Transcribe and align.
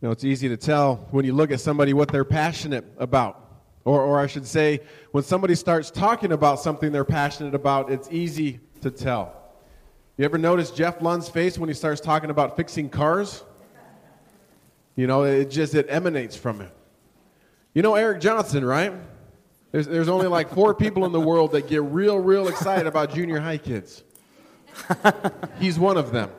You 0.00 0.06
know, 0.06 0.12
it's 0.12 0.24
easy 0.24 0.48
to 0.48 0.56
tell 0.56 1.08
when 1.10 1.24
you 1.24 1.32
look 1.32 1.50
at 1.50 1.60
somebody 1.60 1.92
what 1.92 2.08
they're 2.08 2.24
passionate 2.24 2.84
about. 2.98 3.44
Or, 3.84 4.02
or 4.02 4.20
I 4.20 4.26
should 4.26 4.46
say, 4.46 4.80
when 5.12 5.24
somebody 5.24 5.54
starts 5.54 5.90
talking 5.90 6.30
about 6.30 6.60
something 6.60 6.92
they're 6.92 7.04
passionate 7.04 7.54
about, 7.54 7.90
it's 7.90 8.08
easy 8.12 8.60
to 8.82 8.90
tell. 8.90 9.34
You 10.16 10.24
ever 10.24 10.38
notice 10.38 10.70
Jeff 10.70 11.00
Lund's 11.02 11.28
face 11.28 11.58
when 11.58 11.68
he 11.68 11.74
starts 11.74 12.00
talking 12.00 12.30
about 12.30 12.56
fixing 12.56 12.90
cars? 12.90 13.42
You 14.94 15.06
know, 15.06 15.22
it 15.24 15.50
just 15.50 15.74
it 15.74 15.86
emanates 15.88 16.36
from 16.36 16.60
him. 16.60 16.70
You 17.72 17.82
know 17.82 17.94
Eric 17.94 18.20
Johnson, 18.20 18.64
right? 18.64 18.92
There's, 19.72 19.86
there's 19.86 20.08
only 20.08 20.26
like 20.26 20.50
four 20.50 20.74
people 20.74 21.04
in 21.06 21.12
the 21.12 21.20
world 21.20 21.52
that 21.52 21.68
get 21.68 21.82
real, 21.82 22.18
real 22.18 22.48
excited 22.48 22.86
about 22.86 23.14
junior 23.14 23.38
high 23.38 23.58
kids. 23.58 24.02
He's 25.60 25.78
one 25.78 25.96
of 25.96 26.12
them. 26.12 26.30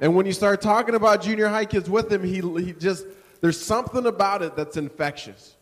And 0.00 0.16
when 0.16 0.24
you 0.24 0.32
start 0.32 0.62
talking 0.62 0.94
about 0.94 1.22
junior 1.22 1.48
high 1.48 1.66
kids 1.66 1.90
with 1.90 2.10
him, 2.10 2.24
he, 2.24 2.40
he 2.62 2.72
just, 2.72 3.04
there's 3.42 3.60
something 3.60 4.06
about 4.06 4.40
it 4.40 4.56
that's 4.56 4.78
infectious. 4.78 5.56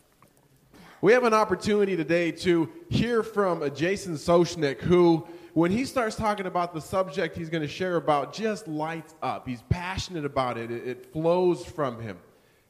We 1.00 1.12
have 1.12 1.24
an 1.24 1.34
opportunity 1.34 1.96
today 1.96 2.30
to 2.32 2.70
hear 2.88 3.24
from 3.24 3.68
Jason 3.74 4.14
Soshnick, 4.14 4.80
who, 4.80 5.26
when 5.54 5.72
he 5.72 5.84
starts 5.84 6.14
talking 6.14 6.46
about 6.46 6.72
the 6.72 6.80
subject 6.80 7.36
he's 7.36 7.50
going 7.50 7.62
to 7.62 7.68
share 7.68 7.96
about, 7.96 8.32
just 8.32 8.68
lights 8.68 9.14
up. 9.22 9.46
He's 9.46 9.62
passionate 9.68 10.24
about 10.24 10.56
it, 10.56 10.70
it, 10.70 10.86
it 10.86 11.12
flows 11.12 11.64
from 11.64 12.00
him. 12.00 12.16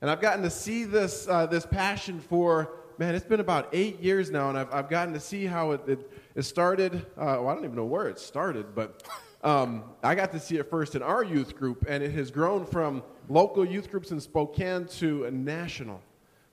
And 0.01 0.11
I've 0.11 0.21
gotten 0.21 0.43
to 0.45 0.51
see 0.51 0.85
this, 0.85 1.29
uh, 1.29 1.47
this 1.47 1.67
passion 1.67 2.21
for, 2.21 2.73
man, 2.97 3.15
it's 3.15 3.27
been 3.27 3.41
about 3.41 3.69
eight 3.73 4.01
years 4.01 4.31
now, 4.31 4.49
and 4.49 4.57
I've, 4.57 4.73
I've 4.73 4.89
gotten 4.89 5.13
to 5.13 5.21
see 5.21 5.45
how 5.45 5.73
it, 5.73 5.81
it, 5.87 6.13
it 6.35 6.43
started. 6.43 6.95
Uh, 6.95 7.41
well, 7.41 7.49
I 7.49 7.55
don't 7.55 7.65
even 7.65 7.77
know 7.77 7.85
where 7.85 8.09
it 8.09 8.19
started, 8.19 8.75
but 8.75 9.03
um, 9.43 9.85
I 10.03 10.15
got 10.15 10.33
to 10.33 10.41
see 10.41 10.57
it 10.57 10.69
first 10.69 10.95
in 10.95 11.03
our 11.03 11.23
youth 11.23 11.57
group, 11.57 11.85
and 11.89 12.03
it 12.03 12.11
has 12.13 12.31
grown 12.31 12.67
from 12.67 13.03
local 13.29 13.65
youth 13.65 13.91
groups 13.91 14.11
in 14.11 14.21
Spokane 14.21 14.87
to 14.87 15.27
a 15.27 15.31
national. 15.31 16.01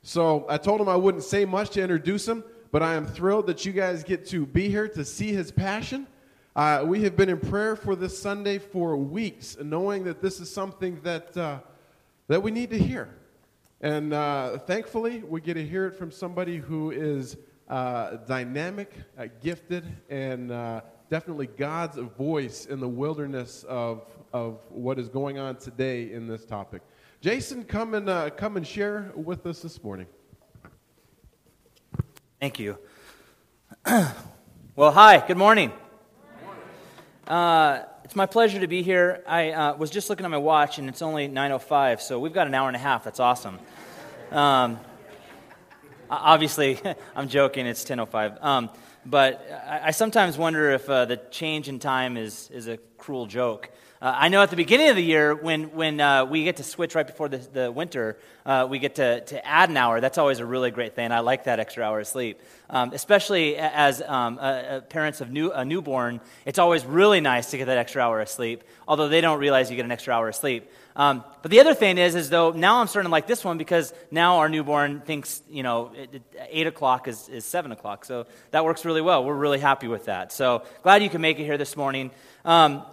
So 0.03 0.45
I 0.47 0.57
told 0.57 0.81
him 0.81 0.87
I 0.87 0.95
wouldn't 0.95 1.23
say 1.23 1.45
much 1.45 1.71
to 1.71 1.81
introduce 1.81 2.27
him, 2.27 2.43
but 2.71 2.83
I 2.83 2.93
am 2.93 3.07
thrilled 3.07 3.47
that 3.47 3.65
you 3.65 3.71
guys 3.71 4.03
get 4.03 4.25
to 4.27 4.45
be 4.45 4.69
here 4.69 4.87
to 4.89 5.03
see 5.03 5.33
his 5.33 5.51
passion. 5.51 6.05
Uh, 6.55 6.83
we 6.85 7.01
have 7.03 7.17
been 7.17 7.29
in 7.29 7.39
prayer 7.39 7.75
for 7.75 7.95
this 7.95 8.17
Sunday 8.17 8.59
for 8.59 8.95
weeks, 8.95 9.57
knowing 9.61 10.03
that 10.03 10.21
this 10.21 10.39
is 10.39 10.53
something 10.53 10.99
that, 11.01 11.35
uh, 11.35 11.59
that 12.27 12.41
we 12.41 12.51
need 12.51 12.69
to 12.69 12.77
hear. 12.77 13.09
And 13.81 14.13
uh, 14.13 14.59
thankfully, 14.59 15.23
we 15.27 15.41
get 15.41 15.55
to 15.55 15.65
hear 15.65 15.87
it 15.87 15.95
from 15.95 16.11
somebody 16.11 16.57
who 16.57 16.91
is 16.91 17.35
uh, 17.67 18.17
dynamic, 18.27 18.93
uh, 19.17 19.27
gifted, 19.41 19.85
and 20.09 20.51
uh, 20.51 20.81
definitely 21.09 21.47
God's 21.47 21.97
voice 21.97 22.65
in 22.65 22.79
the 22.79 22.87
wilderness 22.87 23.63
of, 23.67 24.05
of 24.33 24.59
what 24.69 24.99
is 24.99 25.09
going 25.09 25.37
on 25.37 25.55
today 25.57 26.11
in 26.11 26.27
this 26.27 26.45
topic. 26.45 26.81
Jason, 27.21 27.63
come 27.63 27.93
and, 27.93 28.09
uh, 28.09 28.29
come 28.31 28.57
and 28.57 28.65
share 28.65 29.11
with 29.15 29.45
us 29.45 29.61
this 29.61 29.83
morning. 29.83 30.07
Thank 32.39 32.59
you. 32.59 32.77
well, 33.85 34.91
hi, 34.91 35.25
good 35.25 35.37
morning. 35.37 35.71
Uh, 37.27 37.83
it's 38.03 38.15
my 38.15 38.27
pleasure 38.27 38.59
to 38.59 38.67
be 38.67 38.83
here. 38.83 39.23
I 39.27 39.51
uh, 39.51 39.75
was 39.75 39.89
just 39.89 40.09
looking 40.09 40.25
at 40.25 40.31
my 40.31 40.37
watch, 40.37 40.77
and 40.77 40.87
it's 40.87 41.01
only 41.01 41.27
9.05, 41.27 42.01
so 42.01 42.19
we've 42.19 42.33
got 42.33 42.45
an 42.45 42.53
hour 42.53 42.67
and 42.67 42.75
a 42.75 42.79
half. 42.79 43.03
That's 43.03 43.19
awesome. 43.19 43.57
Um, 44.31 44.79
obviously, 46.09 46.79
I'm 47.15 47.27
joking. 47.27 47.65
It's 47.65 47.83
10.05. 47.83 48.43
Um, 48.43 48.69
but 49.05 49.47
I, 49.67 49.87
I 49.87 49.91
sometimes 49.91 50.37
wonder 50.37 50.71
if 50.71 50.89
uh, 50.89 51.05
the 51.05 51.17
change 51.31 51.69
in 51.69 51.79
time 51.79 52.17
is, 52.17 52.49
is 52.51 52.67
a 52.67 52.77
cruel 52.97 53.27
joke. 53.27 53.69
Uh, 54.01 54.13
I 54.15 54.29
know 54.29 54.41
at 54.41 54.49
the 54.49 54.55
beginning 54.55 54.89
of 54.89 54.95
the 54.95 55.03
year, 55.03 55.33
when, 55.33 55.73
when 55.73 56.01
uh, 56.01 56.25
we 56.25 56.43
get 56.43 56.57
to 56.57 56.63
switch 56.63 56.95
right 56.95 57.07
before 57.07 57.29
the, 57.29 57.37
the 57.37 57.71
winter, 57.71 58.17
uh, 58.45 58.67
we 58.69 58.77
get 58.77 58.95
to, 58.95 59.21
to 59.21 59.45
add 59.47 59.69
an 59.69 59.77
hour. 59.77 60.01
That's 60.01 60.17
always 60.17 60.39
a 60.39 60.45
really 60.45 60.69
great 60.69 60.95
thing. 60.95 61.11
I 61.11 61.21
like 61.21 61.45
that 61.45 61.59
extra 61.59 61.83
hour 61.83 62.01
of 62.01 62.07
sleep. 62.07 62.41
Um, 62.69 62.91
especially 62.93 63.57
as 63.57 64.01
um, 64.01 64.37
parents 64.89 65.21
of 65.21 65.31
new, 65.31 65.51
a 65.51 65.63
newborn, 65.63 66.19
it's 66.45 66.59
always 66.59 66.85
really 66.85 67.21
nice 67.21 67.51
to 67.51 67.57
get 67.57 67.65
that 67.65 67.77
extra 67.77 68.01
hour 68.01 68.21
of 68.21 68.29
sleep, 68.29 68.63
although 68.87 69.07
they 69.07 69.21
don't 69.21 69.39
realize 69.39 69.69
you 69.69 69.75
get 69.75 69.85
an 69.85 69.91
extra 69.91 70.13
hour 70.13 70.27
of 70.29 70.35
sleep. 70.35 70.69
Um, 70.95 71.23
but 71.41 71.51
the 71.51 71.59
other 71.59 71.73
thing 71.73 71.97
is, 71.97 72.15
is 72.15 72.29
though 72.29 72.51
now 72.51 72.79
I'm 72.79 72.87
starting 72.87 73.09
to 73.09 73.11
like 73.11 73.27
this 73.27 73.43
one 73.43 73.57
because 73.57 73.93
now 74.11 74.37
our 74.37 74.47
newborn 74.47 75.01
thinks, 75.01 75.41
you 75.49 75.61
know, 75.61 75.91
it, 75.93 76.15
it, 76.15 76.21
8 76.49 76.67
o'clock 76.67 77.07
is, 77.07 77.27
is 77.27 77.43
7 77.43 77.71
o'clock. 77.71 78.05
So 78.05 78.27
that 78.51 78.63
works 78.63 78.85
really 78.85 79.01
well. 79.01 79.25
We're 79.25 79.35
really 79.35 79.59
happy 79.59 79.87
with 79.87 80.05
that. 80.05 80.31
So 80.31 80.63
glad 80.83 81.03
you 81.03 81.09
can 81.09 81.21
make 81.21 81.37
it 81.37 81.43
here 81.43 81.57
this 81.57 81.75
morning. 81.75 82.11
Um, 82.45 82.83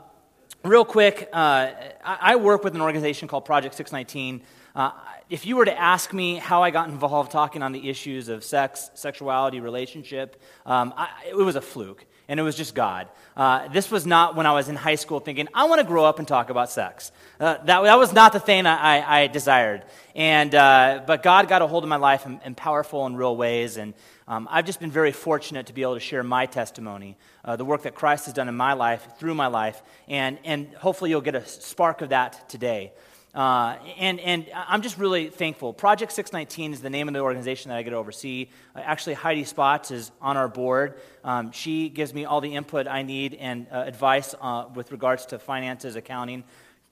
real 0.64 0.84
quick, 0.84 1.28
uh, 1.32 1.70
I, 2.04 2.18
I, 2.20 2.36
work 2.36 2.64
with 2.64 2.74
an 2.74 2.80
organization 2.80 3.28
called 3.28 3.44
Project 3.44 3.76
619. 3.76 4.42
Uh, 4.74 4.90
if 5.30 5.46
you 5.46 5.56
were 5.56 5.64
to 5.64 5.78
ask 5.78 6.12
me 6.12 6.36
how 6.36 6.62
I 6.62 6.70
got 6.70 6.88
involved 6.88 7.30
talking 7.30 7.62
on 7.62 7.72
the 7.72 7.88
issues 7.88 8.28
of 8.28 8.42
sex, 8.42 8.90
sexuality, 8.94 9.60
relationship, 9.60 10.42
um, 10.66 10.92
I, 10.96 11.08
it 11.28 11.36
was 11.36 11.54
a 11.54 11.60
fluke 11.60 12.04
and 12.32 12.40
it 12.40 12.44
was 12.44 12.56
just 12.56 12.74
God. 12.74 13.08
Uh, 13.36 13.68
this 13.68 13.90
was 13.90 14.06
not 14.06 14.36
when 14.36 14.46
I 14.46 14.52
was 14.52 14.70
in 14.70 14.74
high 14.74 14.94
school 14.94 15.20
thinking, 15.20 15.48
I 15.52 15.64
want 15.64 15.82
to 15.82 15.86
grow 15.86 16.06
up 16.06 16.18
and 16.18 16.26
talk 16.26 16.48
about 16.48 16.70
sex. 16.70 17.12
Uh, 17.38 17.58
that, 17.64 17.82
that 17.82 17.98
was 17.98 18.14
not 18.14 18.32
the 18.32 18.40
thing 18.40 18.64
I, 18.64 19.24
I, 19.24 19.26
desired. 19.26 19.84
And, 20.16 20.54
uh, 20.54 21.02
but 21.06 21.22
God 21.22 21.46
got 21.46 21.60
a 21.60 21.66
hold 21.66 21.82
of 21.82 21.90
my 21.90 21.96
life 21.96 22.24
in, 22.24 22.40
in 22.46 22.54
powerful 22.54 23.04
and 23.04 23.18
real 23.18 23.36
ways. 23.36 23.76
And 23.76 23.92
um, 24.26 24.48
I've 24.50 24.64
just 24.64 24.80
been 24.80 24.90
very 24.90 25.12
fortunate 25.12 25.66
to 25.66 25.74
be 25.74 25.82
able 25.82 25.92
to 25.92 26.00
share 26.00 26.22
my 26.22 26.46
testimony, 26.46 27.18
uh, 27.44 27.56
the 27.56 27.66
work 27.66 27.82
that 27.82 27.94
Christ 27.94 28.24
has 28.24 28.32
done 28.32 28.48
in 28.48 28.56
my 28.56 28.72
life, 28.72 29.06
through 29.18 29.34
my 29.34 29.48
life. 29.48 29.82
And, 30.08 30.38
and 30.42 30.72
hopefully 30.72 31.10
you'll 31.10 31.20
get 31.20 31.34
a 31.34 31.44
spark 31.44 32.00
of 32.00 32.08
that 32.08 32.48
today. 32.48 32.92
Uh, 33.34 33.76
and, 33.98 34.20
and 34.20 34.46
I'm 34.54 34.82
just 34.82 34.98
really 34.98 35.30
thankful. 35.30 35.72
Project 35.72 36.12
619 36.12 36.74
is 36.74 36.82
the 36.82 36.90
name 36.90 37.08
of 37.08 37.14
the 37.14 37.20
organization 37.20 37.70
that 37.70 37.78
I 37.78 37.82
get 37.82 37.90
to 37.90 37.96
oversee. 37.96 38.50
Uh, 38.76 38.80
actually, 38.80 39.14
Heidi 39.14 39.44
Spots 39.44 39.90
is 39.90 40.12
on 40.20 40.36
our 40.36 40.48
board. 40.48 41.00
Um, 41.24 41.50
she 41.50 41.88
gives 41.88 42.12
me 42.12 42.26
all 42.26 42.42
the 42.42 42.54
input 42.54 42.86
I 42.86 43.02
need 43.02 43.34
and 43.34 43.66
uh, 43.72 43.84
advice 43.86 44.34
uh, 44.38 44.66
with 44.74 44.92
regards 44.92 45.26
to 45.26 45.38
finances, 45.38 45.96
accounting, 45.96 46.44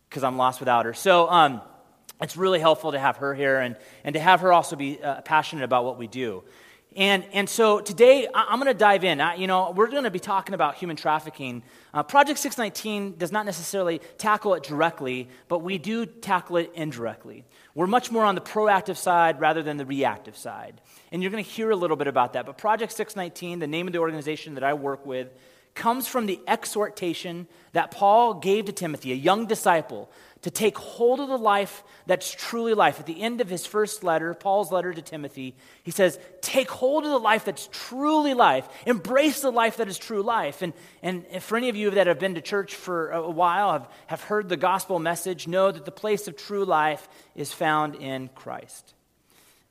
because 0.08 0.24
I'm 0.24 0.38
lost 0.38 0.60
without 0.60 0.86
her. 0.86 0.94
So 0.94 1.28
um, 1.28 1.60
it's 2.22 2.38
really 2.38 2.58
helpful 2.58 2.92
to 2.92 2.98
have 2.98 3.18
her 3.18 3.34
here 3.34 3.58
and, 3.58 3.76
and 4.02 4.14
to 4.14 4.20
have 4.20 4.40
her 4.40 4.50
also 4.50 4.76
be 4.76 5.02
uh, 5.02 5.20
passionate 5.20 5.64
about 5.64 5.84
what 5.84 5.98
we 5.98 6.06
do. 6.06 6.42
And, 6.96 7.24
and 7.32 7.48
so 7.48 7.80
today 7.80 8.26
I'm 8.34 8.58
going 8.58 8.72
to 8.72 8.78
dive 8.78 9.04
in. 9.04 9.20
I, 9.20 9.36
you 9.36 9.46
know, 9.46 9.70
we're 9.70 9.86
going 9.86 10.04
to 10.04 10.10
be 10.10 10.18
talking 10.18 10.54
about 10.54 10.74
human 10.74 10.96
trafficking. 10.96 11.62
Uh, 11.94 12.02
Project 12.02 12.40
619 12.40 13.16
does 13.16 13.30
not 13.30 13.46
necessarily 13.46 14.00
tackle 14.18 14.54
it 14.54 14.64
directly, 14.64 15.28
but 15.46 15.60
we 15.60 15.78
do 15.78 16.04
tackle 16.04 16.56
it 16.56 16.72
indirectly. 16.74 17.44
We're 17.76 17.86
much 17.86 18.10
more 18.10 18.24
on 18.24 18.34
the 18.34 18.40
proactive 18.40 18.96
side 18.96 19.40
rather 19.40 19.62
than 19.62 19.76
the 19.76 19.86
reactive 19.86 20.36
side. 20.36 20.80
And 21.12 21.22
you're 21.22 21.30
going 21.30 21.44
to 21.44 21.48
hear 21.50 21.70
a 21.70 21.76
little 21.76 21.96
bit 21.96 22.08
about 22.08 22.32
that. 22.32 22.44
But 22.44 22.58
Project 22.58 22.92
619, 22.92 23.60
the 23.60 23.68
name 23.68 23.86
of 23.86 23.92
the 23.92 24.00
organization 24.00 24.54
that 24.54 24.64
I 24.64 24.74
work 24.74 25.06
with, 25.06 25.28
comes 25.74 26.08
from 26.08 26.26
the 26.26 26.40
exhortation 26.48 27.46
that 27.72 27.92
Paul 27.92 28.34
gave 28.34 28.64
to 28.64 28.72
Timothy, 28.72 29.12
a 29.12 29.16
young 29.16 29.46
disciple, 29.46 30.10
to 30.42 30.50
take 30.50 30.78
hold 30.78 31.20
of 31.20 31.28
the 31.28 31.36
life 31.36 31.82
that's 32.06 32.30
truly 32.30 32.72
life. 32.72 32.98
At 32.98 33.06
the 33.06 33.20
end 33.20 33.40
of 33.40 33.48
his 33.48 33.66
first 33.66 34.02
letter, 34.02 34.32
Paul's 34.32 34.72
letter 34.72 34.92
to 34.92 35.02
Timothy, 35.02 35.54
he 35.82 35.90
says, 35.90 36.18
Take 36.40 36.70
hold 36.70 37.04
of 37.04 37.10
the 37.10 37.18
life 37.18 37.44
that's 37.44 37.68
truly 37.70 38.32
life. 38.32 38.68
Embrace 38.86 39.42
the 39.42 39.50
life 39.50 39.76
that 39.76 39.88
is 39.88 39.98
true 39.98 40.22
life. 40.22 40.62
And, 40.62 40.72
and 41.02 41.24
for 41.42 41.56
any 41.56 41.68
of 41.68 41.76
you 41.76 41.90
that 41.90 42.06
have 42.06 42.18
been 42.18 42.36
to 42.36 42.40
church 42.40 42.74
for 42.74 43.10
a 43.10 43.30
while, 43.30 43.72
have, 43.72 43.88
have 44.06 44.22
heard 44.22 44.48
the 44.48 44.56
gospel 44.56 44.98
message, 44.98 45.46
know 45.46 45.70
that 45.70 45.84
the 45.84 45.90
place 45.90 46.26
of 46.26 46.36
true 46.36 46.64
life 46.64 47.08
is 47.34 47.52
found 47.52 47.94
in 47.96 48.28
Christ. 48.34 48.94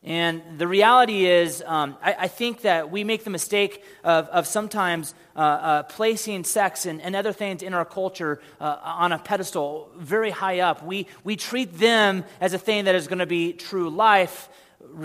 And 0.02 0.42
the 0.58 0.68
reality 0.68 1.26
is, 1.26 1.62
um, 1.66 1.98
I, 2.02 2.14
I, 2.20 2.28
think 2.30 2.62
that 2.62 2.90
we 2.90 3.04
make 3.04 3.26
the 3.26 3.30
mistake 3.30 3.84
of, 4.02 4.30
of 4.30 4.48
sometimes 4.48 5.14
uh, 5.36 5.40
uh, 5.40 5.84
placing 5.84 6.46
sex 6.46 6.86
and, 6.86 7.02
and, 7.02 7.18
other 7.18 7.34
things 7.34 7.62
in 7.62 7.74
our 7.74 7.84
culture 7.84 8.40
uh, 8.62 8.78
on 8.82 9.12
a 9.12 9.20
pedestal 9.20 9.92
very 9.98 10.32
high 10.32 10.62
up. 10.62 10.86
We, 10.86 11.06
we 11.26 11.36
treat 11.36 11.78
them 11.78 12.24
as 12.40 12.54
a 12.54 12.58
thing 12.58 12.86
that 12.86 12.96
is 12.96 13.10
going 13.10 13.20
to 13.20 13.26
be 13.26 13.52
true 13.52 13.90
life, 13.90 14.48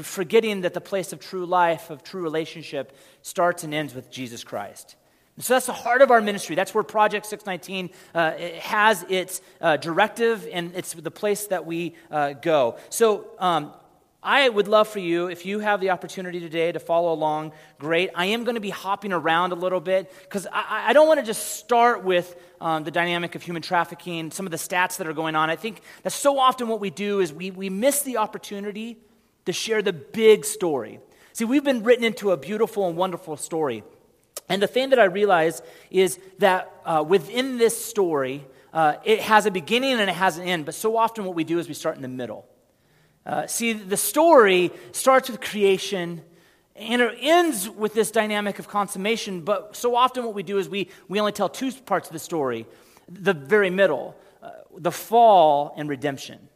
forgetting 0.02 0.60
that 0.60 0.74
the 0.74 0.80
place 0.80 1.12
of 1.12 1.18
true 1.18 1.44
life, 1.44 1.90
of 1.90 2.04
true 2.04 2.22
relationship, 2.22 2.96
starts 3.22 3.64
and 3.64 3.74
ends 3.74 3.96
with 3.96 4.12
Jesus 4.12 4.44
Christ. 4.44 4.94
So 5.40 5.54
that's 5.54 5.66
the 5.66 5.72
heart 5.72 6.02
of 6.02 6.12
our 6.12 6.20
ministry. 6.20 6.54
That's 6.54 6.72
where 6.72 6.84
Project 6.84 7.26
619 7.26 7.90
uh, 8.14 8.32
has 8.60 9.04
its 9.08 9.40
uh, 9.60 9.76
directive, 9.76 10.48
and 10.52 10.72
it's 10.76 10.92
the 10.92 11.10
place 11.10 11.48
that 11.48 11.66
we 11.66 11.96
uh, 12.12 12.34
go. 12.34 12.76
So, 12.88 13.26
um, 13.40 13.72
I 14.24 14.48
would 14.48 14.68
love 14.68 14.88
for 14.88 15.00
you, 15.00 15.26
if 15.26 15.44
you 15.44 15.58
have 15.58 15.82
the 15.82 15.90
opportunity 15.90 16.40
today 16.40 16.72
to 16.72 16.80
follow 16.80 17.12
along, 17.12 17.52
great. 17.78 18.08
I 18.14 18.26
am 18.26 18.44
going 18.44 18.54
to 18.54 18.60
be 18.60 18.70
hopping 18.70 19.12
around 19.12 19.52
a 19.52 19.54
little 19.54 19.80
bit 19.80 20.10
because 20.22 20.46
I, 20.50 20.88
I, 20.88 20.92
don't 20.94 21.06
want 21.06 21.20
to 21.20 21.26
just 21.26 21.56
start 21.56 22.02
with 22.02 22.34
um, 22.58 22.84
the 22.84 22.90
dynamic 22.90 23.34
of 23.34 23.42
human 23.42 23.60
trafficking, 23.60 24.30
some 24.30 24.46
of 24.46 24.50
the 24.50 24.56
stats 24.56 24.96
that 24.96 25.06
are 25.06 25.12
going 25.12 25.36
on. 25.36 25.50
I 25.50 25.56
think 25.56 25.82
that 26.04 26.12
so 26.12 26.38
often 26.38 26.68
what 26.68 26.80
we 26.80 26.88
do 26.88 27.20
is 27.20 27.34
we, 27.34 27.50
we 27.50 27.68
miss 27.68 28.00
the 28.00 28.16
opportunity 28.16 28.96
to 29.44 29.52
share 29.52 29.82
the 29.82 29.92
big 29.92 30.46
story. 30.46 31.00
See, 31.34 31.44
we've 31.44 31.64
been 31.64 31.82
written 31.82 32.04
into 32.04 32.30
a 32.30 32.38
beautiful 32.38 32.88
and 32.88 32.96
wonderful 32.96 33.36
story. 33.36 33.84
And 34.48 34.62
the 34.62 34.66
thing 34.66 34.88
that 34.88 34.98
I 34.98 35.04
realize 35.04 35.60
is 35.90 36.18
that 36.38 36.72
uh, 36.86 37.04
within 37.06 37.58
this 37.58 37.82
story, 37.84 38.46
uh, 38.72 38.94
it 39.04 39.20
has 39.20 39.44
a 39.44 39.50
beginning 39.50 39.92
and 39.92 40.08
it 40.08 40.14
has 40.14 40.38
an 40.38 40.44
end. 40.44 40.64
But 40.64 40.74
so 40.74 40.96
often 40.96 41.26
what 41.26 41.34
we 41.34 41.44
do 41.44 41.58
is 41.58 41.68
we 41.68 41.74
start 41.74 41.96
in 41.96 42.02
the 42.02 42.08
middle. 42.08 42.48
Uh, 43.26 43.46
see, 43.46 43.72
the 43.72 43.96
story 43.96 44.70
starts 44.92 45.30
with 45.30 45.40
creation 45.40 46.22
and 46.76 47.00
it 47.00 47.16
ends 47.20 47.68
with 47.68 47.94
this 47.94 48.10
dynamic 48.10 48.58
of 48.58 48.68
consummation, 48.68 49.42
but 49.42 49.76
so 49.76 49.94
often 49.94 50.24
what 50.24 50.34
we 50.34 50.42
do 50.42 50.58
is 50.58 50.68
we, 50.68 50.88
we 51.08 51.20
only 51.20 51.32
tell 51.32 51.48
two 51.48 51.70
parts 51.72 52.08
of 52.08 52.12
the 52.12 52.18
story 52.18 52.66
the 53.08 53.34
very 53.34 53.70
middle, 53.70 54.16
uh, 54.42 54.50
the 54.76 54.90
fall 54.90 55.74
and 55.76 55.88
redemption. 55.88 56.48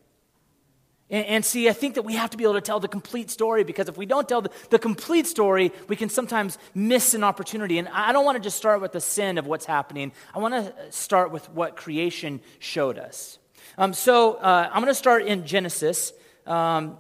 And, 1.11 1.27
and, 1.27 1.45
see, 1.45 1.69
I 1.69 1.73
think 1.73 1.95
that 1.95 2.03
we 2.03 2.15
have 2.15 2.31
to 2.31 2.37
be 2.37 2.45
able 2.45 2.55
to 2.55 2.61
tell 2.61 2.81
the 2.81 2.89
complete 2.89 3.31
story 3.31 3.65
because 3.65 3.89
if 3.89 3.97
we 3.97 4.07
don't 4.07 4.29
tell 4.29 4.43
the, 4.43 4.51
the 4.71 4.79
complete 4.79 5.27
story, 5.27 5.73
we 5.89 5.97
can 5.97 6.09
sometimes 6.09 6.59
miss 6.75 7.15
an 7.15 7.23
opportunity. 7.23 7.79
And 7.79 7.89
I 7.89 8.13
don't 8.13 8.25
want 8.25 8.37
to 8.37 8.43
just 8.43 8.57
start 8.57 8.81
with 8.81 8.93
the 8.93 9.01
sin 9.01 9.39
of 9.39 9.47
what's 9.47 9.67
happening, 9.67 10.13
I 10.35 10.39
want 10.39 10.55
to 10.55 10.93
start 10.93 11.31
with 11.31 11.49
what 11.51 11.77
creation 11.77 12.41
showed 12.59 12.99
us. 12.99 13.39
Um, 13.77 13.93
so 13.93 14.35
uh, 14.35 14.69
I'm 14.73 14.83
going 14.83 14.93
to 14.93 14.95
start 14.95 15.25
in 15.25 15.47
Genesis. 15.47 16.13
Um, 16.49 16.97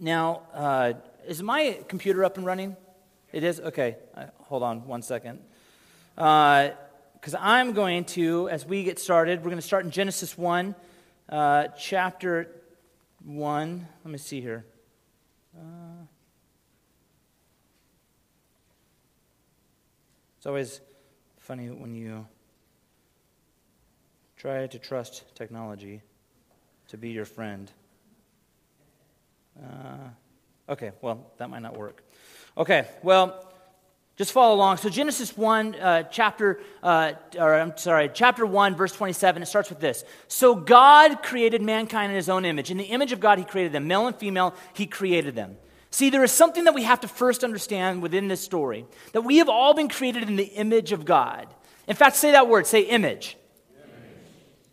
now, 0.00 0.42
uh, 0.52 0.94
is 1.28 1.40
my 1.40 1.78
computer 1.86 2.24
up 2.24 2.36
and 2.36 2.44
running? 2.44 2.76
It 3.32 3.44
is? 3.44 3.60
Okay. 3.60 3.96
Uh, 4.12 4.24
hold 4.38 4.64
on 4.64 4.86
one 4.88 5.02
second. 5.02 5.38
Because 6.16 7.34
uh, 7.34 7.38
I'm 7.38 7.74
going 7.74 8.06
to, 8.06 8.48
as 8.48 8.66
we 8.66 8.82
get 8.82 8.98
started, 8.98 9.38
we're 9.38 9.50
going 9.50 9.56
to 9.56 9.62
start 9.62 9.84
in 9.84 9.92
Genesis 9.92 10.36
1, 10.36 10.74
uh, 11.28 11.68
chapter 11.78 12.50
1. 13.24 13.86
Let 14.04 14.10
me 14.10 14.18
see 14.18 14.40
here. 14.40 14.66
Uh, 15.56 16.04
it's 20.38 20.46
always 20.46 20.80
funny 21.38 21.68
when 21.70 21.94
you 21.94 22.26
try 24.36 24.66
to 24.66 24.78
trust 24.80 25.22
technology 25.36 26.02
to 26.88 26.96
be 26.96 27.10
your 27.10 27.24
friend. 27.24 27.70
Uh, 29.62 30.72
okay, 30.72 30.92
well, 31.00 31.30
that 31.38 31.50
might 31.50 31.62
not 31.62 31.76
work. 31.76 32.02
Okay, 32.56 32.88
well, 33.02 33.46
just 34.16 34.32
follow 34.32 34.54
along. 34.54 34.78
So 34.78 34.88
Genesis 34.88 35.36
1, 35.36 35.74
uh, 35.74 36.02
chapter, 36.04 36.60
uh, 36.82 37.12
or 37.38 37.54
I'm 37.54 37.76
sorry, 37.76 38.10
chapter 38.12 38.46
1, 38.46 38.74
verse 38.74 38.92
27, 38.92 39.42
it 39.42 39.46
starts 39.46 39.68
with 39.68 39.78
this. 39.78 40.04
So 40.26 40.54
God 40.54 41.22
created 41.22 41.60
mankind 41.60 42.12
in 42.12 42.16
his 42.16 42.30
own 42.30 42.46
image. 42.46 42.70
In 42.70 42.78
the 42.78 42.84
image 42.84 43.12
of 43.12 43.20
God, 43.20 43.38
he 43.38 43.44
created 43.44 43.72
them. 43.72 43.86
Male 43.86 44.06
and 44.06 44.16
female, 44.16 44.54
he 44.72 44.86
created 44.86 45.34
them. 45.34 45.56
See, 45.90 46.08
there 46.08 46.24
is 46.24 46.32
something 46.32 46.64
that 46.64 46.74
we 46.74 46.84
have 46.84 47.00
to 47.00 47.08
first 47.08 47.44
understand 47.44 48.00
within 48.00 48.28
this 48.28 48.40
story 48.40 48.86
that 49.12 49.20
we 49.20 49.36
have 49.38 49.50
all 49.50 49.74
been 49.74 49.88
created 49.88 50.28
in 50.28 50.36
the 50.36 50.44
image 50.44 50.92
of 50.92 51.04
God. 51.04 51.46
In 51.86 51.94
fact, 51.94 52.16
say 52.16 52.32
that 52.32 52.48
word, 52.48 52.66
say 52.66 52.82
image. 52.82 53.36
image. 53.76 53.88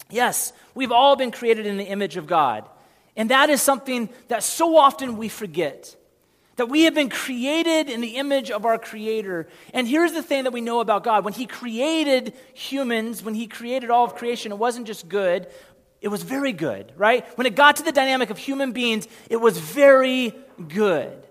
Yes, 0.09 0.53
we've 0.73 0.91
all 0.91 1.17
been 1.17 1.31
created 1.31 1.65
in 1.65 1.77
the 1.77 1.83
image 1.83 2.15
of 2.15 2.27
God. 2.27 2.67
And 3.15 3.29
that 3.29 3.49
is 3.49 3.61
something 3.61 4.09
that 4.27 4.43
so 4.43 4.77
often 4.77 5.17
we 5.17 5.29
forget. 5.29 5.95
That 6.55 6.67
we 6.67 6.83
have 6.83 6.93
been 6.93 7.09
created 7.09 7.89
in 7.89 8.01
the 8.01 8.15
image 8.17 8.51
of 8.51 8.65
our 8.65 8.77
Creator. 8.77 9.47
And 9.73 9.87
here's 9.87 10.11
the 10.11 10.21
thing 10.21 10.43
that 10.43 10.53
we 10.53 10.61
know 10.61 10.79
about 10.79 11.03
God 11.03 11.25
when 11.25 11.33
He 11.33 11.45
created 11.45 12.33
humans, 12.53 13.23
when 13.23 13.33
He 13.33 13.47
created 13.47 13.89
all 13.89 14.05
of 14.05 14.15
creation, 14.15 14.51
it 14.51 14.57
wasn't 14.57 14.87
just 14.87 15.09
good, 15.09 15.47
it 16.01 16.09
was 16.09 16.21
very 16.21 16.51
good, 16.51 16.91
right? 16.97 17.25
When 17.37 17.47
it 17.47 17.55
got 17.55 17.77
to 17.77 17.83
the 17.83 17.91
dynamic 17.91 18.29
of 18.29 18.37
human 18.37 18.71
beings, 18.71 19.07
it 19.29 19.37
was 19.37 19.57
very 19.57 20.35
good. 20.67 21.25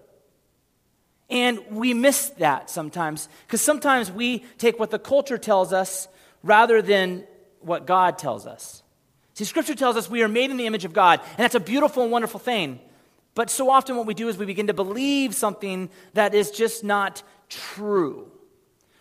And 1.28 1.60
we 1.70 1.94
miss 1.94 2.30
that 2.38 2.68
sometimes 2.68 3.28
because 3.46 3.60
sometimes 3.60 4.10
we 4.10 4.40
take 4.58 4.78
what 4.78 4.90
the 4.90 4.98
culture 4.98 5.38
tells 5.38 5.72
us 5.72 6.08
rather 6.42 6.82
than 6.82 7.24
what 7.60 7.86
God 7.86 8.18
tells 8.18 8.46
us. 8.46 8.81
See, 9.42 9.48
Scripture 9.48 9.74
tells 9.74 9.96
us 9.96 10.08
we 10.08 10.22
are 10.22 10.28
made 10.28 10.52
in 10.52 10.56
the 10.56 10.66
image 10.66 10.84
of 10.84 10.92
God, 10.92 11.18
and 11.30 11.38
that's 11.38 11.56
a 11.56 11.60
beautiful 11.60 12.04
and 12.04 12.12
wonderful 12.12 12.38
thing. 12.38 12.78
But 13.34 13.50
so 13.50 13.70
often, 13.70 13.96
what 13.96 14.06
we 14.06 14.14
do 14.14 14.28
is 14.28 14.38
we 14.38 14.46
begin 14.46 14.68
to 14.68 14.72
believe 14.72 15.34
something 15.34 15.90
that 16.14 16.32
is 16.32 16.52
just 16.52 16.84
not 16.84 17.24
true. 17.48 18.30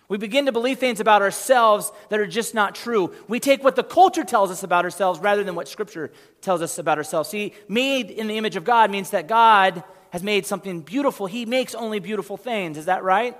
We 0.09 0.17
begin 0.17 0.47
to 0.47 0.51
believe 0.51 0.79
things 0.79 0.99
about 0.99 1.21
ourselves 1.21 1.91
that 2.09 2.19
are 2.19 2.25
just 2.25 2.55
not 2.55 2.73
true. 2.73 3.13
We 3.27 3.39
take 3.39 3.63
what 3.63 3.75
the 3.75 3.83
culture 3.83 4.23
tells 4.23 4.49
us 4.49 4.63
about 4.63 4.83
ourselves 4.83 5.19
rather 5.19 5.43
than 5.43 5.53
what 5.53 5.67
Scripture 5.67 6.11
tells 6.41 6.63
us 6.63 6.79
about 6.79 6.97
ourselves. 6.97 7.29
See, 7.29 7.53
made 7.67 8.09
in 8.09 8.25
the 8.25 8.39
image 8.39 8.55
of 8.55 8.63
God 8.63 8.89
means 8.89 9.11
that 9.11 9.27
God 9.27 9.83
has 10.09 10.23
made 10.23 10.47
something 10.47 10.81
beautiful. 10.81 11.27
He 11.27 11.45
makes 11.45 11.75
only 11.75 11.99
beautiful 11.99 12.35
things. 12.35 12.79
Is 12.79 12.85
that 12.85 13.03
right? 13.03 13.37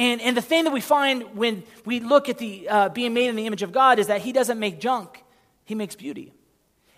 And, 0.00 0.22
and 0.22 0.34
the 0.34 0.40
thing 0.40 0.64
that 0.64 0.72
we 0.72 0.80
find 0.80 1.36
when 1.36 1.62
we 1.84 2.00
look 2.00 2.30
at 2.30 2.38
the 2.38 2.66
uh, 2.70 2.88
being 2.88 3.12
made 3.12 3.28
in 3.28 3.36
the 3.36 3.46
image 3.46 3.60
of 3.60 3.70
God 3.70 3.98
is 3.98 4.06
that 4.06 4.22
He 4.22 4.32
doesn't 4.32 4.58
make 4.58 4.80
junk, 4.80 5.22
He 5.66 5.74
makes 5.74 5.94
beauty. 5.94 6.32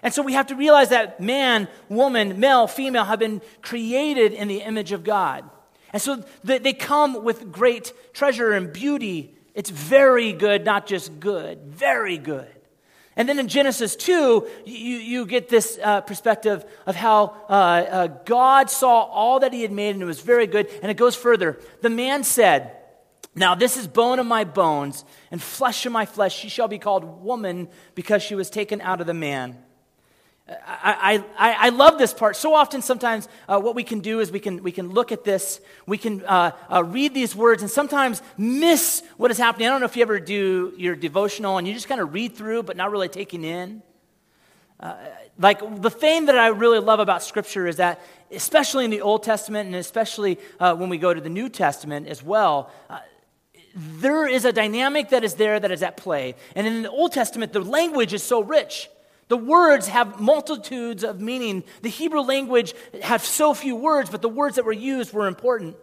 And 0.05 0.15
so 0.15 0.23
we 0.23 0.35
have 0.35 0.47
to 0.47 0.55
realize 0.55 0.91
that 0.91 1.21
man, 1.21 1.67
woman, 1.89 2.39
male, 2.39 2.69
female 2.69 3.05
have 3.05 3.19
been 3.19 3.43
created 3.61 4.33
in 4.33 4.47
the 4.47 4.63
image 4.63 4.93
of 4.93 5.03
God. 5.03 5.43
And 5.93 6.01
so 6.01 6.25
they 6.45 6.73
come 6.73 7.25
with 7.25 7.51
great 7.51 7.93
treasure 8.13 8.53
and 8.53 8.73
beauty. 8.73 9.35
It's 9.53 9.71
very 9.71 10.33
good, 10.33 10.65
not 10.65 10.87
just 10.87 11.19
good, 11.19 11.59
very 11.63 12.19
good. 12.19 12.49
And 13.17 13.29
then 13.29 13.41
in 13.41 13.49
Genesis 13.49 13.97
2, 13.97 14.47
you, 14.65 14.75
you 14.75 15.27
get 15.27 15.49
this 15.49 15.77
uh, 15.83 16.03
perspective 16.03 16.65
of 16.87 16.95
how 16.95 17.37
uh, 17.49 17.53
uh, 17.53 18.07
God 18.25 18.71
saw 18.71 19.03
all 19.03 19.41
that 19.41 19.53
he 19.53 19.63
had 19.63 19.73
made 19.73 19.91
and 19.91 20.03
it 20.03 20.07
was 20.07 20.21
very 20.21 20.47
good. 20.47 20.69
And 20.83 20.91
it 20.91 20.97
goes 20.97 21.17
further. 21.17 21.59
The 21.81 21.91
man 21.91 22.23
said, 22.23 22.77
Now 23.35 23.55
this 23.55 23.77
is 23.77 23.87
bone 23.87 24.19
of 24.19 24.27
my 24.27 24.45
bones 24.45 25.05
and 25.31 25.41
flesh 25.41 25.87
of 25.87 25.93
my 25.93 26.07
flesh. 26.07 26.37
She 26.37 26.49
shall 26.49 26.69
be 26.69 26.79
called 26.79 27.23
woman 27.23 27.69
because 27.95 28.23
she 28.23 28.35
was 28.35 28.51
taken 28.51 28.81
out 28.81 29.01
of 29.01 29.07
the 29.07 29.15
man. 29.15 29.57
I, 30.49 31.25
I, 31.39 31.67
I 31.67 31.69
love 31.71 31.99
this 31.99 32.13
part. 32.13 32.37
So 32.37 32.53
often, 32.53 32.83
sometimes, 32.83 33.29
uh, 33.49 33.61
what 33.61 33.75
we 33.75 33.85
can 33.85 34.01
do 34.01 34.21
is 34.21 34.33
we 34.33 34.41
can, 34.41 34.63
we 34.63 34.73
can 34.73 34.91
look 34.91 35.13
at 35.13 35.25
this, 35.25 35.61
we 35.87 35.97
can 35.97 36.25
uh, 36.25 36.51
uh, 36.71 36.85
read 36.85 37.15
these 37.15 37.35
words, 37.35 37.63
and 37.63 37.71
sometimes 37.71 38.21
miss 38.37 39.03
what 39.17 39.31
is 39.31 39.39
happening. 39.39 39.69
I 39.69 39.71
don't 39.71 39.81
know 39.81 39.87
if 39.87 39.97
you 39.97 40.03
ever 40.03 40.19
do 40.19 40.75
your 40.77 40.97
devotional 40.97 41.59
and 41.59 41.67
you 41.67 41.73
just 41.73 41.89
kind 41.89 42.01
of 42.01 42.13
read 42.13 42.35
through, 42.35 42.65
but 42.65 42.77
not 42.77 42.91
really 42.91 43.09
taking 43.09 43.45
in. 43.45 43.83
Uh, 44.81 44.97
like, 45.39 45.81
the 45.81 45.91
thing 45.91 46.27
that 46.27 46.37
I 46.37 46.49
really 46.49 46.81
love 46.81 46.99
about 46.99 47.23
Scripture 47.23 47.69
is 47.69 47.77
that, 47.77 48.03
especially 48.33 48.85
in 48.85 48.91
the 48.91 49.01
Old 49.01 49.23
Testament, 49.23 49.69
and 49.69 49.77
especially 49.77 50.39
uh, 50.59 50.75
when 50.75 50.89
we 50.89 50.99
go 50.99 51.15
to 51.15 51.21
the 51.21 51.31
New 51.31 51.49
Testament 51.49 52.09
as 52.09 52.21
well, 52.21 52.71
uh, 52.91 52.99
there 53.75 54.27
is 54.27 54.45
a 54.45 54.53
dynamic 54.53 55.11
that 55.11 55.25
is 55.25 55.35
there 55.35 55.59
that 55.59 55.71
is 55.71 55.83
at 55.83 55.97
play. 55.97 56.35
And 56.55 56.67
in 56.67 56.83
the 56.83 56.91
Old 56.91 57.13
Testament, 57.13 57.53
the 57.53 57.61
language 57.61 58.13
is 58.13 58.23
so 58.23 58.43
rich. 58.43 58.89
The 59.29 59.37
words 59.37 59.89
have 59.89 60.21
multitudes 60.21 61.05
of 61.05 61.21
meaning. 61.21 61.65
The 61.81 61.89
Hebrew 61.89 62.21
language 62.21 62.75
had 63.03 63.23
so 63.23 63.55
few 63.55 63.77
words, 63.77 64.11
but 64.11 64.21
the 64.21 64.29
words 64.29 64.57
that 64.57 64.65
were 64.65 64.73
used 64.73 65.13
were 65.13 65.27
important. 65.27 65.77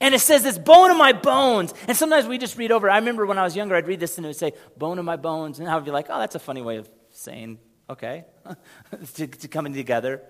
And 0.00 0.14
it 0.14 0.18
says 0.18 0.42
this 0.42 0.58
bone 0.58 0.90
of 0.90 0.96
my 0.96 1.12
bones. 1.12 1.72
And 1.86 1.96
sometimes 1.96 2.26
we 2.26 2.36
just 2.36 2.58
read 2.58 2.72
over. 2.72 2.90
I 2.90 2.98
remember 2.98 3.26
when 3.26 3.38
I 3.38 3.42
was 3.42 3.54
younger, 3.54 3.76
I'd 3.76 3.86
read 3.86 4.00
this 4.00 4.18
and 4.18 4.26
it 4.26 4.28
would 4.28 4.36
say, 4.36 4.52
bone 4.76 4.98
of 4.98 5.04
my 5.04 5.16
bones. 5.16 5.60
And 5.60 5.68
I 5.68 5.76
would 5.76 5.84
be 5.84 5.92
like, 5.92 6.06
oh, 6.10 6.18
that's 6.18 6.34
a 6.34 6.40
funny 6.40 6.62
way 6.62 6.78
of 6.78 6.90
saying, 7.10 7.58
okay, 7.88 8.24
to, 9.14 9.26
to 9.26 9.48
coming 9.48 9.72
together. 9.72 10.22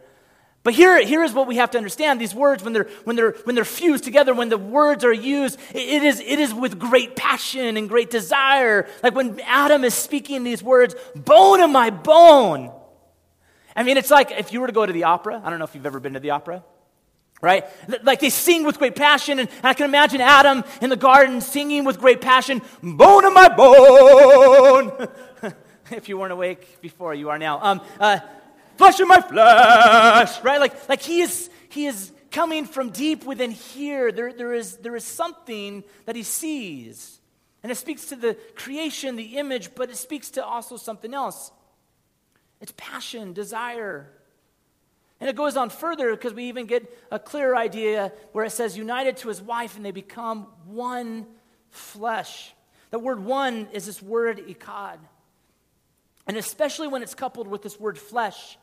But 0.64 0.73
here, 0.73 1.04
here 1.04 1.23
is 1.23 1.35
what 1.35 1.47
we 1.47 1.56
have 1.56 1.71
to 1.73 1.78
understand. 1.78 2.18
These 2.18 2.35
words, 2.35 2.64
when 2.64 2.73
they're, 2.73 2.88
when 3.04 3.16
they're, 3.16 3.33
when 3.44 3.54
they're 3.54 3.66
fused 3.66 4.02
together, 4.02 4.35
when 4.35 4.49
the 4.49 4.56
words 4.56 5.04
are 5.04 5.12
used, 5.12 5.61
it 5.75 6.02
is, 6.02 6.21
it 6.21 6.38
is 6.38 6.54
with 6.54 6.78
great 6.78 7.14
passion 7.14 7.76
and 7.76 7.87
great 7.87 8.09
desire. 8.09 8.88
Like 9.02 9.14
when 9.14 9.38
Adam 9.40 9.85
is 9.85 9.92
speaking 9.92 10.42
these 10.42 10.62
words, 10.62 10.94
bone 11.14 11.61
of 11.61 11.68
my 11.68 11.90
bone. 11.90 12.73
I 13.76 13.83
mean, 13.83 13.99
it's 13.99 14.11
like 14.11 14.30
if 14.30 14.54
you 14.54 14.61
were 14.62 14.66
to 14.66 14.73
go 14.73 14.87
to 14.87 14.92
the 14.92 15.04
opera. 15.04 15.38
I 15.44 15.50
don't 15.50 15.59
know 15.59 15.66
if 15.66 15.75
you've 15.75 15.85
ever 15.85 16.00
been 16.00 16.14
to 16.14 16.21
the 16.21 16.30
opera, 16.30 16.64
right? 17.42 17.66
Like 18.02 18.21
they 18.21 18.30
sing 18.30 18.64
with 18.64 18.78
great 18.78 18.97
passion. 18.97 19.40
And 19.40 19.50
I 19.62 19.75
can 19.75 19.85
imagine 19.85 20.23
Adam 20.23 20.64
in 20.80 20.88
the 20.88 20.97
garden 20.97 21.42
singing 21.42 21.85
with 21.85 22.00
great 22.00 22.23
passion, 22.23 22.62
bone 22.83 23.26
of 23.26 23.35
my 23.35 23.49
bone. 23.50 25.09
if 25.90 26.09
you 26.09 26.16
weren't 26.16 26.33
awake 26.33 26.80
before, 26.80 27.12
you 27.12 27.28
are 27.28 27.38
now. 27.38 27.61
Um, 27.61 27.80
uh, 28.00 28.21
flesh 28.76 29.00
of 29.00 29.09
my 29.09 29.21
flesh, 29.21 30.43
right? 30.43 30.61
Like, 30.61 30.88
like 30.88 31.02
he 31.02 31.21
is, 31.21 31.50
he 31.69 31.87
is 31.87 32.12
coming 32.31 32.66
from 32.66 32.90
deep 32.90 33.25
within 33.25 33.50
here. 33.50 34.12
There, 34.12 34.33
there, 34.33 34.52
is, 34.52 34.76
there 34.78 34.97
is 34.97 35.04
something 35.04 35.85
that 36.07 36.16
he 36.16 36.23
sees. 36.23 37.21
And 37.62 37.73
it 37.73 37.76
speaks 37.76 38.07
to 38.07 38.16
the 38.16 38.37
creation, 38.54 39.16
the 39.16 39.38
image, 39.38 39.75
but 39.75 39.88
it 39.88 39.97
speaks 39.97 40.31
to 40.33 40.45
also 40.45 40.76
something 40.76 41.14
else. 41.14 41.50
It's 42.61 42.75
passion, 42.76 43.33
desire. 43.33 44.11
And 45.21 45.31
it 45.31 45.37
goes 45.37 45.57
on 45.57 45.71
further 45.71 46.11
because 46.11 46.35
we 46.35 46.45
even 46.45 46.66
get 46.66 46.93
a 47.11 47.19
clearer 47.19 47.57
idea 47.57 48.12
where 48.33 48.45
it 48.45 48.50
says, 48.50 48.76
united 48.76 49.16
to 49.19 49.28
his 49.28 49.40
wife, 49.40 49.76
and 49.76 49.85
they 49.85 49.93
become 49.93 50.49
one 50.66 51.26
flesh. 51.71 52.52
The 52.90 52.99
word 52.99 53.25
one 53.25 53.69
is 53.73 53.87
this 53.87 54.02
word 54.02 54.38
echad. 54.47 54.99
And 56.26 56.37
especially 56.37 56.88
when 56.88 57.02
it's 57.02 57.14
coupled 57.14 57.49
with 57.49 57.62
this 57.62 57.78
word 57.78 57.99
flesh, 57.99 58.59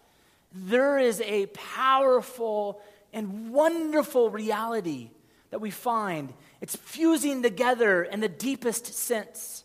there 0.53 0.99
is 0.99 1.21
a 1.21 1.45
powerful 1.47 2.81
and 3.13 3.51
wonderful 3.51 4.29
reality 4.29 5.11
that 5.49 5.59
we 5.59 5.71
find. 5.71 6.33
It's 6.61 6.75
fusing 6.75 7.41
together 7.41 8.03
in 8.03 8.19
the 8.19 8.29
deepest 8.29 8.93
sense. 8.93 9.63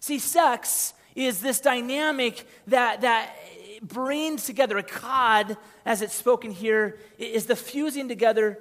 See, 0.00 0.18
sex 0.18 0.94
is 1.14 1.40
this 1.40 1.60
dynamic 1.60 2.46
that, 2.66 3.02
that 3.02 3.34
brings 3.82 4.44
together. 4.44 4.80
Echad, 4.80 5.56
as 5.84 6.02
it's 6.02 6.14
spoken 6.14 6.50
here, 6.50 6.98
is 7.18 7.46
the 7.46 7.56
fusing 7.56 8.08
together 8.08 8.58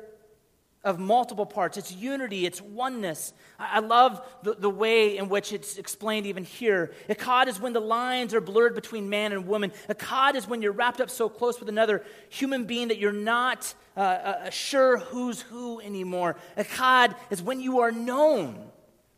of 0.84 1.00
multiple 1.00 1.46
parts. 1.46 1.78
It's 1.78 1.94
unity, 1.94 2.46
it's 2.46 2.62
oneness. 2.62 3.34
I 3.58 3.80
love 3.80 4.22
the, 4.44 4.54
the 4.56 4.70
way 4.70 5.18
in 5.18 5.30
which 5.30 5.54
it's 5.54 5.78
explained 5.78 6.26
even 6.26 6.44
here. 6.44 6.92
Echad 7.08 7.48
is 7.48 7.60
when 7.60 7.72
the 7.72 7.80
lines 7.80 8.34
are 8.34 8.42
blurred 8.42 8.76
between 8.76 9.10
man 9.10 9.32
and 9.32 9.48
woman. 9.48 9.72
Echad 9.90 10.36
is 10.36 10.48
when 10.48 10.62
you're 10.62 10.74
wrapped 10.74 11.00
up 11.00 11.10
so 11.10 11.30
close 11.30 11.60
with 11.60 11.70
another 11.70 12.04
human 12.30 12.66
being 12.66 12.90
that 12.90 12.98
you're 12.98 13.14
not 13.14 13.74
uh, 13.96 14.00
uh, 14.00 14.50
sure 14.50 14.98
who's 14.98 15.42
who 15.42 15.80
anymore. 15.80 16.36
Echad 16.58 17.16
is 17.30 17.42
when 17.42 17.62
you 17.62 17.80
are 17.80 17.92
known, 17.92 18.70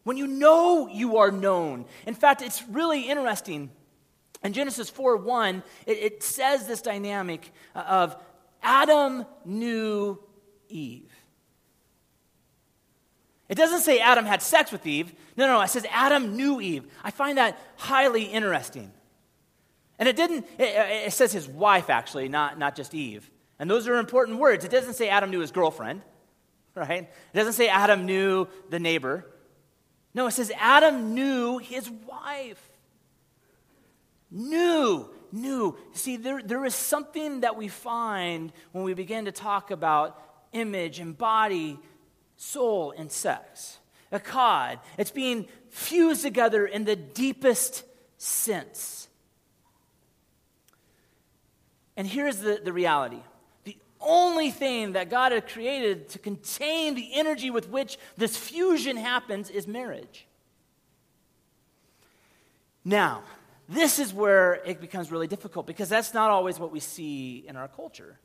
when 0.03 0.17
you 0.17 0.27
know 0.27 0.87
you 0.87 1.17
are 1.17 1.31
known. 1.31 1.85
In 2.05 2.13
fact, 2.13 2.43
it's 2.43 2.61
really 2.69 3.01
interesting. 3.01 3.71
In 4.43 4.53
Genesis 4.53 4.91
4 4.91 5.17
1, 5.17 5.63
it, 5.87 5.91
it 5.97 6.23
says 6.23 6.67
this 6.67 6.83
dynamic 6.83 7.51
of 7.73 8.15
Adam 8.61 9.25
knew 9.45 10.19
Eve. 10.69 11.14
It 13.47 13.55
doesn't 13.55 13.81
say 13.81 13.99
Adam 13.99 14.25
had 14.25 14.41
sex 14.41 14.71
with 14.71 14.85
Eve. 14.87 15.13
No, 15.37 15.45
no, 15.45 15.53
no. 15.53 15.61
It 15.61 15.69
says 15.69 15.85
Adam 15.91 16.35
knew 16.35 16.59
Eve. 16.59 16.85
I 17.03 17.11
find 17.11 17.37
that 17.37 17.59
highly 17.77 18.23
interesting. 18.23 18.91
And 19.99 20.09
it 20.09 20.15
didn't, 20.15 20.45
it, 20.57 20.63
it, 21.07 21.13
says 21.13 21.31
his 21.31 21.47
wife, 21.47 21.89
actually, 21.89 22.27
not, 22.27 22.57
not 22.57 22.75
just 22.75 22.93
Eve. 22.93 23.29
And 23.59 23.69
those 23.69 23.87
are 23.87 23.97
important 23.97 24.39
words. 24.39 24.65
It 24.65 24.71
doesn't 24.71 24.95
say 24.95 25.09
Adam 25.09 25.29
knew 25.29 25.39
his 25.39 25.51
girlfriend, 25.51 26.01
right? 26.75 27.03
It 27.03 27.37
doesn't 27.37 27.53
say 27.53 27.69
Adam 27.69 28.05
knew 28.05 28.47
the 28.69 28.79
neighbor. 28.79 29.25
No, 30.13 30.27
it 30.27 30.31
says 30.31 30.51
Adam 30.57 31.13
knew 31.13 31.59
his 31.59 31.89
wife. 31.89 32.69
Knew, 34.31 35.09
knew. 35.31 35.77
See, 35.93 36.17
there, 36.17 36.41
there 36.41 36.65
is 36.65 36.75
something 36.75 37.41
that 37.41 37.55
we 37.55 37.67
find 37.67 38.51
when 38.71 38.83
we 38.83 38.93
begin 38.93 39.25
to 39.25 39.31
talk 39.31 39.71
about 39.71 40.19
image 40.51 40.99
and 40.99 41.17
body 41.17 41.79
soul, 42.37 42.93
and 42.97 43.11
sex. 43.11 43.79
Echad. 44.11 44.79
It's 44.97 45.11
being 45.11 45.47
fused 45.69 46.21
together 46.21 46.65
in 46.65 46.85
the 46.85 46.95
deepest 46.95 47.83
sense. 48.17 49.07
And 51.97 52.07
here's 52.07 52.37
the, 52.37 52.59
the 52.63 52.73
reality 52.73 53.21
the 53.63 53.77
only 53.99 54.51
thing 54.51 54.93
that 54.93 55.09
God 55.09 55.31
had 55.31 55.47
created 55.47 56.09
to 56.09 56.19
contain 56.19 56.95
the 56.95 57.13
energy 57.13 57.49
with 57.49 57.69
which 57.69 57.97
this 58.17 58.37
fusion 58.37 58.97
happens 58.97 59.49
is 59.49 59.67
marriage. 59.67 60.27
Now, 62.83 63.23
this 63.67 63.97
is 63.97 64.13
where 64.13 64.61
it 64.65 64.79
becomes 64.79 65.11
really 65.11 65.27
difficult 65.27 65.65
because 65.65 65.89
that's 65.89 66.13
not 66.13 66.29
always 66.29 66.59
what 66.59 66.71
we 66.71 66.79
see 66.79 67.43
in 67.47 67.55
our 67.55 67.67
culture. 67.67 68.19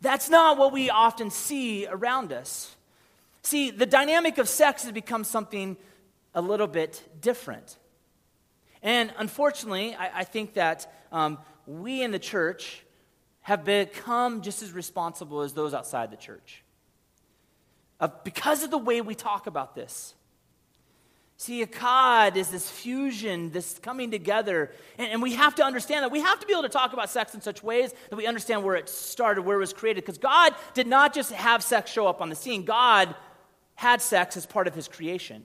That's 0.00 0.30
not 0.30 0.56
what 0.56 0.72
we 0.72 0.90
often 0.90 1.30
see 1.30 1.86
around 1.86 2.32
us. 2.32 2.74
See, 3.42 3.70
the 3.70 3.86
dynamic 3.86 4.38
of 4.38 4.48
sex 4.48 4.84
has 4.84 4.92
become 4.92 5.24
something 5.24 5.76
a 6.34 6.40
little 6.40 6.66
bit 6.66 7.02
different. 7.20 7.76
And 8.82 9.12
unfortunately, 9.18 9.94
I, 9.94 10.20
I 10.20 10.24
think 10.24 10.54
that 10.54 10.90
um, 11.12 11.38
we 11.66 12.02
in 12.02 12.10
the 12.10 12.18
church 12.18 12.82
have 13.42 13.64
become 13.64 14.42
just 14.42 14.62
as 14.62 14.72
responsible 14.72 15.40
as 15.40 15.52
those 15.52 15.74
outside 15.74 16.10
the 16.10 16.16
church. 16.16 16.62
Uh, 17.98 18.08
because 18.24 18.62
of 18.62 18.70
the 18.70 18.78
way 18.78 19.00
we 19.00 19.14
talk 19.14 19.46
about 19.46 19.74
this. 19.74 20.14
See, 21.40 21.64
Echad 21.64 22.36
is 22.36 22.50
this 22.50 22.68
fusion, 22.68 23.50
this 23.50 23.78
coming 23.78 24.10
together. 24.10 24.72
And, 24.98 25.12
and, 25.12 25.22
we 25.22 25.32
have 25.36 25.54
to 25.54 25.64
understand 25.64 26.02
that. 26.02 26.10
We 26.10 26.20
have 26.20 26.38
to 26.38 26.46
be 26.46 26.52
able 26.52 26.64
to 26.64 26.68
talk 26.68 26.92
about 26.92 27.08
sex 27.08 27.34
in 27.34 27.40
such 27.40 27.62
ways 27.62 27.94
that 28.10 28.16
we 28.16 28.26
understand 28.26 28.62
where 28.62 28.76
it 28.76 28.90
started, 28.90 29.40
where 29.40 29.56
it 29.56 29.60
was 29.60 29.72
created. 29.72 30.04
Because 30.04 30.18
God 30.18 30.54
did 30.74 30.86
not 30.86 31.14
just 31.14 31.32
have 31.32 31.62
sex 31.62 31.90
show 31.90 32.06
up 32.06 32.20
on 32.20 32.28
the 32.28 32.34
scene, 32.34 32.66
God 32.66 33.14
had 33.74 34.02
sex 34.02 34.36
as 34.36 34.44
part 34.44 34.66
of 34.66 34.74
his 34.74 34.86
creation. 34.86 35.42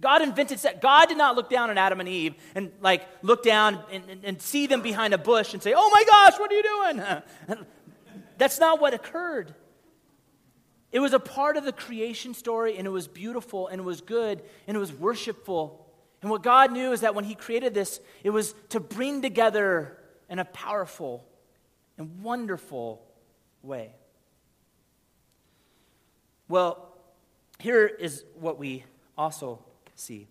God 0.00 0.22
invented 0.22 0.60
sex. 0.60 0.78
God 0.80 1.08
did 1.08 1.18
not 1.18 1.34
look 1.34 1.50
down 1.50 1.68
at 1.68 1.78
Adam 1.78 1.98
and 1.98 2.08
Eve 2.08 2.36
and 2.54 2.70
like 2.80 3.04
look 3.22 3.42
down 3.42 3.82
and, 3.90 4.08
and, 4.08 4.24
and 4.24 4.40
see 4.40 4.68
them 4.68 4.82
behind 4.82 5.14
a 5.14 5.18
bush 5.18 5.52
and 5.52 5.60
say, 5.60 5.74
Oh 5.76 5.90
my 5.90 6.04
gosh, 6.04 6.38
what 6.38 6.52
are 6.52 6.54
you 6.54 6.62
doing? 6.62 7.64
That's 8.38 8.60
not 8.60 8.80
what 8.80 8.94
occurred. 8.94 9.52
It 10.94 11.00
was 11.00 11.12
a 11.12 11.18
part 11.18 11.56
of 11.56 11.64
the 11.64 11.72
creation 11.72 12.34
story, 12.34 12.78
and 12.78 12.86
it 12.86 12.90
was 12.90 13.08
beautiful, 13.08 13.66
and 13.66 13.80
it 13.80 13.84
was 13.84 14.00
good, 14.00 14.40
and 14.68 14.76
it 14.76 14.78
was 14.78 14.92
worshipful. 14.92 15.84
And 16.22 16.30
what 16.30 16.44
God 16.44 16.70
knew 16.70 16.92
is 16.92 17.00
that 17.00 17.16
when 17.16 17.24
He 17.24 17.34
created 17.34 17.74
this, 17.74 17.98
it 18.22 18.30
was 18.30 18.54
to 18.68 18.78
bring 18.78 19.20
together 19.20 19.98
in 20.30 20.38
a 20.38 20.44
powerful 20.44 21.26
and 21.98 22.22
wonderful 22.22 23.04
way. 23.60 23.90
Well, 26.48 26.94
here 27.58 27.86
is 27.88 28.24
what 28.38 28.60
we 28.60 28.84
also 29.18 29.58
see 29.96 30.28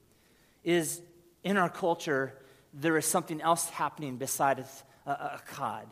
is 0.63 1.01
in 1.43 1.57
our 1.57 1.69
culture 1.69 2.39
there 2.73 2.97
is 2.97 3.05
something 3.05 3.41
else 3.41 3.69
happening 3.69 4.15
besides 4.15 4.85
a, 5.05 5.11
a, 5.11 5.41
echad. 5.45 5.87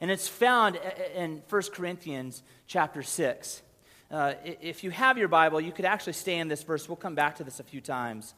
And 0.00 0.10
it's 0.10 0.28
found 0.28 0.78
in 1.14 1.42
1 1.48 1.62
Corinthians 1.72 2.42
chapter 2.66 3.02
6. 3.02 3.62
Uh, 4.10 4.34
if 4.44 4.82
you 4.82 4.90
have 4.90 5.18
your 5.18 5.28
Bible, 5.28 5.60
you 5.60 5.72
could 5.72 5.84
actually 5.84 6.14
stay 6.14 6.38
in 6.38 6.48
this 6.48 6.62
verse. 6.62 6.88
We'll 6.88 6.96
come 6.96 7.14
back 7.14 7.36
to 7.36 7.44
this 7.44 7.60
a 7.60 7.64
few 7.64 7.80
times. 7.80 8.34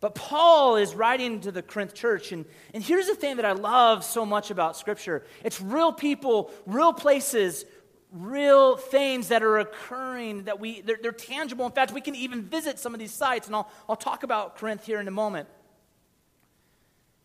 But 0.00 0.14
Paul 0.14 0.76
is 0.76 0.94
writing 0.94 1.40
to 1.40 1.52
the 1.52 1.62
Corinth 1.62 1.94
church, 1.94 2.32
and, 2.32 2.44
and 2.74 2.82
here's 2.82 3.06
the 3.06 3.14
thing 3.14 3.36
that 3.36 3.46
I 3.46 3.52
love 3.52 4.04
so 4.04 4.26
much 4.26 4.50
about 4.50 4.76
Scripture 4.76 5.24
it's 5.42 5.60
real 5.60 5.92
people, 5.92 6.50
real 6.66 6.92
places, 6.92 7.64
real 8.12 8.76
things 8.76 9.28
that 9.28 9.42
are 9.42 9.58
occurring 9.58 10.44
that 10.44 10.60
we 10.60 10.80
they're, 10.80 10.98
they're, 11.00 11.12
tangible 11.12 11.66
in 11.66 11.72
fact 11.72 11.92
we 11.92 12.00
can 12.00 12.14
even 12.14 12.42
visit 12.42 12.78
some 12.78 12.94
of 12.94 13.00
these 13.00 13.12
sites 13.12 13.46
and 13.46 13.56
I'll, 13.56 13.68
I'll 13.88 13.96
talk 13.96 14.22
about 14.22 14.56
corinth 14.56 14.86
here 14.86 15.00
in 15.00 15.08
a 15.08 15.10
moment 15.12 15.48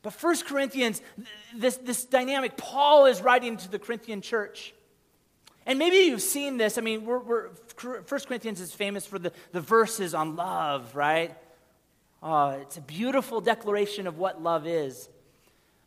but 0.04 0.14
First 0.14 0.46
Corinthians, 0.46 1.02
this, 1.56 1.78
this 1.78 2.06
dynamic, 2.06 2.58
Paul 2.58 3.06
is 3.06 3.22
writing 3.22 3.58
to 3.58 3.70
the 3.70 3.80
Corinthian 3.80 4.22
church. 4.22 4.74
And 5.66 5.78
maybe 5.78 5.98
you've 5.98 6.24
seen 6.24 6.58
this. 6.58 6.78
I 6.78 6.82
mean, 6.82 7.06
we're, 7.06 7.20
we're, 7.20 7.50
1 7.82 8.04
Corinthians 8.04 8.60
is 8.60 8.74
famous 8.74 9.06
for 9.06 9.20
the, 9.20 9.32
the 9.52 9.62
verses 9.62 10.16
on 10.16 10.36
love, 10.36 10.96
right? 10.96 11.36
Oh, 12.24 12.50
it's 12.50 12.78
a 12.78 12.82
beautiful 12.82 13.42
declaration 13.42 14.08
of 14.08 14.18
what 14.18 14.42
love 14.42 14.66
is. 14.66 15.08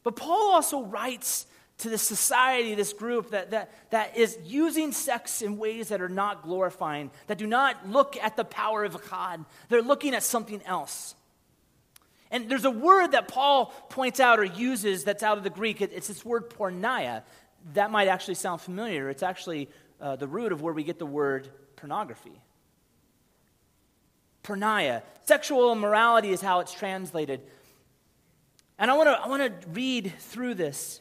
But 0.04 0.16
Paul 0.16 0.52
also 0.52 0.84
writes 0.84 1.46
to 1.78 1.88
this 1.88 2.02
society, 2.02 2.74
this 2.74 2.92
group 2.92 3.30
that, 3.30 3.50
that, 3.50 3.72
that 3.90 4.16
is 4.16 4.38
using 4.44 4.92
sex 4.92 5.42
in 5.42 5.58
ways 5.58 5.88
that 5.88 6.00
are 6.00 6.08
not 6.08 6.42
glorifying, 6.42 7.10
that 7.26 7.38
do 7.38 7.46
not 7.46 7.88
look 7.88 8.16
at 8.16 8.36
the 8.36 8.44
power 8.44 8.84
of 8.84 9.10
God. 9.10 9.44
They're 9.68 9.82
looking 9.82 10.14
at 10.14 10.22
something 10.22 10.62
else. 10.66 11.16
And 12.30 12.48
there's 12.48 12.64
a 12.64 12.70
word 12.70 13.12
that 13.12 13.28
Paul 13.28 13.66
points 13.90 14.20
out 14.20 14.40
or 14.40 14.44
uses 14.44 15.04
that's 15.04 15.22
out 15.22 15.38
of 15.38 15.44
the 15.44 15.50
Greek. 15.50 15.80
It's 15.80 16.08
this 16.08 16.24
word 16.24 16.50
porneia. 16.50 17.22
That 17.74 17.90
might 17.90 18.08
actually 18.08 18.34
sound 18.34 18.60
familiar. 18.60 19.08
It's 19.08 19.22
actually 19.22 19.68
uh, 20.00 20.16
the 20.16 20.26
root 20.26 20.52
of 20.52 20.60
where 20.62 20.74
we 20.74 20.84
get 20.84 20.98
the 20.98 21.06
word 21.06 21.48
pornography. 21.76 22.40
Porneia. 24.42 25.02
Sexual 25.24 25.72
immorality 25.72 26.30
is 26.30 26.40
how 26.40 26.60
it's 26.60 26.72
translated. 26.72 27.40
And 28.78 28.90
I 28.90 28.96
want 28.96 29.08
to 29.08 29.12
I 29.12 29.28
wanna 29.28 29.52
read 29.72 30.12
through 30.18 30.54
this. 30.54 31.00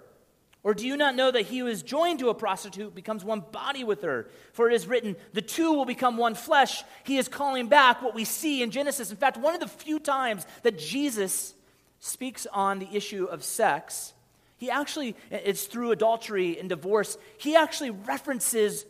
Or 0.63 0.75
do 0.75 0.85
you 0.85 0.95
not 0.95 1.15
know 1.15 1.31
that 1.31 1.47
he 1.47 1.59
who 1.59 1.67
is 1.67 1.81
joined 1.81 2.19
to 2.19 2.29
a 2.29 2.35
prostitute 2.35 2.93
becomes 2.93 3.23
one 3.23 3.43
body 3.51 3.83
with 3.83 4.03
her? 4.03 4.27
For 4.53 4.69
it 4.69 4.75
is 4.75 4.85
written, 4.85 5.15
the 5.33 5.41
two 5.41 5.73
will 5.73 5.85
become 5.85 6.17
one 6.17 6.35
flesh. 6.35 6.83
He 7.03 7.17
is 7.17 7.27
calling 7.27 7.67
back 7.67 8.01
what 8.01 8.13
we 8.13 8.25
see 8.25 8.61
in 8.61 8.69
Genesis. 8.69 9.09
In 9.09 9.17
fact, 9.17 9.37
one 9.37 9.55
of 9.55 9.59
the 9.59 9.67
few 9.67 9.99
times 9.99 10.45
that 10.61 10.77
Jesus 10.77 11.55
speaks 11.99 12.45
on 12.51 12.79
the 12.79 12.89
issue 12.93 13.25
of 13.25 13.43
sex, 13.43 14.13
he 14.57 14.69
actually, 14.69 15.15
it's 15.31 15.65
through 15.65 15.91
adultery 15.91 16.59
and 16.59 16.69
divorce, 16.69 17.17
he 17.39 17.55
actually 17.55 17.89
references 17.89 18.85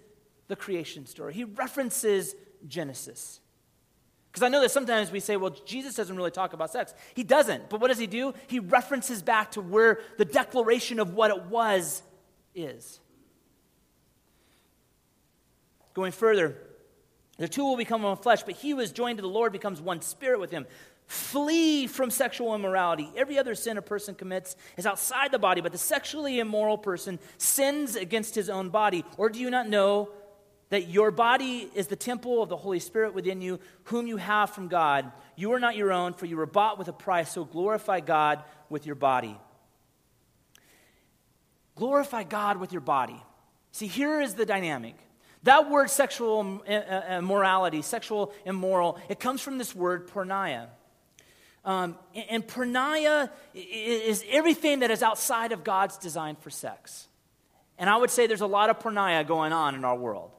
the 0.50 0.58
creation 0.58 1.06
story. 1.06 1.34
He 1.34 1.46
references 1.46 2.36
Genesis. 2.68 3.41
Because 4.32 4.44
I 4.44 4.48
know 4.48 4.62
that 4.62 4.72
sometimes 4.72 5.12
we 5.12 5.20
say, 5.20 5.36
well, 5.36 5.54
Jesus 5.66 5.96
doesn't 5.96 6.16
really 6.16 6.32
talk 6.32 6.54
about 6.54 6.72
sex. 6.72 6.94
He 7.16 7.24
doesn't. 7.24 7.70
But 7.70 7.82
what 7.82 7.90
does 7.90 7.98
he 7.98 8.08
do? 8.08 8.34
He 8.48 8.60
references 8.60 9.22
back 9.22 9.52
to 9.52 9.62
where 9.62 10.00
the 10.18 10.24
declaration 10.24 11.02
of 11.02 11.14
what 11.14 11.32
it 11.32 11.44
was 11.48 12.02
is. 12.56 13.02
Going 15.94 16.14
further, 16.14 16.56
the 17.38 17.50
two 17.50 17.66
will 17.66 17.76
become 17.76 18.04
one 18.04 18.16
flesh, 18.16 18.44
but 18.44 18.56
he 18.56 18.70
who 18.70 18.80
is 18.80 18.94
joined 18.94 19.18
to 19.18 19.22
the 19.22 19.28
Lord 19.28 19.52
becomes 19.52 19.82
one 19.82 20.02
spirit 20.02 20.40
with 20.40 20.52
him. 20.52 20.66
Flee 21.08 21.88
from 21.88 22.10
sexual 22.10 22.56
immorality. 22.56 23.12
Every 23.18 23.38
other 23.38 23.54
sin 23.54 23.78
a 23.78 23.82
person 23.82 24.16
commits 24.16 24.56
is 24.78 24.86
outside 24.86 25.34
the 25.34 25.40
body, 25.40 25.60
but 25.60 25.74
the 25.74 25.78
sexually 25.78 26.40
immoral 26.40 26.78
person 26.78 27.20
sins 27.38 27.98
against 27.98 28.34
his 28.34 28.50
own 28.50 28.70
body. 28.70 29.04
Or 29.18 29.28
do 29.28 29.40
you 29.40 29.50
not 29.50 29.68
know 29.68 30.10
that 30.72 30.88
your 30.88 31.12
body 31.12 31.70
is 31.76 31.88
the 31.88 31.98
temple 31.98 32.42
of 32.42 32.48
the 32.48 32.56
Holy 32.56 32.80
Spirit 32.80 33.14
within 33.14 33.42
you, 33.42 33.60
whom 33.84 34.08
you 34.08 34.16
have 34.16 34.52
from 34.52 34.70
God? 34.70 35.12
You 35.36 35.52
are 35.52 35.60
not 35.60 35.76
your 35.76 35.92
own, 35.92 36.14
for 36.14 36.26
you 36.26 36.38
were 36.38 36.46
bought 36.46 36.80
with 36.80 36.88
a 36.88 36.94
price, 36.94 37.34
so 37.34 37.44
glorify 37.44 38.00
God 38.00 38.42
with 38.70 38.86
your 38.86 38.96
body. 38.96 39.38
Glorify 41.76 42.24
God 42.24 42.58
with 42.58 42.72
your 42.72 42.82
body. 42.82 43.22
See, 43.74 43.88
here 43.88 44.22
is 44.22 44.36
the 44.36 44.46
dynamic. 44.46 44.96
That 45.44 45.70
word 45.70 45.90
sexual 45.90 46.62
immorality, 46.64 47.82
sexual 47.82 48.34
immoral, 48.46 48.98
it 49.10 49.20
comes 49.20 49.42
from 49.42 49.58
this 49.58 49.76
word 49.76 50.08
porneia. 50.08 50.68
Um, 51.66 51.98
and 52.30 52.48
porneia 52.48 53.30
is 53.54 54.24
everything 54.30 54.80
that 54.80 54.90
is 54.90 55.04
outside 55.04 55.52
of 55.52 55.66
God's 55.66 55.98
design 55.98 56.38
for 56.38 56.50
sex. 56.50 57.10
And 57.78 57.90
I 57.90 57.98
would 57.98 58.10
say 58.10 58.26
there's 58.26 58.40
a 58.40 58.48
lot 58.48 58.70
of 58.70 58.80
porneia 58.80 59.28
going 59.28 59.52
on 59.52 59.76
in 59.76 59.84
our 59.84 59.98
world. 59.98 60.32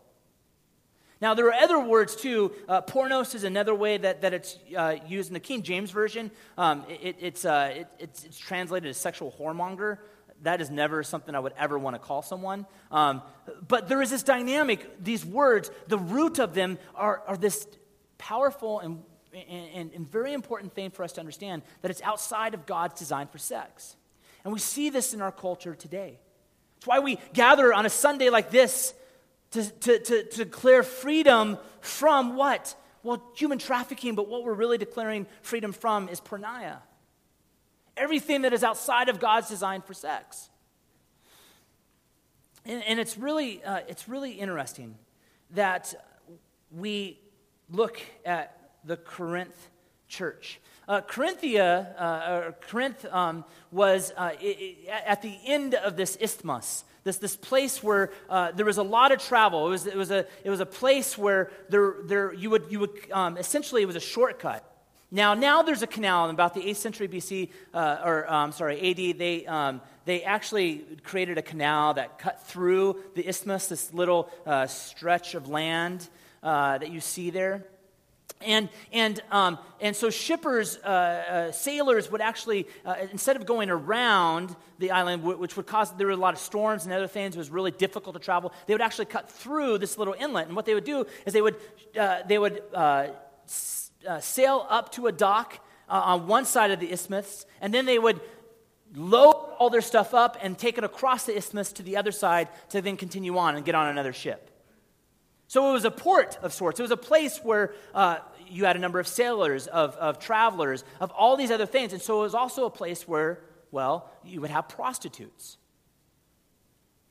Now, 1.22 1.34
there 1.34 1.46
are 1.46 1.54
other 1.54 1.78
words 1.78 2.16
too. 2.16 2.50
Uh, 2.68 2.82
pornos 2.82 3.36
is 3.36 3.44
another 3.44 3.76
way 3.76 3.96
that, 3.96 4.22
that 4.22 4.34
it's 4.34 4.58
uh, 4.76 4.96
used 5.06 5.28
in 5.30 5.34
the 5.34 5.40
King 5.40 5.62
James 5.62 5.92
Version. 5.92 6.32
Um, 6.58 6.84
it, 6.88 7.14
it's, 7.20 7.44
uh, 7.44 7.74
it, 7.76 7.86
it's, 8.00 8.24
it's, 8.24 8.36
translated 8.36 8.90
as 8.90 8.96
sexual 8.96 9.32
whoremonger. 9.38 9.98
That 10.42 10.60
is 10.60 10.68
never 10.68 11.04
something 11.04 11.32
I 11.36 11.38
would 11.38 11.54
ever 11.56 11.78
want 11.78 11.94
to 11.94 12.00
call 12.00 12.22
someone. 12.22 12.66
Um, 12.90 13.22
but 13.68 13.88
there 13.88 14.02
is 14.02 14.10
this 14.10 14.24
dynamic, 14.24 15.04
these 15.04 15.24
words, 15.24 15.70
the 15.86 15.96
root 15.96 16.40
of 16.40 16.54
them 16.54 16.76
are, 16.96 17.22
are 17.28 17.36
this 17.36 17.68
powerful 18.18 18.80
and 18.80 19.02
and, 19.48 19.94
and, 19.94 20.12
very 20.12 20.34
important 20.34 20.74
thing 20.74 20.90
for 20.90 21.04
us 21.04 21.12
to 21.12 21.20
understand 21.20 21.62
that 21.80 21.90
it's 21.90 22.02
outside 22.02 22.52
of 22.52 22.66
God's 22.66 22.98
design 22.98 23.28
for 23.28 23.38
sex. 23.38 23.96
And 24.44 24.52
we 24.52 24.58
see 24.58 24.90
this 24.90 25.14
in 25.14 25.22
our 25.22 25.32
culture 25.32 25.74
today. 25.74 26.18
It's 26.76 26.86
why 26.86 26.98
we 26.98 27.16
gather 27.32 27.72
on 27.72 27.86
a 27.86 27.88
Sunday 27.88 28.28
like 28.28 28.50
this 28.50 28.92
to, 29.52 29.70
to, 29.70 29.98
to, 29.98 30.24
to 30.24 30.44
declare 30.44 30.82
freedom 30.82 31.58
from 31.80 32.36
what? 32.36 32.74
Well, 33.02 33.22
human 33.34 33.58
trafficking, 33.58 34.14
but 34.14 34.28
what 34.28 34.44
we're 34.44 34.54
really 34.54 34.78
declaring 34.78 35.26
freedom 35.42 35.72
from 35.72 36.08
is 36.08 36.20
porneia. 36.20 36.78
Everything 37.96 38.42
that 38.42 38.52
is 38.52 38.64
outside 38.64 39.08
of 39.08 39.20
God's 39.20 39.48
design 39.48 39.82
for 39.82 39.94
sex. 39.94 40.48
And, 42.64 42.82
and 42.84 43.00
it's, 43.00 43.18
really, 43.18 43.62
uh, 43.64 43.80
it's 43.88 44.08
really 44.08 44.32
interesting 44.32 44.96
that 45.50 45.94
we 46.70 47.18
look 47.70 48.00
at 48.24 48.70
the 48.84 48.96
Corinth 48.96 49.70
church. 50.08 50.60
Uh, 50.92 51.00
Corinthia, 51.00 51.98
uh, 51.98 52.32
or 52.32 52.54
Corinth 52.68 53.06
um, 53.06 53.46
was 53.70 54.12
uh, 54.14 54.32
it, 54.38 54.44
it, 54.44 54.88
at 55.06 55.22
the 55.22 55.38
end 55.46 55.74
of 55.74 55.96
this 55.96 56.18
isthmus, 56.20 56.84
this, 57.02 57.16
this 57.16 57.34
place 57.34 57.82
where 57.82 58.10
uh, 58.28 58.52
there 58.52 58.66
was 58.66 58.76
a 58.76 58.82
lot 58.82 59.10
of 59.10 59.18
travel. 59.18 59.68
It 59.68 59.70
was, 59.70 59.86
it 59.86 59.96
was, 59.96 60.10
a, 60.10 60.26
it 60.44 60.50
was 60.50 60.60
a 60.60 60.66
place 60.66 61.16
where 61.16 61.50
there, 61.70 61.94
there, 62.04 62.34
you 62.34 62.50
would, 62.50 62.66
you 62.68 62.78
would 62.80 62.90
um, 63.10 63.38
essentially, 63.38 63.80
it 63.80 63.86
was 63.86 63.96
a 63.96 64.00
shortcut. 64.00 64.70
Now, 65.10 65.32
now 65.32 65.62
there's 65.62 65.80
a 65.80 65.86
canal 65.86 66.26
in 66.26 66.34
about 66.34 66.52
the 66.52 66.60
8th 66.60 66.76
century 66.76 67.08
BC, 67.08 67.48
uh, 67.72 68.02
or 68.04 68.30
um, 68.30 68.52
sorry, 68.52 68.90
AD. 68.90 69.18
They, 69.18 69.46
um, 69.46 69.80
they 70.04 70.24
actually 70.24 70.84
created 71.04 71.38
a 71.38 71.42
canal 71.42 71.94
that 71.94 72.18
cut 72.18 72.46
through 72.46 72.98
the 73.14 73.26
isthmus, 73.26 73.68
this 73.68 73.94
little 73.94 74.28
uh, 74.44 74.66
stretch 74.66 75.34
of 75.34 75.48
land 75.48 76.10
that 76.42 76.90
you 76.90 77.00
see 77.00 77.30
there. 77.30 77.64
And, 78.44 78.68
and, 78.92 79.22
um, 79.30 79.58
and 79.80 79.94
so 79.94 80.10
shippers, 80.10 80.78
uh, 80.78 80.88
uh, 80.88 81.52
sailors 81.52 82.10
would 82.10 82.20
actually, 82.20 82.66
uh, 82.84 82.94
instead 83.10 83.36
of 83.36 83.46
going 83.46 83.70
around 83.70 84.56
the 84.78 84.90
island, 84.90 85.22
which 85.22 85.56
would 85.56 85.66
cause, 85.66 85.96
there 85.96 86.08
were 86.08 86.12
a 86.12 86.16
lot 86.16 86.34
of 86.34 86.40
storms 86.40 86.84
and 86.84 86.92
other 86.92 87.06
things, 87.06 87.34
it 87.34 87.38
was 87.38 87.50
really 87.50 87.70
difficult 87.70 88.14
to 88.14 88.20
travel, 88.20 88.52
they 88.66 88.74
would 88.74 88.80
actually 88.80 89.04
cut 89.04 89.30
through 89.30 89.78
this 89.78 89.98
little 89.98 90.14
inlet. 90.18 90.46
And 90.46 90.56
what 90.56 90.66
they 90.66 90.74
would 90.74 90.84
do 90.84 91.06
is 91.24 91.32
they 91.32 91.42
would, 91.42 91.56
uh, 91.98 92.22
they 92.26 92.38
would 92.38 92.62
uh, 92.74 93.08
uh, 94.08 94.20
sail 94.20 94.66
up 94.68 94.92
to 94.92 95.06
a 95.06 95.12
dock 95.12 95.64
on 95.88 96.26
one 96.26 96.46
side 96.46 96.70
of 96.70 96.80
the 96.80 96.90
isthmus, 96.90 97.44
and 97.60 97.72
then 97.72 97.84
they 97.84 97.98
would 97.98 98.18
load 98.94 99.34
all 99.58 99.68
their 99.68 99.82
stuff 99.82 100.14
up 100.14 100.38
and 100.40 100.58
take 100.58 100.78
it 100.78 100.84
across 100.84 101.26
the 101.26 101.36
isthmus 101.36 101.70
to 101.72 101.82
the 101.82 101.98
other 101.98 102.12
side 102.12 102.48
to 102.70 102.80
then 102.80 102.96
continue 102.96 103.36
on 103.36 103.56
and 103.56 103.64
get 103.64 103.74
on 103.74 103.88
another 103.88 104.12
ship. 104.12 104.51
So 105.52 105.68
it 105.68 105.72
was 105.74 105.84
a 105.84 105.90
port 105.90 106.38
of 106.40 106.50
sorts. 106.50 106.80
It 106.80 106.82
was 106.82 106.92
a 106.92 106.96
place 106.96 107.40
where 107.42 107.74
uh, 107.94 108.20
you 108.48 108.64
had 108.64 108.74
a 108.74 108.78
number 108.78 108.98
of 108.98 109.06
sailors, 109.06 109.66
of, 109.66 109.94
of 109.96 110.18
travelers, 110.18 110.82
of 110.98 111.10
all 111.10 111.36
these 111.36 111.50
other 111.50 111.66
things. 111.66 111.92
And 111.92 112.00
so 112.00 112.20
it 112.20 112.22
was 112.22 112.34
also 112.34 112.64
a 112.64 112.70
place 112.70 113.06
where, 113.06 113.40
well, 113.70 114.10
you 114.24 114.40
would 114.40 114.48
have 114.48 114.66
prostitutes. 114.66 115.58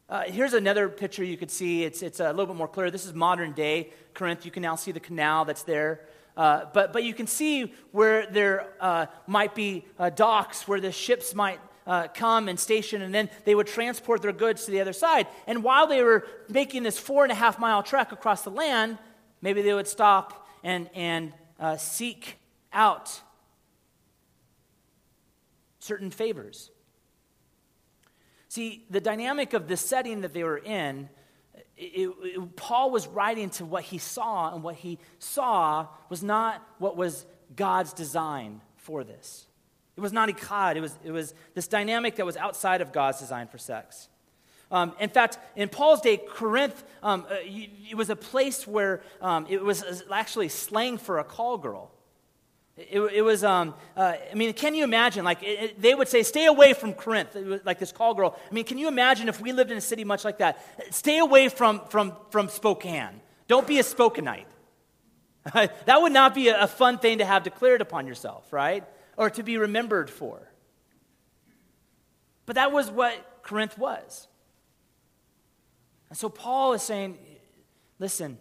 Uh, 0.10 0.23
here's 0.23 0.54
another 0.54 0.89
picture 0.89 1.23
you 1.23 1.38
could 1.38 1.51
see. 1.51 1.84
It's, 1.84 2.01
it's 2.01 2.19
a 2.19 2.30
little 2.32 2.47
bit 2.47 2.56
more 2.56 2.67
clear. 2.67 2.89
This 2.89 3.06
is 3.06 3.13
modern 3.13 3.51
day 3.51 3.91
Corinth. 4.15 4.43
You 4.43 4.49
can 4.49 4.63
now 4.63 4.75
see 4.75 4.91
the 4.91 4.99
canal 4.99 5.45
that's 5.45 5.62
there. 5.62 6.01
Uh, 6.36 6.65
but, 6.73 6.93
but 6.93 7.04
you 7.04 7.13
can 7.13 7.27
see 7.27 7.75
where 7.91 8.25
there 8.25 8.73
uh, 8.80 9.06
might 9.27 9.54
be 9.54 9.86
uh, 9.99 10.10
docks 10.10 10.67
where 10.67 10.80
the 10.80 10.91
ships 10.91 11.36
might 11.36 11.60
uh, 11.88 12.08
come 12.13 12.48
and 12.48 12.60
station, 12.60 13.02
and 13.02 13.13
then 13.13 13.30
they 13.46 13.56
would 13.56 13.67
transport 13.67 14.22
their 14.22 14.32
goods 14.32 14.65
to 14.65 14.72
the 14.72 14.82
other 14.82 14.94
side. 14.94 15.28
And 15.48 15.63
while 15.63 15.88
they 15.88 16.04
were 16.04 16.26
making 16.50 16.84
this 16.84 17.00
four 17.00 17.24
and 17.24 17.32
a 17.32 17.36
half 17.36 17.60
mile 17.60 17.84
trek 17.84 18.12
across 18.12 18.44
the 18.44 18.52
land, 18.52 18.98
maybe 19.41 19.62
they 19.62 19.74
would 19.74 19.88
stop 19.88 20.48
and, 20.63 20.89
and 20.94 21.34
uh, 21.60 21.78
seek 21.78 22.38
out 22.72 23.22
certain 25.80 26.12
favors. 26.12 26.70
See, 28.48 28.86
the 28.89 29.02
dynamic 29.02 29.54
of 29.54 29.67
the 29.67 29.78
setting 29.78 30.22
that 30.22 30.34
they 30.34 30.44
were 30.44 30.58
in, 30.58 31.10
it, 31.78 32.10
it, 32.22 32.56
Paul 32.56 32.91
was 32.91 33.08
writing 33.08 33.50
to 33.52 33.65
what 33.65 33.84
he 33.84 33.98
saw, 33.98 34.54
and 34.54 34.62
what 34.62 34.76
he 34.76 35.00
saw 35.20 35.88
was 36.10 36.22
not 36.22 36.62
what 36.78 36.96
was 36.96 37.26
God's 37.56 37.94
design 37.94 38.62
for 38.76 39.04
this. 39.04 39.48
It 40.01 40.03
was 40.03 40.13
not 40.13 40.29
Echad. 40.29 40.77
It 40.77 40.81
was, 40.81 40.97
it 41.03 41.11
was 41.11 41.35
this 41.53 41.67
dynamic 41.67 42.15
that 42.15 42.25
was 42.25 42.35
outside 42.35 42.81
of 42.81 42.91
God's 42.91 43.19
design 43.19 43.47
for 43.47 43.59
sex. 43.59 44.09
Um, 44.71 44.93
in 44.99 45.09
fact, 45.09 45.37
in 45.55 45.69
Paul's 45.69 46.01
day, 46.01 46.17
Corinth, 46.17 46.83
um, 47.03 47.27
uh, 47.29 47.35
it 47.43 47.95
was 47.95 48.09
a 48.09 48.15
place 48.15 48.65
where 48.65 49.03
um, 49.21 49.45
it 49.47 49.63
was 49.63 50.03
actually 50.11 50.49
slang 50.49 50.97
for 50.97 51.19
a 51.19 51.23
call 51.23 51.59
girl. 51.59 51.91
It, 52.75 52.99
it 52.99 53.21
was, 53.21 53.43
um, 53.43 53.75
uh, 53.95 54.13
I 54.31 54.33
mean, 54.33 54.53
can 54.53 54.73
you 54.73 54.83
imagine? 54.83 55.23
Like, 55.23 55.43
it, 55.43 55.59
it, 55.59 55.81
they 55.83 55.93
would 55.93 56.07
say, 56.07 56.23
stay 56.23 56.47
away 56.47 56.73
from 56.73 56.95
Corinth, 56.95 57.37
like 57.63 57.77
this 57.77 57.91
call 57.91 58.15
girl. 58.15 58.35
I 58.49 58.53
mean, 58.55 58.63
can 58.63 58.79
you 58.79 58.87
imagine 58.87 59.29
if 59.29 59.39
we 59.39 59.51
lived 59.51 59.69
in 59.69 59.77
a 59.77 59.81
city 59.81 60.03
much 60.03 60.25
like 60.25 60.39
that? 60.39 60.65
Stay 60.89 61.19
away 61.19 61.47
from, 61.47 61.79
from, 61.89 62.13
from 62.31 62.49
Spokane. 62.49 63.21
Don't 63.47 63.67
be 63.67 63.77
a 63.77 63.83
Spokanite. 63.83 64.45
that 65.53 66.01
would 66.01 66.11
not 66.11 66.33
be 66.33 66.47
a, 66.47 66.63
a 66.63 66.67
fun 66.67 66.97
thing 66.97 67.19
to 67.19 67.25
have 67.25 67.43
declared 67.43 67.81
upon 67.81 68.07
yourself, 68.07 68.51
right? 68.51 68.83
Or 69.17 69.30
to 69.30 69.43
be 69.43 69.58
remembered 69.58 70.10
for. 70.10 70.52
But 72.45 72.56
that 72.56 72.71
was 72.71 72.89
what 72.89 73.43
Corinth 73.43 73.78
was. 73.78 74.28
And 76.10 76.17
so 76.17 76.28
Paul 76.30 76.74
is 76.74 76.82
saying, 76.82 77.17
listen, 78.00 78.38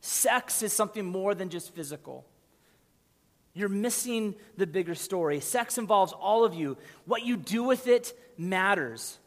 sex 0.00 0.62
is 0.62 0.72
something 0.72 1.04
more 1.04 1.34
than 1.34 1.48
just 1.48 1.74
physical. 1.74 2.26
You're 3.54 3.68
missing 3.68 4.34
the 4.56 4.66
bigger 4.66 4.94
story. 4.94 5.40
Sex 5.40 5.78
involves 5.78 6.12
all 6.12 6.44
of 6.44 6.54
you. 6.54 6.76
What 7.06 7.24
you 7.24 7.36
do 7.36 7.62
with 7.64 7.86
it 7.86 8.12
matters. 8.36 9.18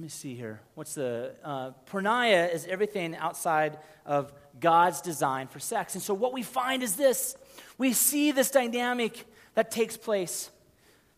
let 0.00 0.04
me 0.04 0.08
see 0.08 0.34
here. 0.34 0.62
What's 0.76 0.94
the 0.94 1.34
uh, 1.44 1.72
porneia 1.90 2.50
is 2.54 2.64
everything 2.64 3.14
outside 3.16 3.78
of 4.06 4.32
God's 4.58 5.02
design 5.02 5.46
for 5.46 5.58
sex. 5.58 5.94
And 5.94 6.02
so 6.02 6.14
what 6.14 6.32
we 6.32 6.42
find 6.42 6.82
is 6.82 6.96
this: 6.96 7.36
we 7.76 7.92
see 7.92 8.32
this 8.32 8.50
dynamic 8.50 9.26
that 9.56 9.70
takes 9.70 9.98
place. 9.98 10.48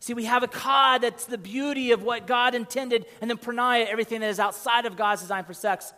See, 0.00 0.14
we 0.14 0.24
have 0.24 0.42
echad 0.42 1.02
that's 1.02 1.26
the 1.26 1.38
beauty 1.38 1.92
of 1.92 2.02
what 2.02 2.26
God 2.26 2.56
intended, 2.56 3.06
and 3.20 3.30
then 3.30 3.38
porneia, 3.38 3.86
everything 3.86 4.20
that 4.20 4.30
is 4.30 4.40
outside 4.40 4.84
of 4.84 4.96
God's 4.96 5.20
design 5.20 5.44
for 5.44 5.54
sex. 5.54 5.92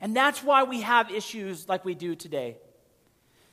And 0.00 0.14
that's 0.14 0.44
why 0.44 0.62
we 0.62 0.82
have 0.82 1.10
issues 1.10 1.68
like 1.68 1.84
we 1.84 1.96
do 1.96 2.14
today. 2.14 2.56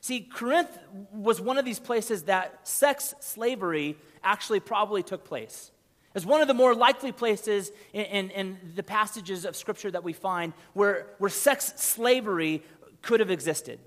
See, 0.01 0.19
Corinth 0.19 0.77
was 1.11 1.41
one 1.41 1.57
of 1.57 1.65
these 1.65 1.79
places 1.79 2.25
that 2.25 2.67
sex 2.67 3.15
slavery 3.19 3.97
actually 4.23 4.59
probably 4.59 5.01
took 5.01 5.25
place. 5.25 5.71
As 6.15 6.25
one 6.25 6.41
of 6.41 6.47
the 6.47 6.53
more 6.53 6.73
likely 6.73 7.11
places 7.11 7.71
in, 7.93 8.05
in, 8.05 8.29
in, 8.31 8.57
the 8.73 8.83
passages 8.83 9.43
of 9.43 9.55
Scripture 9.55 9.91
that 9.91 10.03
we 10.03 10.13
find 10.13 10.53
where, 10.73 11.07
where 11.17 11.29
sex 11.29 11.73
slavery 11.75 12.63
could 13.01 13.19
have 13.19 13.29
existed. 13.29 13.79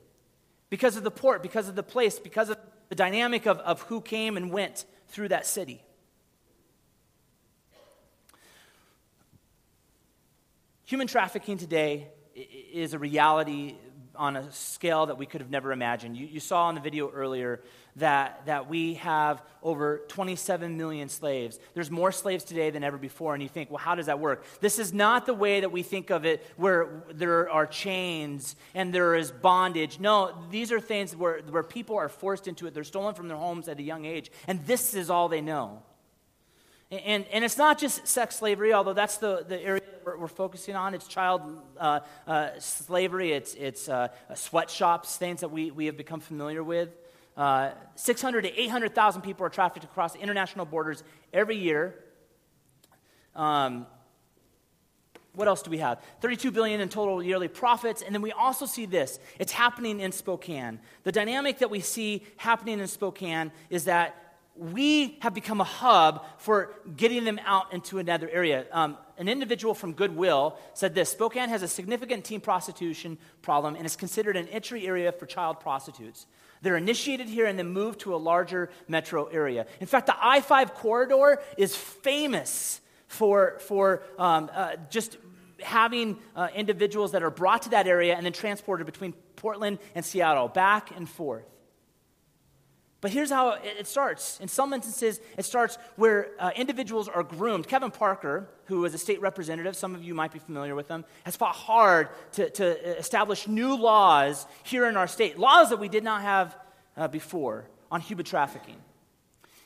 Because 0.68 0.96
of 0.96 1.04
the 1.04 1.10
port, 1.10 1.42
because 1.42 1.68
of 1.68 1.74
the 1.74 1.82
place, 1.82 2.18
because 2.18 2.50
of 2.50 2.58
the 2.90 2.94
dynamic 2.94 3.46
of, 3.46 3.58
of 3.60 3.80
who 3.82 4.02
came 4.02 4.36
and 4.36 4.52
went 4.52 4.84
through 5.08 5.28
that 5.28 5.46
city. 5.46 5.82
Human 10.84 11.06
trafficking 11.06 11.56
today 11.56 12.08
is 12.34 12.92
a 12.92 12.98
reality 12.98 13.76
on 14.18 14.36
a 14.36 14.52
scale 14.52 15.06
that 15.06 15.16
we 15.16 15.24
could 15.24 15.40
have 15.40 15.50
never 15.50 15.72
imagined. 15.72 16.16
You, 16.16 16.26
you, 16.26 16.40
saw 16.40 16.68
in 16.68 16.74
the 16.74 16.80
video 16.80 17.10
earlier 17.10 17.60
that, 17.96 18.42
that 18.46 18.68
we 18.68 18.94
have 18.94 19.42
over 19.62 20.02
27 20.08 20.76
million 20.76 21.08
slaves. 21.08 21.58
There's 21.74 21.90
more 21.90 22.10
slaves 22.12 22.44
today 22.44 22.70
than 22.70 22.82
ever 22.82 22.98
before, 22.98 23.34
and 23.34 23.42
you 23.42 23.48
think, 23.48 23.70
well, 23.70 23.78
how 23.78 23.94
does 23.94 24.06
that 24.06 24.18
work? 24.18 24.44
This 24.60 24.78
is 24.78 24.92
not 24.92 25.24
the 25.24 25.34
way 25.34 25.60
that 25.60 25.70
we 25.70 25.82
think 25.82 26.10
of 26.10 26.26
it, 26.26 26.44
where 26.56 27.04
there 27.12 27.48
are 27.48 27.66
chains 27.66 28.56
and 28.74 28.92
there 28.92 29.14
is 29.14 29.30
bondage. 29.30 30.00
No, 30.00 30.34
these 30.50 30.72
are 30.72 30.80
things 30.80 31.14
where, 31.14 31.40
where 31.42 31.62
people 31.62 31.96
are 31.96 32.08
forced 32.08 32.48
into 32.48 32.66
it. 32.66 32.74
They're 32.74 32.84
stolen 32.84 33.14
from 33.14 33.28
their 33.28 33.36
homes 33.36 33.68
at 33.68 33.78
a 33.78 33.82
young 33.82 34.04
age, 34.04 34.30
and 34.46 34.66
this 34.66 34.94
is 34.94 35.10
all 35.10 35.28
they 35.28 35.40
know. 35.40 35.82
And, 36.90 37.26
and 37.32 37.44
it's 37.44 37.58
not 37.58 37.78
just 37.78 38.06
sex 38.06 38.36
slavery, 38.36 38.72
although 38.72 38.94
that's 38.94 39.18
the, 39.18 39.44
the 39.46 39.60
area 39.60 39.82
we're, 40.04 40.16
we're 40.16 40.26
focusing 40.26 40.74
on. 40.74 40.94
It's 40.94 41.06
child 41.06 41.42
uh, 41.78 42.00
uh, 42.26 42.50
slavery, 42.58 43.32
it's, 43.32 43.54
it's 43.54 43.88
uh, 43.90 44.08
sweatshops, 44.34 45.16
things 45.16 45.40
that 45.40 45.50
we, 45.50 45.70
we 45.70 45.86
have 45.86 45.98
become 45.98 46.20
familiar 46.20 46.64
with. 46.64 46.88
Uh, 47.36 47.70
600 47.94 48.42
to 48.42 48.60
800,000 48.60 49.22
people 49.22 49.44
are 49.44 49.50
trafficked 49.50 49.84
across 49.84 50.16
international 50.16 50.64
borders 50.64 51.04
every 51.32 51.56
year. 51.56 51.94
Um, 53.36 53.86
what 55.34 55.46
else 55.46 55.62
do 55.62 55.70
we 55.70 55.78
have 55.78 56.02
32 56.20 56.50
billion 56.50 56.80
in 56.80 56.88
total 56.88 57.22
yearly 57.22 57.46
profits 57.46 58.02
and 58.02 58.12
then 58.12 58.22
we 58.22 58.32
also 58.32 58.66
see 58.66 58.86
this 58.86 59.20
it's 59.38 59.52
happening 59.52 60.00
in 60.00 60.10
spokane 60.10 60.80
the 61.04 61.12
dynamic 61.12 61.58
that 61.58 61.70
we 61.70 61.78
see 61.78 62.24
happening 62.38 62.80
in 62.80 62.88
spokane 62.88 63.52
is 63.70 63.84
that 63.84 64.27
we 64.58 65.18
have 65.20 65.34
become 65.34 65.60
a 65.60 65.64
hub 65.64 66.24
for 66.38 66.74
getting 66.96 67.24
them 67.24 67.38
out 67.44 67.72
into 67.72 67.98
another 67.98 68.28
area. 68.28 68.66
Um, 68.72 68.98
an 69.16 69.28
individual 69.28 69.72
from 69.72 69.92
Goodwill 69.92 70.58
said 70.74 70.94
this 70.94 71.10
Spokane 71.10 71.48
has 71.48 71.62
a 71.62 71.68
significant 71.68 72.24
teen 72.24 72.40
prostitution 72.40 73.18
problem 73.40 73.76
and 73.76 73.86
is 73.86 73.96
considered 73.96 74.36
an 74.36 74.48
entry 74.48 74.86
area 74.86 75.12
for 75.12 75.26
child 75.26 75.60
prostitutes. 75.60 76.26
They're 76.60 76.76
initiated 76.76 77.28
here 77.28 77.46
and 77.46 77.58
then 77.58 77.68
moved 77.68 78.00
to 78.00 78.14
a 78.14 78.18
larger 78.18 78.70
metro 78.88 79.26
area. 79.26 79.66
In 79.80 79.86
fact, 79.86 80.06
the 80.06 80.16
I 80.20 80.40
5 80.40 80.74
corridor 80.74 81.40
is 81.56 81.76
famous 81.76 82.80
for, 83.06 83.58
for 83.60 84.02
um, 84.18 84.50
uh, 84.52 84.72
just 84.90 85.18
having 85.60 86.18
uh, 86.34 86.48
individuals 86.54 87.12
that 87.12 87.22
are 87.22 87.30
brought 87.30 87.62
to 87.62 87.70
that 87.70 87.86
area 87.86 88.16
and 88.16 88.26
then 88.26 88.32
transported 88.32 88.86
between 88.86 89.12
Portland 89.36 89.78
and 89.94 90.04
Seattle, 90.04 90.48
back 90.48 90.94
and 90.96 91.08
forth. 91.08 91.46
But 93.00 93.12
here's 93.12 93.30
how 93.30 93.50
it 93.62 93.86
starts. 93.86 94.40
In 94.40 94.48
some 94.48 94.72
instances, 94.72 95.20
it 95.36 95.44
starts 95.44 95.78
where 95.94 96.30
uh, 96.40 96.50
individuals 96.56 97.06
are 97.06 97.22
groomed. 97.22 97.68
Kevin 97.68 97.92
Parker, 97.92 98.48
who 98.64 98.84
is 98.84 98.92
a 98.92 98.98
state 98.98 99.20
representative, 99.20 99.76
some 99.76 99.94
of 99.94 100.02
you 100.02 100.14
might 100.14 100.32
be 100.32 100.40
familiar 100.40 100.74
with 100.74 100.88
him, 100.88 101.04
has 101.22 101.36
fought 101.36 101.54
hard 101.54 102.08
to, 102.32 102.50
to 102.50 102.98
establish 102.98 103.46
new 103.46 103.76
laws 103.76 104.46
here 104.64 104.86
in 104.86 104.96
our 104.96 105.06
state, 105.06 105.38
laws 105.38 105.70
that 105.70 105.78
we 105.78 105.88
did 105.88 106.02
not 106.02 106.22
have 106.22 106.56
uh, 106.96 107.06
before 107.06 107.66
on 107.88 108.00
human 108.00 108.24
trafficking. 108.24 108.76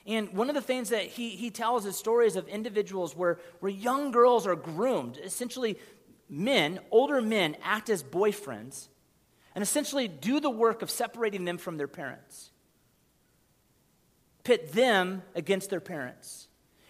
And 0.07 0.35
one 0.35 0.51
of 0.51 0.55
the 0.55 0.61
things 0.61 0.91
that 0.91 1.07
he, 1.07 1.31
he 1.31 1.51
tells 1.51 1.87
is 1.87 1.97
stories 1.97 2.37
of 2.37 2.47
individuals 2.49 3.17
where, 3.17 3.39
where 3.61 3.71
young 3.71 4.11
girls 4.11 4.47
are 4.47 4.57
groomed. 4.57 5.19
Essentially, 5.25 5.79
men, 6.29 6.81
older 6.91 7.23
men, 7.23 7.57
act 7.63 7.89
as 7.89 8.03
boyfriends 8.03 8.89
and 9.55 9.63
essentially 9.63 10.07
do 10.07 10.39
the 10.39 10.51
work 10.51 10.83
of 10.83 10.91
separating 10.91 11.47
them 11.47 11.57
from 11.57 11.79
their 11.79 11.89
parents 11.89 12.52
pit 14.45 14.73
them 14.73 15.23
against 15.35 15.71
their 15.71 15.81
parents. 15.81 16.49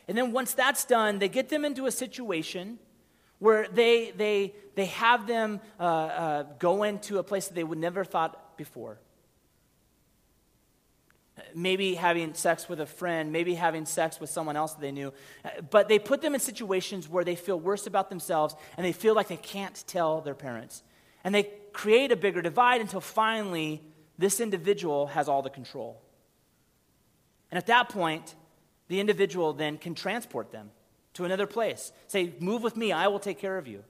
And 0.09 0.17
then 0.17 0.33
once 0.33 0.55
that's 0.55 0.85
done, 0.85 1.19
they 1.19 1.29
get 1.29 1.49
them 1.49 1.65
into 1.65 1.87
a 1.87 1.91
situation 1.91 2.79
where 3.39 3.67
they, 3.69 4.13
they, 4.17 4.55
they 4.75 4.87
have 4.87 5.27
them 5.27 5.61
uh, 5.79 5.83
uh, 5.83 6.43
go 6.59 6.83
into 6.83 7.19
a 7.19 7.23
place 7.23 7.49
that 7.49 7.55
they 7.55 7.65
would 7.65 7.79
never 7.79 8.05
thought 8.05 8.57
before. 8.57 9.01
Maybe 11.55 11.95
having 11.95 12.35
sex 12.35 12.69
with 12.69 12.79
a 12.81 12.87
friend, 12.87 13.33
maybe 13.33 13.55
having 13.55 13.85
sex 13.85 14.21
with 14.21 14.31
someone 14.31 14.57
else 14.57 14.75
that 14.75 14.81
they 14.81 14.93
knew. 14.93 15.13
But 15.71 15.89
they 15.89 15.99
put 15.99 16.21
them 16.23 16.35
in 16.35 16.41
situations 16.41 17.09
where 17.09 17.25
they 17.25 17.35
feel 17.35 17.59
worse 17.59 17.87
about 17.87 18.11
themselves 18.11 18.55
and 18.77 18.87
they 18.87 18.93
feel 18.93 19.15
like 19.15 19.29
they 19.29 19.37
can't 19.37 19.83
tell 19.87 20.21
their 20.21 20.35
parents. 20.35 20.83
And 21.25 21.35
they 21.35 21.51
create 21.73 22.13
a 22.13 22.17
bigger 22.17 22.43
divide 22.43 22.81
until 22.81 23.01
finally 23.01 23.83
this 24.19 24.41
individual 24.41 25.09
has 25.09 25.29
all 25.29 25.43
the 25.43 25.51
control. 25.51 26.01
And 27.53 27.59
at 27.59 27.67
that 27.67 27.91
point, 27.91 28.35
the 28.89 28.99
individual 28.99 29.53
then 29.53 29.77
can 29.77 29.95
transport 29.95 30.51
them 30.51 30.71
to 31.13 31.27
another 31.27 31.47
place. 31.47 31.93
Say, 32.09 32.33
Move 32.41 32.63
with 32.63 32.79
me, 32.79 32.93
I 32.93 33.09
will 33.09 33.19
take 33.21 33.39
care 33.39 33.59
of 33.59 33.69
you. 33.69 33.85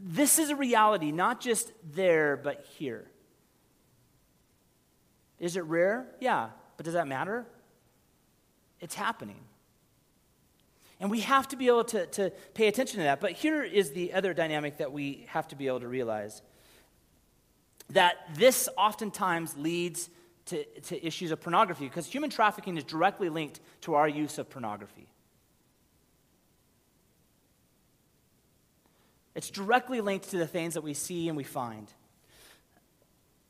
This 0.00 0.38
is 0.38 0.48
a 0.50 0.54
reality, 0.54 1.10
not 1.10 1.40
just 1.40 1.72
there, 1.92 2.36
but 2.36 2.64
here. 2.78 3.10
Is 5.40 5.56
it 5.56 5.64
rare? 5.64 6.06
Yeah. 6.20 6.50
But 6.76 6.84
does 6.84 6.94
that 6.94 7.08
matter? 7.08 7.44
It's 8.78 8.94
happening. 8.94 9.40
And 11.00 11.10
we 11.10 11.20
have 11.20 11.48
to 11.48 11.56
be 11.56 11.66
able 11.66 11.84
to, 11.84 12.06
to 12.06 12.30
pay 12.54 12.68
attention 12.68 12.98
to 12.98 13.04
that. 13.04 13.20
But 13.20 13.32
here 13.32 13.64
is 13.64 13.90
the 13.90 14.12
other 14.12 14.32
dynamic 14.34 14.78
that 14.78 14.92
we 14.92 15.26
have 15.30 15.48
to 15.48 15.56
be 15.56 15.66
able 15.66 15.80
to 15.80 15.88
realize 15.88 16.42
that 17.90 18.16
this 18.36 18.68
oftentimes 18.76 19.56
leads 19.56 20.10
to, 20.48 20.64
to 20.64 21.06
issues 21.06 21.30
of 21.30 21.40
pornography 21.40 21.84
because 21.86 22.06
human 22.06 22.30
trafficking 22.30 22.76
is 22.76 22.84
directly 22.84 23.28
linked 23.28 23.60
to 23.82 23.94
our 23.94 24.08
use 24.08 24.38
of 24.38 24.50
pornography. 24.50 25.08
It's 29.34 29.50
directly 29.50 30.00
linked 30.00 30.30
to 30.30 30.36
the 30.36 30.46
things 30.46 30.74
that 30.74 30.82
we 30.82 30.94
see 30.94 31.28
and 31.28 31.36
we 31.36 31.44
find. 31.44 31.86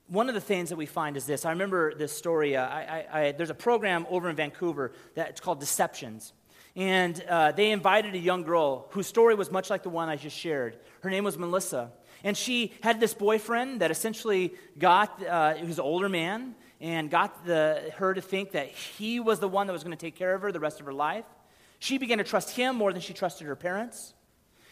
One 0.07 0.29
of 0.29 0.35
the 0.35 0.41
things 0.41 0.69
that 0.69 0.77
we 0.77 0.87
find 0.87 1.17
is 1.17 1.25
this. 1.25 1.45
I 1.45 1.51
remember 1.51 1.95
this 1.95 2.13
story. 2.13 2.57
Uh, 2.57 2.67
I, 2.67 3.07
I, 3.13 3.21
I, 3.21 3.33
there's 3.33 3.51
a 3.51 3.55
program 3.55 4.07
over 4.11 4.29
in 4.29 4.37
Vancouver 4.37 4.93
that's 5.15 5.41
called 5.41 5.61
Deceptions. 5.61 6.33
And 6.77 7.23
uh, 7.29 7.53
they 7.53 7.71
invited 7.73 8.15
a 8.15 8.19
young 8.19 8.43
girl 8.43 8.89
whose 8.91 9.07
story 9.07 9.35
was 9.35 9.51
much 9.51 9.71
like 9.71 9.83
the 9.83 9.89
one 9.89 10.09
I 10.09 10.17
just 10.17 10.37
shared. 10.37 10.79
Her 11.01 11.11
name 11.11 11.25
was 11.25 11.39
Melissa. 11.39 11.91
And 12.23 12.37
she 12.37 12.75
had 12.83 13.01
this 13.01 13.15
boyfriend 13.15 13.81
that 13.81 13.91
essentially 13.91 14.55
got, 14.79 15.27
uh, 15.27 15.55
he 15.55 15.67
was 15.67 15.79
an 15.79 15.85
older 15.85 16.09
man, 16.09 16.55
and 16.81 17.11
got 17.11 17.45
the, 17.45 17.93
her 17.97 18.15
to 18.15 18.21
think 18.21 18.53
that 18.53 18.69
he 18.69 19.21
was 19.21 19.41
the 19.41 19.49
one 19.49 19.67
that 19.67 19.73
was 19.73 19.83
going 19.83 19.97
to 19.97 20.01
take 20.01 20.15
care 20.15 20.35
of 20.35 20.43
her 20.43 20.53
the 20.53 20.61
rest 20.61 20.81
of 20.81 20.87
her 20.87 20.93
life. 20.93 21.25
She 21.79 21.99
began 21.99 22.19
to 22.19 22.25
trust 22.25 22.51
him 22.51 22.77
more 22.77 22.93
than 22.93 23.01
she 23.01 23.13
trusted 23.13 23.47
her 23.47 23.57
parents. 23.57 24.15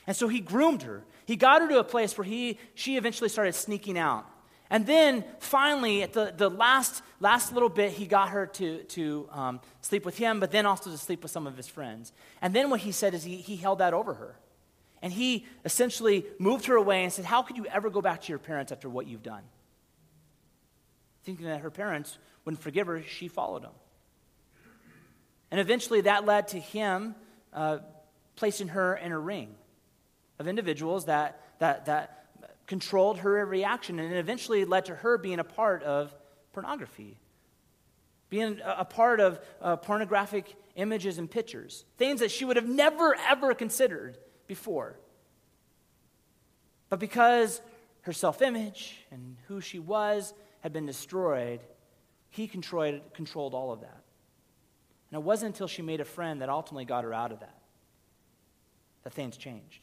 And 0.06 0.16
so 0.16 0.28
he 0.28 0.40
groomed 0.40 0.82
her. 0.82 1.04
He 1.24 1.36
got 1.36 1.62
her 1.62 1.68
to 1.68 1.78
a 1.78 1.84
place 1.84 2.16
where 2.16 2.24
he, 2.24 2.58
she 2.74 2.96
eventually 2.96 3.28
started 3.28 3.54
sneaking 3.54 3.98
out. 3.98 4.26
And 4.70 4.86
then 4.86 5.24
finally, 5.38 6.02
at 6.02 6.12
the, 6.12 6.32
the 6.36 6.50
last, 6.50 7.02
last 7.20 7.52
little 7.52 7.68
bit, 7.68 7.92
he 7.92 8.06
got 8.06 8.30
her 8.30 8.46
to, 8.46 8.82
to 8.82 9.28
um, 9.32 9.60
sleep 9.80 10.04
with 10.04 10.18
him, 10.18 10.40
but 10.40 10.50
then 10.50 10.66
also 10.66 10.90
to 10.90 10.98
sleep 10.98 11.22
with 11.22 11.30
some 11.30 11.46
of 11.46 11.56
his 11.56 11.68
friends. 11.68 12.12
And 12.42 12.54
then 12.54 12.70
what 12.70 12.80
he 12.80 12.92
said 12.92 13.14
is 13.14 13.22
he, 13.22 13.36
he 13.36 13.56
held 13.56 13.78
that 13.78 13.94
over 13.94 14.14
her. 14.14 14.36
And 15.02 15.12
he 15.12 15.46
essentially 15.64 16.26
moved 16.38 16.66
her 16.66 16.74
away 16.74 17.04
and 17.04 17.12
said, 17.12 17.24
How 17.24 17.42
could 17.42 17.56
you 17.56 17.66
ever 17.66 17.90
go 17.90 18.00
back 18.00 18.22
to 18.22 18.28
your 18.28 18.38
parents 18.38 18.72
after 18.72 18.88
what 18.88 19.06
you've 19.06 19.22
done? 19.22 19.42
Thinking 21.26 21.46
that 21.46 21.60
her 21.60 21.70
parents 21.72 22.16
wouldn't 22.44 22.62
forgive 22.62 22.86
her, 22.86 23.02
she 23.02 23.26
followed 23.26 23.64
him. 23.64 23.72
And 25.50 25.60
eventually 25.60 26.02
that 26.02 26.24
led 26.24 26.48
to 26.48 26.60
him 26.60 27.16
uh, 27.52 27.78
placing 28.36 28.68
her 28.68 28.94
in 28.94 29.10
a 29.10 29.18
ring 29.18 29.54
of 30.38 30.46
individuals 30.46 31.06
that, 31.06 31.42
that, 31.58 31.86
that 31.86 32.26
controlled 32.66 33.18
her 33.18 33.38
every 33.38 33.64
action. 33.64 33.98
and 33.98 34.12
it 34.12 34.18
eventually 34.18 34.64
led 34.64 34.84
to 34.84 34.94
her 34.94 35.18
being 35.18 35.40
a 35.40 35.44
part 35.44 35.82
of 35.82 36.14
pornography, 36.52 37.18
being 38.30 38.60
a 38.64 38.84
part 38.84 39.18
of 39.18 39.40
uh, 39.60 39.76
pornographic 39.76 40.54
images 40.76 41.18
and 41.18 41.28
pictures, 41.28 41.84
things 41.96 42.20
that 42.20 42.30
she 42.30 42.44
would 42.44 42.56
have 42.56 42.68
never, 42.68 43.16
ever 43.28 43.52
considered 43.52 44.16
before. 44.46 44.96
But 46.88 47.00
because 47.00 47.60
her 48.02 48.12
self 48.12 48.42
image 48.42 49.04
and 49.10 49.36
who 49.48 49.60
she 49.60 49.80
was 49.80 50.32
had 50.66 50.72
been 50.72 50.84
destroyed, 50.84 51.60
he 52.28 52.48
controlled, 52.48 53.00
controlled 53.14 53.54
all 53.54 53.70
of 53.70 53.82
that. 53.82 54.02
And 55.12 55.20
it 55.20 55.22
wasn't 55.22 55.54
until 55.54 55.68
she 55.68 55.80
made 55.80 56.00
a 56.00 56.04
friend 56.04 56.42
that 56.42 56.48
ultimately 56.48 56.84
got 56.84 57.04
her 57.04 57.14
out 57.14 57.30
of 57.30 57.38
that 57.38 57.62
that 59.04 59.12
things 59.12 59.36
changed. 59.36 59.78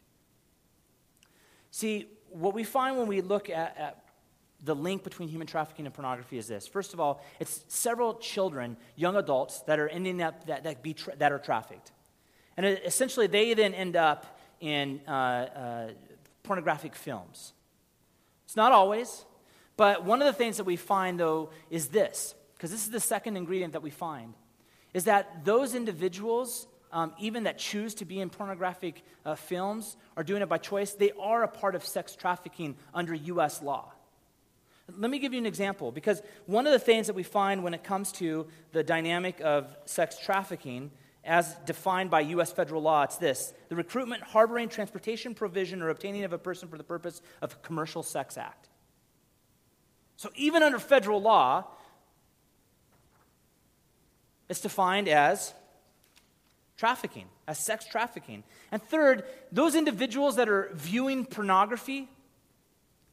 See, 1.72 2.08
what 2.32 2.54
we 2.54 2.66
find 2.66 2.98
when 2.98 3.08
we 3.08 3.22
look 3.22 3.50
at, 3.50 3.78
at 3.78 4.04
the 4.62 4.76
link 4.76 5.06
between 5.06 5.30
human 5.30 5.48
trafficking 5.48 5.86
and 5.86 5.96
pornography 5.96 6.38
is 6.38 6.50
this. 6.50 6.68
First 6.68 6.94
of 6.94 7.00
all, 7.00 7.24
it's 7.40 7.64
several 7.70 8.16
children, 8.16 8.76
young 8.98 9.16
adults, 9.16 9.62
that 9.62 9.80
are 9.80 9.88
ending 9.88 10.22
up 10.22 10.48
that, 10.48 10.66
that, 10.66 10.84
be 10.84 10.94
tra- 10.94 11.16
that 11.16 11.32
are 11.32 11.40
trafficked. 11.40 11.94
And 12.58 12.66
essentially, 12.66 13.28
they 13.28 13.54
then 13.54 13.74
end 13.74 13.96
up 13.96 14.38
in 14.60 15.00
uh, 15.08 15.12
uh, 15.12 15.88
pornographic 16.44 16.94
films. 16.94 17.54
It's 18.44 18.58
not 18.58 18.74
always, 18.74 19.24
but 19.76 20.06
one 20.06 20.22
of 20.22 20.26
the 20.26 20.34
things 20.34 20.58
that 20.58 20.66
we 20.66 20.76
find, 20.76 21.20
though, 21.20 21.50
is 21.70 21.88
this, 21.88 22.36
because 22.56 22.72
this 22.72 22.84
is 22.84 22.92
the 22.92 23.00
second 23.00 23.38
ingredient 23.38 23.74
that 23.74 23.82
we 23.82 23.90
find, 23.90 24.34
is 24.94 25.06
that 25.06 25.44
those 25.46 25.74
individuals, 25.74 26.68
um, 26.92 27.14
even 27.20 27.44
that 27.44 27.58
choose 27.58 27.96
to 27.96 28.06
be 28.06 28.20
in 28.20 28.30
pornographic 28.30 29.04
uh, 29.26 29.36
films, 29.36 29.98
are 30.16 30.24
doing 30.24 30.42
it 30.42 30.50
by 30.50 30.60
choice. 30.60 30.94
They 30.94 31.12
are 31.20 31.44
a 31.44 31.48
part 31.48 31.74
of 31.76 31.84
sex 31.84 32.16
trafficking 32.16 32.76
under 32.94 33.14
U.S. 33.16 33.64
law. 33.64 33.92
Let 34.98 35.10
me 35.10 35.18
give 35.18 35.34
you 35.34 35.40
an 35.40 35.46
example, 35.46 35.92
because 35.92 36.22
one 36.46 36.68
of 36.68 36.74
the 36.74 36.80
things 36.80 37.08
that 37.08 37.16
we 37.16 37.24
find 37.24 37.64
when 37.64 37.74
it 37.74 37.84
comes 37.84 38.12
to 38.14 38.48
the 38.74 38.84
dynamic 38.84 39.40
of 39.42 39.76
sex 39.86 40.20
trafficking, 40.20 40.92
as 41.24 41.56
defined 41.66 42.12
by 42.12 42.20
U.S. 42.22 42.52
federal 42.52 42.82
law, 42.82 43.04
it's 43.04 43.16
this 43.18 43.54
the 43.70 43.76
recruitment, 43.76 44.22
harboring, 44.22 44.70
transportation, 44.70 45.34
provision, 45.34 45.82
or 45.82 45.90
obtaining 45.90 46.26
of 46.26 46.34
a 46.34 46.38
person 46.38 46.68
for 46.68 46.78
the 46.78 46.84
purpose 46.84 47.22
of 47.42 47.54
a 47.54 47.56
commercial 47.66 48.04
sex 48.04 48.38
act. 48.38 48.68
So 50.24 50.30
even 50.36 50.64
under 50.64 50.80
federal 50.80 51.22
law, 51.22 51.66
it's 54.48 54.62
defined 54.62 55.10
as 55.10 55.54
trafficking, 56.78 57.26
as 57.46 57.58
sex 57.58 57.84
trafficking. 57.84 58.46
And 58.72 58.82
third, 58.82 59.26
those 59.52 59.76
individuals 59.76 60.38
that 60.38 60.48
are 60.48 60.70
viewing 60.76 61.26
pornography 61.26 62.08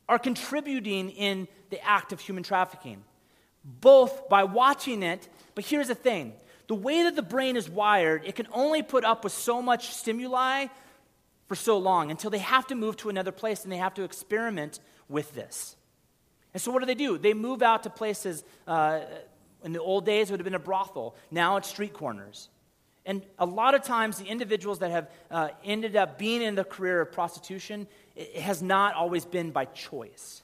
are 0.08 0.20
contributing 0.20 1.10
in 1.10 1.48
the 1.70 1.84
act 1.84 2.12
of 2.12 2.20
human 2.20 2.44
trafficking, 2.44 3.02
both 3.64 4.28
by 4.28 4.44
watching 4.44 5.02
it, 5.02 5.28
but 5.56 5.64
here's 5.64 5.88
the 5.88 5.96
thing 5.96 6.32
the 6.68 6.76
way 6.76 7.02
that 7.02 7.16
the 7.16 7.22
brain 7.22 7.56
is 7.56 7.68
wired, 7.68 8.24
it 8.24 8.36
can 8.36 8.46
only 8.52 8.84
put 8.84 9.04
up 9.04 9.24
with 9.24 9.32
so 9.32 9.60
much 9.60 9.92
stimuli 9.96 10.66
for 11.48 11.56
so 11.56 11.76
long 11.76 12.12
until 12.12 12.30
they 12.30 12.38
have 12.38 12.68
to 12.68 12.76
move 12.76 12.96
to 12.98 13.08
another 13.08 13.32
place 13.32 13.64
and 13.64 13.72
they 13.72 13.78
have 13.78 13.94
to 13.94 14.04
experiment 14.04 14.78
with 15.08 15.34
this. 15.34 15.74
And 16.52 16.60
so, 16.60 16.70
what 16.72 16.80
do 16.80 16.86
they 16.86 16.94
do? 16.94 17.18
They 17.18 17.34
move 17.34 17.62
out 17.62 17.84
to 17.84 17.90
places. 17.90 18.44
Uh, 18.66 19.00
in 19.62 19.72
the 19.72 19.80
old 19.80 20.06
days, 20.06 20.28
it 20.28 20.32
would 20.32 20.40
have 20.40 20.44
been 20.44 20.54
a 20.54 20.58
brothel. 20.58 21.14
Now 21.30 21.56
it's 21.56 21.68
street 21.68 21.92
corners. 21.92 22.48
And 23.06 23.22
a 23.38 23.46
lot 23.46 23.74
of 23.74 23.82
times, 23.82 24.18
the 24.18 24.26
individuals 24.26 24.78
that 24.80 24.90
have 24.90 25.10
uh, 25.30 25.48
ended 25.64 25.96
up 25.96 26.18
being 26.18 26.42
in 26.42 26.54
the 26.54 26.64
career 26.64 27.00
of 27.00 27.12
prostitution, 27.12 27.86
it 28.14 28.36
has 28.36 28.62
not 28.62 28.94
always 28.94 29.24
been 29.24 29.50
by 29.50 29.64
choice. 29.66 30.42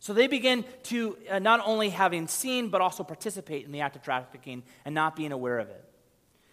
So 0.00 0.12
they 0.12 0.26
begin 0.26 0.64
to 0.84 1.18
uh, 1.28 1.38
not 1.38 1.60
only 1.64 1.90
having 1.90 2.28
seen, 2.28 2.68
but 2.68 2.80
also 2.80 3.04
participate 3.04 3.66
in 3.66 3.72
the 3.72 3.80
act 3.80 3.96
of 3.96 4.02
trafficking 4.02 4.62
and 4.84 4.94
not 4.94 5.16
being 5.16 5.32
aware 5.32 5.58
of 5.58 5.68
it. 5.68 5.84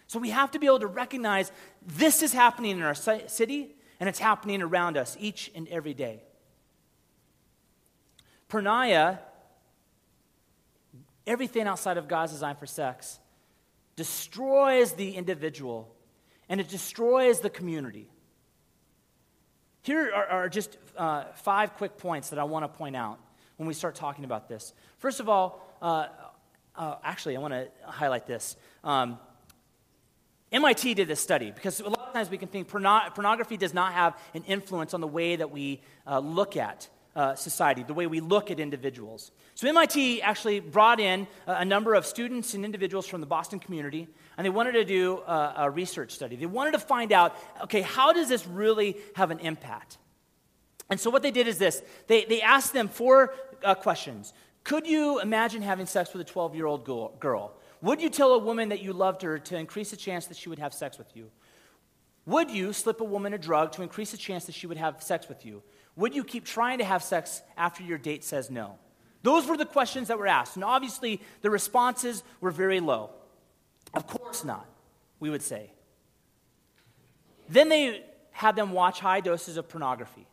So 0.08 0.20
we 0.20 0.30
have 0.32 0.52
to 0.52 0.60
be 0.60 0.68
able 0.68 0.80
to 0.80 0.88
recognize 0.88 1.52
this 1.86 2.22
is 2.22 2.34
happening 2.34 2.78
in 2.78 2.84
our 2.84 2.96
city 2.96 3.76
and 4.00 4.10
it's 4.10 4.20
happening 4.20 4.62
around 4.62 4.98
us 4.98 5.16
each 5.20 5.52
and 5.56 5.68
every 5.70 5.94
day. 5.94 6.22
Porneia, 8.50 9.20
everything 11.26 11.68
outside 11.68 11.98
of 11.98 12.08
God's 12.08 12.32
design 12.32 12.56
for 12.56 12.66
sex, 12.66 13.20
destroys 13.96 14.94
the 14.94 15.16
individual 15.16 15.96
and 16.50 16.62
it 16.62 16.70
destroys 16.70 17.40
the 17.40 17.50
community. 17.50 18.08
Here 19.82 20.12
are, 20.14 20.26
are 20.26 20.50
just 20.50 20.78
uh, 20.98 21.26
five 21.36 21.76
quick 21.76 21.98
points 21.98 22.30
that 22.30 22.40
I 22.40 22.44
want 22.44 22.64
to 22.64 22.68
point 22.68 22.96
out 22.96 23.20
when 23.58 23.68
we 23.68 23.74
start 23.74 23.96
talking 23.96 24.26
about 24.26 24.48
this. 24.48 24.74
First 24.98 25.20
of 25.20 25.30
all, 25.30 25.66
uh, 25.82 26.08
uh, 26.76 26.96
actually, 27.04 27.38
I 27.38 27.40
want 27.40 27.54
to 27.54 27.68
highlight 27.86 28.28
this. 28.28 28.58
Um, 28.84 29.18
MIT 30.52 30.94
did 30.94 31.08
this 31.08 31.20
study 31.20 31.52
because 31.52 31.80
a 31.80 31.90
lot 31.90 32.08
of 32.08 32.14
times 32.14 32.30
we 32.30 32.38
can 32.38 32.48
think 32.48 32.68
porno- 32.68 33.10
pornography 33.14 33.58
does 33.58 33.74
not 33.74 33.94
have 33.94 34.18
an 34.34 34.44
influence 34.44 34.94
on 34.94 35.02
the 35.02 35.08
way 35.08 35.36
that 35.36 35.52
we 35.52 35.82
uh, 36.06 36.20
look 36.20 36.58
at 36.58 36.90
uh, 37.16 37.36
society, 37.36 37.84
the 37.84 37.94
way 37.94 38.08
we 38.08 38.20
look 38.20 38.52
at 38.52 38.60
individuals. 38.60 39.32
So, 39.54 39.68
MIT 39.70 40.22
actually 40.22 40.60
brought 40.60 41.00
in 41.00 41.28
a, 41.48 41.54
a, 41.54 41.66
number 41.66 41.94
of 41.94 42.06
students 42.06 42.54
and 42.54 42.66
individuals 42.66 43.08
from 43.08 43.22
the 43.22 43.28
Boston 43.28 43.60
community, 43.60 44.08
and 44.38 44.46
they 44.46 44.50
wanted 44.50 44.74
to 44.74 44.84
do 44.84 45.20
a, 45.20 45.54
a 45.58 45.70
research 45.70 46.12
study. 46.12 46.36
They 46.36 46.46
wanted 46.46 46.72
to 46.72 46.80
find 46.80 47.14
out 47.14 47.36
okay, 47.64 47.82
how 47.82 48.12
does 48.12 48.28
this 48.28 48.46
really 48.46 48.98
have 49.16 49.32
an 49.32 49.40
impact? 49.40 49.98
And 50.90 51.00
so, 51.00 51.10
what 51.10 51.24
they 51.24 51.32
did 51.32 51.48
is 51.48 51.58
this 51.58 51.82
they, 52.08 52.26
they 52.26 52.42
asked 52.42 52.74
them 52.74 52.90
four 52.90 53.34
uh, 53.64 53.76
questions. 53.76 54.34
Could 54.66 54.88
you 54.88 55.22
imagine 55.22 55.62
having 55.62 55.86
sex 55.86 56.12
with 56.12 56.22
a 56.22 56.30
12 56.30 56.56
year 56.56 56.66
old 56.66 56.86
girl? 56.86 57.54
Would 57.82 58.02
you 58.02 58.10
tell 58.10 58.34
a 58.34 58.40
woman 58.40 58.70
that 58.70 58.82
you 58.82 58.94
loved 58.94 59.22
her 59.22 59.38
to 59.38 59.58
increase 59.58 59.92
the 59.92 59.98
chance 59.98 60.26
that 60.26 60.38
she 60.38 60.50
would 60.50 60.60
have 60.60 60.74
sex 60.74 60.98
with 60.98 61.16
you? 61.16 61.30
Would 62.26 62.50
you 62.50 62.74
slip 62.74 63.00
a 63.00 63.04
woman 63.04 63.34
a 63.34 63.38
drug 63.38 63.74
to 63.74 63.84
increase 63.84 64.12
the 64.12 64.18
chance 64.18 64.46
that 64.46 64.56
she 64.56 64.66
would 64.66 64.78
have 64.78 65.04
sex 65.04 65.30
with 65.30 65.46
you? 65.46 65.62
Would 65.96 66.16
you 66.16 66.24
keep 66.24 66.46
trying 66.46 66.80
to 66.80 66.84
have 66.84 67.04
sex 67.04 67.42
after 67.58 67.84
your 67.84 67.98
date 67.98 68.24
says 68.24 68.50
no? 68.50 68.78
Those 69.24 69.48
were 69.48 69.58
the 69.58 69.66
questions 69.66 70.10
that 70.10 70.20
were 70.20 70.28
asked. 70.28 70.56
And 70.56 70.64
obviously, 70.64 71.22
the 71.42 71.50
responses 71.50 72.24
were 72.42 72.52
very 72.52 72.80
low. 72.80 73.12
Of 73.94 74.06
course 74.08 74.44
not, 74.44 74.68
we 75.20 75.30
would 75.30 75.42
say. 75.42 75.72
Then 77.50 77.70
they 77.70 78.04
had 78.32 78.56
them 78.56 78.72
watch 78.72 79.00
high 79.00 79.22
doses 79.22 79.58
of 79.58 79.70
pornography. 79.70 80.28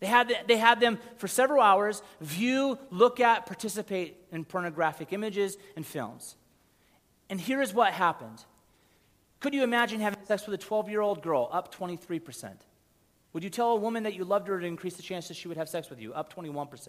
They 0.00 0.06
had, 0.06 0.32
they 0.48 0.56
had 0.56 0.80
them 0.80 0.98
for 1.18 1.28
several 1.28 1.62
hours 1.62 2.02
view, 2.20 2.78
look 2.90 3.20
at, 3.20 3.44
participate 3.44 4.16
in 4.32 4.44
pornographic 4.46 5.12
images 5.12 5.58
and 5.76 5.84
films. 5.86 6.36
And 7.28 7.38
here 7.40 7.60
is 7.60 7.74
what 7.74 7.92
happened. 7.92 8.42
Could 9.40 9.54
you 9.54 9.62
imagine 9.62 10.00
having 10.00 10.24
sex 10.24 10.46
with 10.46 10.54
a 10.54 10.62
12 10.62 10.88
year 10.88 11.02
old 11.02 11.22
girl? 11.22 11.48
Up 11.52 11.74
23%. 11.74 12.52
Would 13.32 13.44
you 13.44 13.50
tell 13.50 13.72
a 13.72 13.76
woman 13.76 14.02
that 14.02 14.14
you 14.14 14.24
loved 14.24 14.48
her 14.48 14.58
to 14.58 14.66
increase 14.66 14.94
the 14.94 15.02
chance 15.02 15.28
that 15.28 15.36
she 15.36 15.48
would 15.48 15.56
have 15.56 15.68
sex 15.68 15.88
with 15.88 16.00
you? 16.00 16.12
Up 16.12 16.34
21%. 16.34 16.88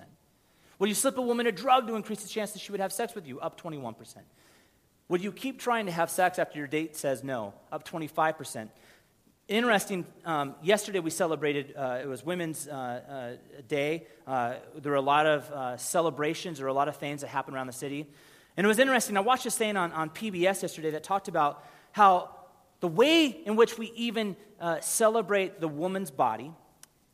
Would 0.79 0.89
you 0.89 0.95
slip 0.95 1.17
a 1.17 1.21
woman 1.21 1.45
a 1.45 1.51
drug 1.51 1.87
to 1.87 1.95
increase 1.95 2.23
the 2.23 2.29
chance 2.29 2.53
that 2.53 2.59
she 2.59 2.71
would 2.71 2.81
have 2.81 2.91
sex 2.91 3.13
with 3.13 3.27
you? 3.27 3.39
Up 3.39 3.61
21%. 3.61 4.17
Would 5.09 5.23
you 5.23 5.31
keep 5.31 5.59
trying 5.59 5.85
to 5.85 5.91
have 5.91 6.09
sex 6.09 6.39
after 6.39 6.57
your 6.57 6.67
date 6.67 6.95
says 6.95 7.23
no? 7.23 7.53
Up 7.71 7.87
25%. 7.87 8.69
Interesting, 9.47 10.05
um, 10.23 10.55
yesterday 10.63 10.99
we 10.99 11.09
celebrated, 11.09 11.75
uh, 11.75 11.99
it 12.01 12.07
was 12.07 12.25
Women's 12.25 12.67
uh, 12.67 12.71
uh, 12.71 13.61
Day. 13.67 14.07
Uh, 14.25 14.53
there 14.81 14.93
were 14.93 14.97
a 14.97 15.01
lot 15.01 15.25
of 15.25 15.51
uh, 15.51 15.77
celebrations, 15.77 16.57
there 16.57 16.65
were 16.65 16.69
a 16.69 16.73
lot 16.73 16.87
of 16.87 16.95
things 16.95 17.21
that 17.21 17.27
happened 17.27 17.57
around 17.57 17.67
the 17.67 17.73
city. 17.73 18.07
And 18.55 18.65
it 18.65 18.67
was 18.67 18.79
interesting. 18.79 19.17
I 19.17 19.19
watched 19.19 19.43
this 19.43 19.57
thing 19.57 19.75
on, 19.75 19.91
on 19.91 20.09
PBS 20.09 20.61
yesterday 20.61 20.91
that 20.91 21.03
talked 21.03 21.27
about 21.27 21.65
how 21.91 22.29
the 22.81 22.87
way 22.87 23.27
in 23.27 23.55
which 23.55 23.77
we 23.77 23.91
even 23.95 24.35
uh, 24.59 24.79
celebrate 24.81 25.61
the 25.61 25.67
woman's 25.67 26.11
body 26.11 26.51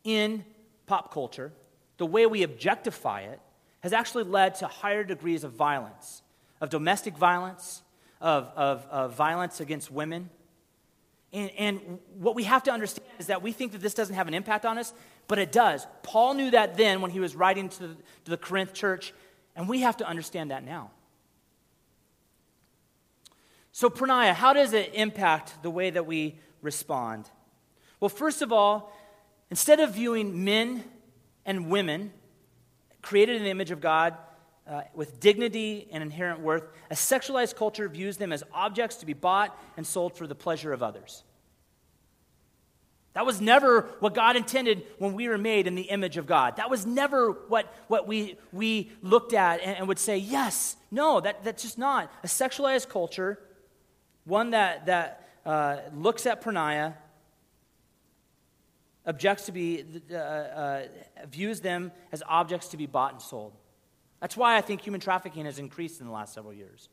in 0.04 0.44
pop 0.86 1.14
culture, 1.14 1.52
the 1.98 2.06
way 2.06 2.26
we 2.26 2.44
objectify 2.44 3.22
it, 3.22 3.40
has 3.82 3.94
actually 3.94 4.24
led 4.24 4.56
to 4.56 4.68
higher 4.68 5.04
degrees 5.04 5.44
of 5.44 5.54
violence, 5.54 6.24
of 6.62 6.70
domestic 6.70 7.16
violence, 7.16 7.84
of, 8.20 8.50
of, 8.56 8.86
of 8.90 9.16
violence 9.16 9.60
against 9.60 9.92
women. 9.92 10.30
And, 11.34 11.52
and, 11.58 12.00
what 12.18 12.36
we 12.36 12.46
have 12.46 12.64
to 12.64 12.72
understand 12.72 13.08
is 13.20 13.28
that 13.28 13.44
we 13.44 13.52
think 13.52 13.74
that 13.74 13.82
this 13.82 13.94
doesn't 13.94 14.16
have 14.16 14.28
an 14.28 14.34
impact 14.34 14.66
on 14.66 14.78
us, 14.78 14.94
but 15.28 15.38
it 15.38 15.52
does. 15.52 15.86
Paul 16.02 16.34
knew 16.34 16.52
that 16.52 16.78
then 16.78 17.02
when 17.02 17.12
he 17.12 17.20
was 17.20 17.36
writing 17.36 17.68
to 17.70 17.80
the, 17.80 17.96
to 18.24 18.32
the 18.32 18.38
Corinth 18.38 18.74
church, 18.74 19.14
and 19.56 19.68
we 19.68 19.82
have 19.82 19.98
to 19.98 20.08
understand 20.08 20.52
that 20.52 20.64
now. 20.64 20.92
So, 23.78 23.92
Porneia, 23.92 24.34
how 24.34 24.54
does 24.54 24.74
it 24.74 24.96
impact 24.96 25.62
the 25.62 25.70
way 25.70 25.92
that 25.92 26.08
we 26.08 26.40
respond? 26.64 27.30
Well, 28.00 28.10
first 28.10 28.42
of 28.42 28.52
all, 28.52 28.92
instead 29.52 29.80
of 29.80 29.92
viewing 29.92 30.44
men 30.44 30.84
and 31.46 31.70
women 31.70 32.12
created 33.04 33.36
in 33.36 33.44
the 33.44 33.52
image 33.52 33.70
of 33.70 33.80
God 33.80 34.18
uh, 34.68 34.82
with 34.96 35.20
dignity 35.20 35.88
and 35.92 36.02
inherent 36.02 36.40
worth, 36.40 36.64
a 36.90 36.96
sexualized 36.96 37.56
culture 37.56 37.88
views 37.88 38.18
them 38.18 38.34
as 38.34 38.44
objects 38.52 38.96
to 38.96 39.06
be 39.06 39.14
bought 39.14 39.56
and 39.78 39.86
sold 39.86 40.18
for 40.18 40.26
the 40.26 40.34
pleasure 40.34 40.74
of 40.74 40.82
others. 40.82 41.24
That 43.14 43.28
was 43.28 43.40
never 43.40 43.82
what 44.00 44.16
God 44.16 44.36
intended 44.36 44.88
when 44.98 45.14
we 45.14 45.30
were 45.30 45.38
made 45.38 45.68
in 45.68 45.76
the 45.76 45.84
image 45.84 46.18
of 46.18 46.26
God. 46.26 46.56
That 46.56 46.72
was 46.72 46.88
never 46.88 47.32
what, 47.32 47.72
what 47.90 48.08
we, 48.08 48.40
we 48.52 48.92
looked 49.04 49.34
at 49.34 49.62
and, 49.62 49.78
and 49.78 49.88
would 49.88 50.00
say, 50.00 50.18
yes, 50.18 50.78
no, 50.90 51.20
that, 51.20 51.44
that's 51.44 51.62
just 51.62 51.78
not. 51.78 52.12
A 52.24 52.28
sexualized 52.28 52.90
culture 52.90 53.38
one 54.28 54.52
that, 54.52 54.86
that 54.86 55.28
uh, 55.46 55.78
looks 55.96 56.26
at 56.26 56.44
porneia, 56.44 56.94
objects 59.06 59.46
to 59.46 59.54
be, 59.54 59.86
uh, 60.12 60.16
uh, 60.16 60.88
views 61.30 61.62
them 61.62 61.92
as 62.12 62.22
objects 62.28 62.68
to 62.70 62.78
be 62.78 62.86
bought 62.86 63.14
and 63.14 63.22
sold. 63.22 63.54
That's 64.20 64.36
why 64.36 64.58
I 64.58 64.62
think 64.62 64.82
human 64.82 65.00
trafficking 65.00 65.46
has 65.46 65.60
increased 65.60 66.02
in 66.02 66.08
the 66.08 66.12
last 66.12 66.34
several 66.34 66.54
years. 66.54 66.90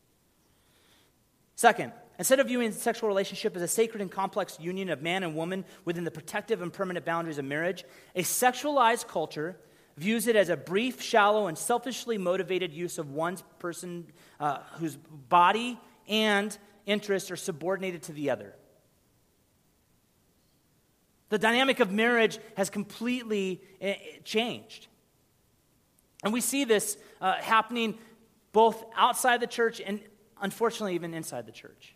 Second, 1.56 1.92
instead 2.18 2.38
of 2.38 2.46
viewing 2.46 2.70
sexual 2.70 3.08
relationship 3.08 3.56
as 3.56 3.62
a 3.62 3.68
sacred 3.68 4.00
and 4.00 4.10
complex 4.10 4.58
union 4.60 4.88
of 4.90 5.02
man 5.02 5.24
and 5.24 5.34
woman 5.34 5.64
within 5.84 6.04
the 6.04 6.10
protective 6.10 6.62
and 6.62 6.72
permanent 6.72 7.04
boundaries 7.04 7.38
of 7.38 7.44
marriage, 7.44 7.84
a 8.14 8.22
sexualized 8.22 9.08
culture 9.08 9.56
views 9.96 10.26
it 10.26 10.36
as 10.36 10.48
a 10.48 10.56
brief, 10.56 11.00
shallow, 11.00 11.46
and 11.46 11.56
selfishly 11.56 12.18
motivated 12.18 12.72
use 12.72 12.98
of 12.98 13.10
one's 13.10 13.42
person 13.58 14.06
uh, 14.38 14.58
whose 14.78 14.96
body 14.96 15.78
and 16.08 16.56
interests 16.86 17.30
are 17.30 17.36
subordinated 17.36 18.02
to 18.04 18.12
the 18.12 18.30
other. 18.30 18.54
The 21.30 21.38
dynamic 21.38 21.80
of 21.80 21.90
marriage 21.90 22.38
has 22.56 22.70
completely 22.70 23.60
eh, 23.80 23.96
changed. 24.24 24.86
And 26.22 26.32
we 26.32 26.40
see 26.40 26.64
this 26.64 26.96
uh, 27.20 27.34
happening 27.34 27.98
both 28.52 28.84
outside 28.96 29.40
the 29.40 29.46
church 29.46 29.80
and 29.80 30.00
unfortunately 30.40 30.94
even 30.94 31.12
inside 31.12 31.46
the 31.46 31.52
church. 31.52 31.94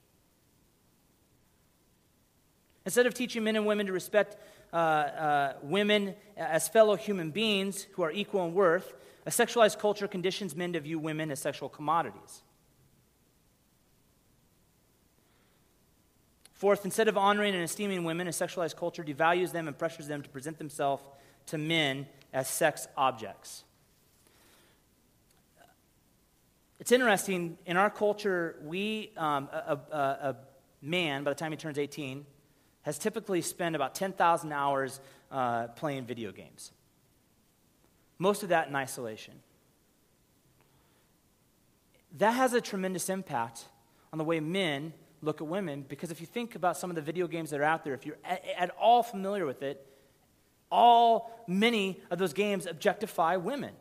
Instead 2.85 3.07
of 3.07 3.14
teaching 3.14 3.44
men 3.44 3.55
and 3.55 3.66
women 3.66 3.87
to 3.87 3.92
respect 3.92 4.37
uh, 4.72 4.77
uh, 4.77 5.53
women 5.62 6.14
as 6.37 6.68
fellow 6.68 6.96
human 6.96 7.31
beings 7.31 7.87
who 7.92 8.03
are 8.03 8.11
equal 8.11 8.46
in 8.46 8.55
worth, 8.55 8.94
a 9.27 9.31
sexualized 9.31 9.79
culture 9.79 10.09
conditions 10.09 10.57
men 10.57 10.72
to 10.72 10.81
view 10.81 10.98
women 10.98 11.31
as 11.31 11.38
sexual 11.38 11.68
commodities. 11.68 12.42
Fourth, 16.59 16.85
instead 16.85 17.07
of 17.07 17.16
honoring 17.16 17.55
and 17.55 17.62
esteeming 17.62 18.03
women, 18.03 18.27
a 18.27 18.33
sexualized 18.33 18.75
culture 18.75 19.05
devalues 19.05 19.53
them 19.53 19.68
and 19.68 19.79
pressures 19.79 20.09
them 20.09 20.23
to 20.23 20.29
present 20.29 20.59
themselves 20.59 21.05
to 21.47 21.57
men 21.57 22.09
as 22.33 22.49
sex 22.49 22.88
objects. 22.97 23.62
It's 26.81 26.90
interesting, 26.90 27.59
in 27.64 27.77
our 27.77 27.90
culture, 27.90 28.57
we, 28.64 29.12
um, 29.16 29.49
a, 29.53 29.79
a, 29.92 29.97
a, 29.97 30.37
man, 30.83 31.23
by 31.23 31.31
the 31.31 31.35
time 31.37 31.53
he 31.53 31.57
turns 31.57 31.79
18, 31.79 32.27
has 32.83 32.99
typically 32.99 33.40
spent 33.40 33.77
about 33.77 33.94
10,000 33.94 34.53
hours 34.53 35.01
uh, 35.31 35.68
playing 35.68 36.07
video 36.07 36.33
games. 36.33 36.73
Most 38.18 38.42
of 38.42 38.49
that 38.49 38.66
in 38.66 38.75
isolation. 38.75 39.35
That 42.16 42.33
has 42.33 42.53
a 42.53 42.61
tremendous 42.61 43.09
impact 43.09 43.64
on 44.12 44.18
the 44.18 44.25
way 44.25 44.40
men 44.40 44.92
look 45.22 45.40
at 45.40 45.46
women 45.46 45.85
because 45.88 46.11
if 46.11 46.20
you 46.20 46.26
think 46.26 46.54
about 46.54 46.76
some 46.76 46.90
of 46.90 46.96
the 46.96 47.02
video 47.02 47.26
games 47.26 47.50
that 47.50 47.61
are 47.61 47.64
out 47.64 47.85
there, 47.85 47.94
if 47.94 48.07
you're 48.07 48.18
at, 48.24 48.70
all 48.81 49.02
familiar 49.02 49.46
with 49.46 49.62
it, 49.62 49.85
all 50.70 51.31
many 51.46 52.00
of 52.11 52.18
those 52.18 52.33
games 52.33 52.66
objectify 52.66 53.37
women. 53.37 53.72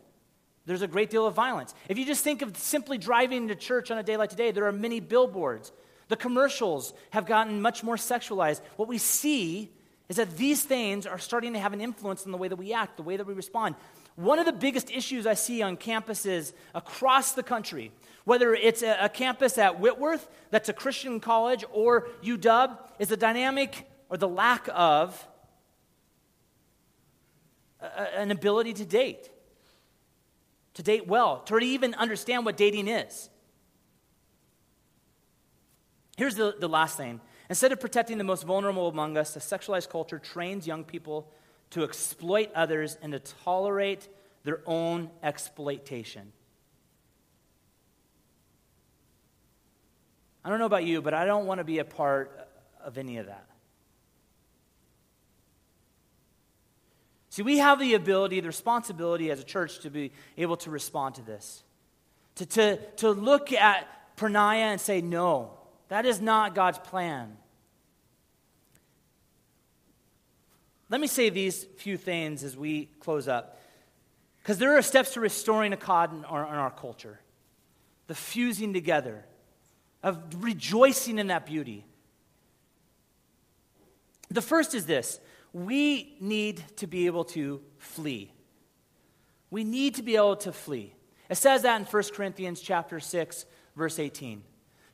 There's 0.65 0.81
a 0.81 0.87
great 0.87 1.09
deal 1.09 1.25
of 1.25 1.33
violence. 1.33 1.73
If 1.87 1.97
you 1.97 2.05
just 2.05 2.23
think 2.23 2.41
of 2.41 2.57
simply 2.57 2.97
driving 2.97 3.47
to 3.47 3.55
church 3.55 3.89
on 3.89 3.97
a 3.97 4.03
day 4.03 4.17
like 4.17 4.29
today, 4.29 4.51
there 4.51 4.65
are 4.65 4.71
many 4.71 4.99
billboards. 4.99 5.71
The 6.09 6.17
commercials 6.17 6.93
have 7.11 7.25
gotten 7.25 7.61
much 7.61 7.83
more 7.83 7.95
sexualized. 7.95 8.61
What 8.75 8.87
we 8.87 8.97
see 8.97 9.71
is 10.09 10.17
that 10.17 10.37
these 10.37 10.63
things 10.63 11.05
are 11.05 11.19
starting 11.19 11.53
to 11.53 11.59
have 11.59 11.73
an 11.73 11.81
influence 11.81 12.25
on 12.25 12.31
the 12.31 12.37
way 12.37 12.47
that 12.47 12.55
we 12.55 12.73
act, 12.73 12.97
the 12.97 13.03
way 13.03 13.17
that 13.17 13.27
we 13.27 13.33
respond. 13.33 13.75
One 14.15 14.39
of 14.39 14.45
the 14.45 14.53
biggest 14.53 14.89
issues 14.89 15.27
I 15.27 15.35
see 15.35 15.61
on 15.61 15.77
campuses 15.77 16.53
across 16.73 17.33
the 17.33 17.43
country 17.43 17.91
whether 18.27 18.53
it's 18.53 18.83
a, 18.83 18.97
a 19.05 19.07
campus 19.07 19.57
at 19.57 19.79
Whitworth, 19.79 20.27
that's 20.51 20.67
a 20.67 20.73
Christian 20.73 21.21
college, 21.21 21.63
or 21.71 22.09
UW, 22.21 22.77
is 22.99 23.07
the 23.07 23.15
dynamic 23.15 23.89
or 24.09 24.17
the 24.17 24.27
lack 24.27 24.67
of 24.73 25.25
a, 27.79 28.19
an 28.19 28.29
ability 28.31 28.73
to 28.73 28.85
date, 28.85 29.29
to 30.73 30.83
date 30.83 31.07
well, 31.07 31.39
to 31.43 31.57
even 31.59 31.93
understand 31.93 32.45
what 32.45 32.57
dating 32.57 32.89
is. 32.89 33.29
Here's 36.17 36.35
the, 36.35 36.53
the 36.59 36.67
last 36.67 36.97
thing. 36.97 37.21
Instead 37.49 37.71
of 37.71 37.79
protecting 37.79 38.17
the 38.17 38.25
most 38.25 38.43
vulnerable 38.43 38.89
among 38.89 39.15
us, 39.15 39.37
a 39.37 39.39
sexualized 39.39 39.87
culture 39.87 40.19
trains 40.19 40.67
young 40.67 40.83
people 40.83 41.31
to 41.69 41.85
exploit 41.85 42.51
others 42.53 42.97
and 43.01 43.13
to 43.13 43.19
tolerate 43.19 44.09
their 44.43 44.59
own 44.65 45.11
exploitation. 45.23 46.33
I 50.47 50.49
don't 50.49 50.59
know 50.59 50.65
about 50.65 50.85
you, 50.85 51.01
but 51.01 51.13
I 51.13 51.25
don't 51.25 51.45
want 51.45 51.57
to 51.57 51.65
be 51.65 51.79
a 51.79 51.83
part 51.83 52.31
of 52.81 52.97
any 52.97 53.17
of 53.17 53.25
that. 53.25 53.45
See, 57.31 57.41
we 57.41 57.57
have 57.57 57.81
the 57.81 57.95
ability, 57.95 58.39
the 58.39 58.47
responsibility 58.47 59.29
as 59.29 59.41
a 59.41 59.43
church 59.43 59.79
to 59.79 59.89
be 59.89 60.13
able 60.37 60.55
to 60.55 60.71
respond 60.71 61.15
to 61.15 61.21
this. 61.21 61.63
To, 62.35 62.45
to, 62.45 62.77
to 62.77 63.11
look 63.11 63.51
at 63.51 63.89
porneia 64.15 64.71
and 64.71 64.79
say, 64.79 65.01
no, 65.01 65.51
that 65.89 66.05
is 66.05 66.21
not 66.21 66.55
God's 66.55 66.79
plan. 66.79 67.35
Let 70.89 71.01
me 71.01 71.07
say 71.07 71.29
these 71.29 71.65
few 71.75 71.97
things 71.97 72.45
as 72.45 72.55
we 72.55 72.85
close 73.01 73.27
up. 73.27 73.61
Because 74.41 74.59
there 74.59 74.77
are 74.77 74.81
steps 74.81 75.11
to 75.15 75.19
restoring 75.19 75.73
echad 75.73 76.13
in 76.13 76.23
our, 76.23 76.47
in 76.47 76.55
our 76.55 76.71
culture, 76.71 77.19
the 78.07 78.15
fusing 78.15 78.71
together 78.71 79.25
of 80.07 80.41
rejoicing 80.41 81.19
in 81.19 81.27
that 81.27 81.45
beauty. 81.45 81.85
The 84.29 84.41
first 84.41 84.73
is 84.73 84.85
this 84.85 85.19
we 85.51 86.15
need 86.21 86.63
to 86.77 86.87
be 86.87 87.07
able 87.07 87.25
to 87.25 87.61
flee. 87.77 88.31
We 89.49 89.65
need 89.65 89.95
to 89.95 90.03
be 90.03 90.15
able 90.15 90.37
to 90.37 90.53
flee. 90.53 90.93
It 91.29 91.35
says 91.35 91.63
that 91.63 91.79
in 91.79 91.85
1 91.85 92.03
Corinthians 92.13 92.61
chapter 92.61 93.01
6 93.01 93.45
verse 93.75 93.99
18. 93.99 94.43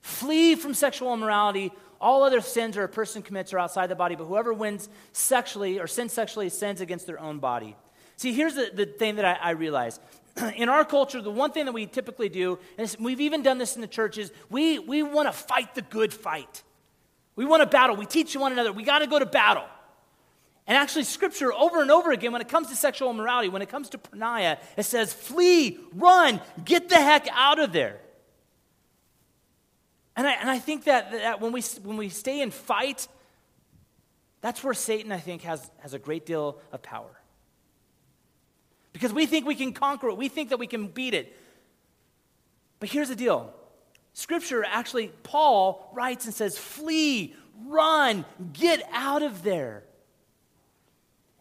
Flee 0.02 0.56
from 0.56 0.74
sexual 0.74 1.14
immorality. 1.14 1.72
All 2.02 2.24
other 2.24 2.42
sins 2.42 2.76
or 2.76 2.84
a 2.84 2.90
person 2.90 3.22
commits 3.22 3.54
are 3.54 3.60
outside 3.60 3.88
the 3.88 3.96
body, 3.96 4.16
but 4.16 4.26
whoever 4.26 4.52
wins 4.52 4.90
sexually 5.12 5.80
or 5.80 5.86
sins 5.86 6.12
sexually 6.12 6.50
sins 6.50 6.82
against 6.82 7.06
their 7.06 7.20
own 7.20 7.38
body. 7.38 7.76
See, 8.18 8.34
here's 8.34 8.56
the, 8.56 8.72
the 8.74 8.86
thing 8.88 9.16
that 9.18 9.26
I, 9.26 9.34
I 9.34 9.52
realize. 9.52 10.00
in 10.56 10.70
our 10.70 10.86
culture, 10.86 11.22
the 11.22 11.32
one 11.32 11.52
thing 11.52 11.66
that 11.66 11.72
we 11.72 11.86
typically 11.86 12.30
do, 12.30 12.60
and 12.78 12.96
we've 13.00 13.22
even 13.22 13.44
done 13.44 13.58
this 13.58 13.76
in 13.76 13.82
the 13.82 13.88
churches, 13.88 14.32
we, 14.50 14.80
we 14.80 15.04
want 15.04 15.28
to 15.28 15.32
fight 15.32 15.76
the 15.76 15.82
good 15.82 16.14
fight. 16.14 16.64
We 17.36 17.46
want 17.46 17.62
to 17.62 17.68
battle. 17.68 17.96
We 17.96 18.06
teach 18.06 18.36
one 18.36 18.52
another. 18.52 18.72
We 18.72 18.84
got 18.84 19.00
to 19.00 19.08
go 19.08 19.20
to 19.20 19.26
battle. 19.26 19.66
And 20.66 20.78
actually, 20.78 21.04
scripture 21.04 21.52
over 21.52 21.82
and 21.82 21.92
over 21.92 22.12
again, 22.12 22.32
when 22.32 22.42
it 22.42 22.48
comes 22.48 22.70
to 22.70 22.76
sexual 22.76 23.10
immorality, 23.10 23.50
when 23.50 23.62
it 23.62 23.70
comes 23.70 23.90
to 23.90 23.98
porneia, 23.98 24.60
it 24.78 24.84
says, 24.84 25.14
flee, 25.14 25.78
run, 25.94 26.40
get 26.64 26.90
the 26.90 26.96
heck 26.96 27.28
out 27.32 27.60
of 27.60 27.74
there. 27.74 28.00
And 30.16 30.28
I, 30.28 30.34
and 30.34 30.50
I 30.50 30.60
think 30.60 30.86
that, 30.86 31.12
that 31.12 31.42
when, 31.42 31.52
we, 31.52 31.62
when 31.84 31.98
we 31.98 32.08
stay 32.08 32.42
and 32.42 32.54
fight, 32.54 33.08
that's 34.42 34.64
where 34.64 34.74
Satan, 34.74 35.12
I 35.12 35.18
think, 35.18 35.42
has, 35.42 35.70
has 35.80 35.94
a 35.94 36.00
great 36.00 36.26
deal 36.26 36.60
of 36.72 36.82
power 36.82 37.23
because 38.94 39.12
we 39.12 39.26
think 39.26 39.46
we 39.46 39.56
can 39.56 39.74
conquer 39.74 40.10
it, 40.10 40.18
we 40.18 40.30
think 40.30 40.50
that 40.50 40.60
we 40.60 40.68
can 40.68 40.88
beat 40.88 41.14
it. 41.14 41.36
But 42.80 42.90
here's 42.90 43.10
the 43.10 43.16
deal 43.16 43.54
Scripture 44.14 44.64
actually, 44.64 45.10
Paul 45.24 45.90
writes 45.94 46.26
and 46.26 46.34
says, 46.34 46.58
flee, 46.58 47.36
run, 47.66 48.26
get 48.54 48.88
out 48.94 49.24
of 49.24 49.44
there. 49.44 49.84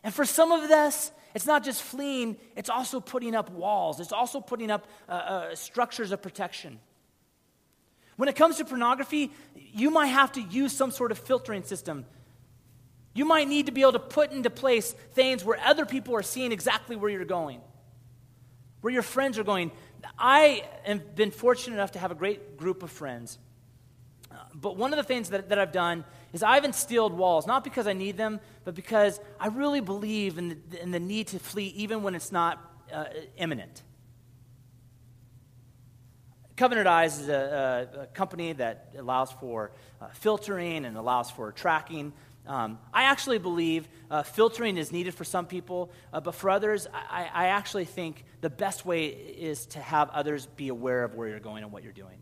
And 0.03 0.13
for 0.13 0.25
some 0.25 0.51
of 0.51 0.69
us, 0.71 1.13
it's 1.35 1.47
not 1.47 1.65
just 1.65 1.83
fleeing, 1.83 2.37
it's 2.57 2.71
also 2.71 3.01
putting 3.01 3.35
up 3.35 3.51
walls, 3.51 4.01
it's 4.01 4.13
also 4.13 4.41
putting 4.41 4.71
up 4.71 4.87
uh, 5.09 5.13
uh, 5.13 5.55
structures 5.55 6.13
of 6.13 6.21
protection. 6.21 6.79
When 8.17 8.29
it 8.29 8.37
comes 8.37 8.57
to 8.57 8.65
pornography, 8.65 9.31
you 9.55 9.91
might 9.91 10.07
have 10.07 10.33
to 10.33 10.41
use 10.41 10.73
some 10.73 10.91
sort 10.91 11.13
of 11.13 11.19
filtering 11.19 11.63
system 11.63 12.05
you 13.15 13.25
might 13.25 13.49
need 13.49 13.67
to 13.67 13.73
be 13.73 13.83
able 13.83 13.93
to 13.93 13.99
put 13.99 14.33
into 14.33 14.51
place 14.51 14.93
things 15.13 15.45
where 15.45 15.59
other 15.61 15.85
people 15.85 16.15
are 16.17 16.23
seeing 16.23 16.53
exactly 16.53 16.97
where 16.97 17.11
you're 17.11 17.25
going, 17.25 17.61
where 18.81 18.93
your 18.93 19.03
friends 19.03 19.39
are 19.39 19.45
going. 19.45 19.71
I 20.19 20.65
have 20.85 21.15
been 21.15 21.31
fortunate 21.31 21.75
enough 21.75 21.93
to 21.93 21.99
have 21.99 22.11
a 22.11 22.15
great 22.15 22.57
group 22.57 22.83
of 22.83 22.91
friends. 22.91 23.39
But 24.55 24.77
one 24.77 24.93
of 24.93 24.97
the 24.97 25.03
things 25.03 25.31
that, 25.31 25.49
that 25.49 25.59
I've 25.59 25.73
done 25.73 26.05
is 26.33 26.43
I've 26.43 26.65
instilled 26.65 27.13
walls, 27.13 27.47
not 27.47 27.65
because 27.65 27.87
I 27.87 27.93
need 27.93 28.17
them, 28.17 28.41
but 28.65 28.75
because 28.75 29.21
I 29.41 29.49
really 29.49 29.81
believe 29.81 30.39
in 30.39 30.63
the, 30.71 30.83
in 30.83 30.91
the 30.91 31.01
need 31.01 31.29
to 31.29 31.39
flee 31.39 31.73
even 31.77 32.03
when 32.03 32.15
it's 32.15 32.33
not 32.33 32.59
uh, 32.93 33.05
imminent. 33.37 33.83
Covenant 36.57 36.87
Eyes 36.87 37.19
is 37.19 37.29
a, 37.29 37.89
a, 37.95 38.01
a 38.03 38.07
company 38.09 38.53
that 38.53 38.95
allows 38.99 39.33
for 39.33 39.73
uh, 40.01 40.09
filtering 40.13 40.85
and 40.85 40.97
allows 40.97 41.31
for 41.31 41.51
tracking 41.53 42.13
um, 42.47 42.79
I 42.93 43.05
actually 43.05 43.39
believe 43.39 43.89
uh, 44.11 44.25
filtering 44.25 44.77
is 44.77 44.91
needed 44.91 45.15
for 45.15 45.25
some 45.25 45.47
people, 45.47 45.93
uh, 46.13 46.21
but 46.21 46.35
for 46.35 46.51
others, 46.51 46.89
I, 46.93 47.31
I, 47.33 47.47
actually 47.47 47.85
think 47.85 48.25
the 48.41 48.51
best 48.51 48.85
way 48.85 49.07
is 49.07 49.67
to 49.67 49.79
have 49.79 50.11
others 50.11 50.47
be 50.47 50.69
aware 50.69 51.05
of 51.05 51.15
where 51.15 51.29
you're 51.29 51.39
going 51.39 51.63
and 51.63 51.73
what 51.73 51.85
you're 51.85 51.93
doing. 51.93 52.21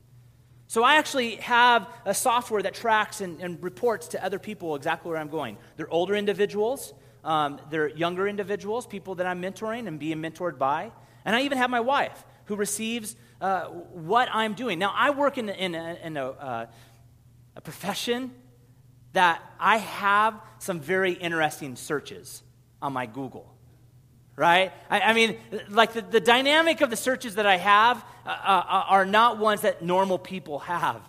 So 0.67 0.85
I 0.85 0.97
actually 0.97 1.37
have 1.37 1.89
a 2.05 2.15
software 2.15 2.63
that 2.63 2.75
tracks 2.75 3.23
and, 3.23 3.41
and 3.41 3.63
reports 3.63 4.09
to 4.09 4.23
other 4.23 4.39
people 4.39 4.77
exactly 4.77 5.11
where 5.11 5.19
I'm 5.19 5.31
going. 5.31 5.57
They're 5.77 5.91
older 5.91 6.15
individuals, 6.15 6.93
um, 7.25 7.59
they're 7.71 7.89
younger 7.89 8.29
individuals, 8.29 8.87
people 8.87 9.15
that 9.17 9.27
I'm 9.27 9.41
mentoring 9.41 9.89
and 9.89 9.99
being 9.99 10.19
mentored 10.19 10.59
by. 10.59 10.93
And 11.25 11.35
I 11.35 11.43
even 11.43 11.57
have 11.57 11.71
my 11.71 11.81
wife 11.81 12.25
who 12.45 12.57
receives 12.57 13.17
uh, 13.41 13.65
what 13.65 14.29
I'm 14.33 14.53
doing. 14.53 14.79
Now, 14.79 14.93
I 14.95 15.11
work 15.11 15.39
in, 15.39 15.49
in, 15.49 15.75
a, 15.75 15.99
in 16.03 16.17
a, 16.17 16.27
uh, 16.27 16.67
a 17.57 17.61
profession 17.63 18.33
that 19.13 19.43
I 19.59 19.79
have 19.79 20.41
some 20.59 20.81
very 20.81 21.13
interesting 21.13 21.77
searches 21.77 22.43
on 22.81 22.93
my 22.93 23.07
Google. 23.07 23.53
Right? 24.37 24.73
I, 24.89 25.01
I 25.01 25.13
mean, 25.13 25.37
like 25.69 25.93
the, 25.93 26.01
the, 26.01 26.21
dynamic 26.21 26.81
of 26.81 26.89
the 26.89 26.97
searches 26.97 27.35
that 27.35 27.45
I 27.45 27.59
have 27.59 28.03
uh, 28.25 28.29
uh, 28.29 28.85
are 28.89 29.05
not 29.05 29.39
ones 29.39 29.63
that 29.63 29.83
normal 29.83 30.19
people 30.19 30.61
have. 30.61 31.03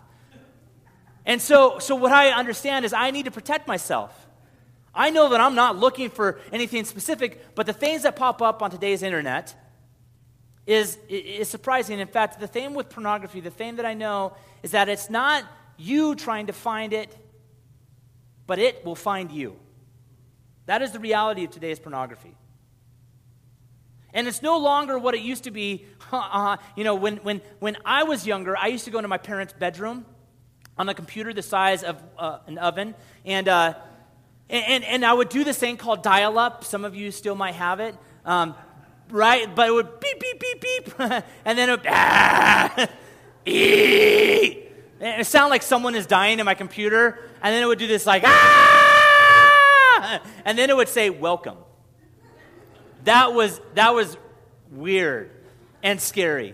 And 1.26 1.42
so, 1.42 1.80
so 1.80 1.96
what 1.96 2.12
I 2.12 2.32
understand 2.32 2.84
is 2.84 2.92
I 2.92 3.12
need 3.12 3.26
to 3.26 3.32
protect 3.32 3.68
myself. 3.68 4.28
I 4.94 5.12
know 5.12 5.30
that 5.30 5.40
I'm 5.40 5.56
not 5.56 5.78
looking 5.78 6.10
for 6.10 6.40
anything 6.52 6.84
specific, 6.84 7.56
but 7.56 7.66
the 7.66 7.74
things 7.74 8.04
that 8.04 8.18
pop 8.18 8.42
up 8.42 8.62
on 8.62 8.70
today's 8.70 9.04
internet 9.04 9.56
is, 10.66 10.98
is 11.08 11.48
surprising. 11.48 12.00
In 12.00 12.08
fact, 12.08 12.40
the 12.40 12.48
thing 12.48 12.74
with 12.74 12.90
pornography, 12.90 13.40
the 13.40 13.50
thing 13.50 13.78
that 13.78 13.86
I 13.86 13.94
know 13.94 14.36
is 14.64 14.72
that 14.72 14.90
it's 14.90 15.10
not 15.10 15.46
you 15.78 16.16
trying 16.16 16.48
to 16.48 16.54
find 16.54 16.92
it, 16.94 17.16
but 18.52 18.60
it 18.60 18.84
will 18.84 18.96
find 18.96 19.32
you. 19.32 19.56
That 20.66 20.82
is 20.82 20.92
the 20.92 21.00
reality 21.00 21.46
of 21.46 21.52
today's 21.52 21.80
pornography. 21.80 22.36
And 24.14 24.28
it's 24.28 24.42
no 24.42 24.58
longer 24.58 25.00
what 25.00 25.16
it 25.16 25.22
used 25.22 25.46
to 25.46 25.52
be. 25.52 25.86
Uh, 26.12 26.58
you 26.76 26.84
know, 26.84 26.96
when, 26.96 27.16
when, 27.28 27.40
when 27.60 27.78
I 27.86 28.04
was 28.04 28.28
younger, 28.28 28.58
I 28.58 28.68
used 28.68 28.84
to 28.84 28.92
go 28.92 28.98
into 28.98 29.08
my 29.08 29.18
parents' 29.18 29.54
bedroom 29.58 30.06
on 30.78 30.90
a 30.90 30.94
computer 30.94 31.32
the 31.32 31.42
size 31.42 31.82
of 31.82 32.04
uh, 32.18 32.40
an 32.48 32.58
oven, 32.58 32.96
and, 33.24 33.48
uh, 33.48 33.76
and, 34.50 34.84
and 34.84 35.06
I 35.06 35.14
would 35.14 35.30
do 35.30 35.46
this 35.46 35.58
thing 35.58 35.78
called 35.78 36.04
dial 36.04 36.38
up. 36.38 36.66
Some 36.66 36.84
of 36.84 36.94
you 36.94 37.12
still 37.12 37.36
might 37.36 37.56
have 37.56 37.80
it. 37.80 37.96
Um, 38.26 38.56
right? 39.10 39.56
But 39.56 39.70
it 39.70 39.72
would 39.72 40.02
beep, 40.02 40.20
beep, 40.20 40.42
beep, 40.42 40.60
beep. 40.60 41.00
and 41.00 41.58
then 41.58 41.70
it 41.70 41.72
would, 41.72 41.88
ah, 41.90 42.90
it 45.02 45.26
sounded 45.26 45.50
like 45.50 45.64
someone 45.64 45.96
is 45.96 46.06
dying 46.06 46.40
in 46.40 46.46
my 46.46 46.54
computer. 46.54 47.20
And 47.42 47.54
then 47.54 47.64
it 47.64 47.66
would 47.66 47.80
do 47.80 47.88
this, 47.88 48.06
like, 48.06 48.24
ah! 48.26 50.22
And 50.46 50.58
then 50.58 50.70
it 50.70 50.76
would 50.76 50.90
say, 50.90 51.10
welcome. 51.10 51.58
That 53.04 53.34
was, 53.34 53.60
that 53.74 53.94
was 53.94 54.16
weird 54.70 55.32
and 55.82 56.00
scary. 56.00 56.54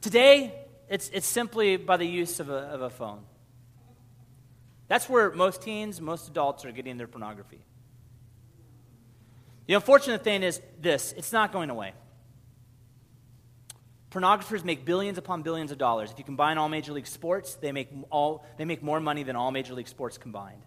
Today, 0.00 0.54
it's, 0.88 1.08
it's 1.08 1.26
simply 1.26 1.76
by 1.76 1.96
the 1.96 2.06
use 2.06 2.38
of 2.38 2.50
a, 2.50 2.58
of 2.58 2.82
a 2.82 2.90
phone. 2.90 3.22
That's 4.86 5.08
where 5.08 5.32
most 5.32 5.62
teens, 5.62 6.00
most 6.00 6.28
adults 6.28 6.64
are 6.64 6.72
getting 6.72 6.96
their 6.96 7.08
pornography. 7.08 7.64
The 9.66 9.74
unfortunate 9.74 10.22
thing 10.22 10.42
is 10.42 10.60
this 10.80 11.14
it's 11.16 11.32
not 11.32 11.52
going 11.52 11.70
away. 11.70 11.94
Pornographers 14.14 14.64
make 14.64 14.84
billions 14.84 15.18
upon 15.18 15.42
billions 15.42 15.72
of 15.72 15.78
dollars. 15.78 16.12
If 16.12 16.18
you 16.20 16.24
combine 16.24 16.56
all 16.56 16.68
major 16.68 16.92
league 16.92 17.08
sports, 17.08 17.56
they 17.56 17.72
make, 17.72 17.88
all, 18.10 18.46
they 18.58 18.64
make 18.64 18.80
more 18.80 19.00
money 19.00 19.24
than 19.24 19.34
all 19.34 19.50
major 19.50 19.74
league 19.74 19.88
sports 19.88 20.18
combined. 20.18 20.62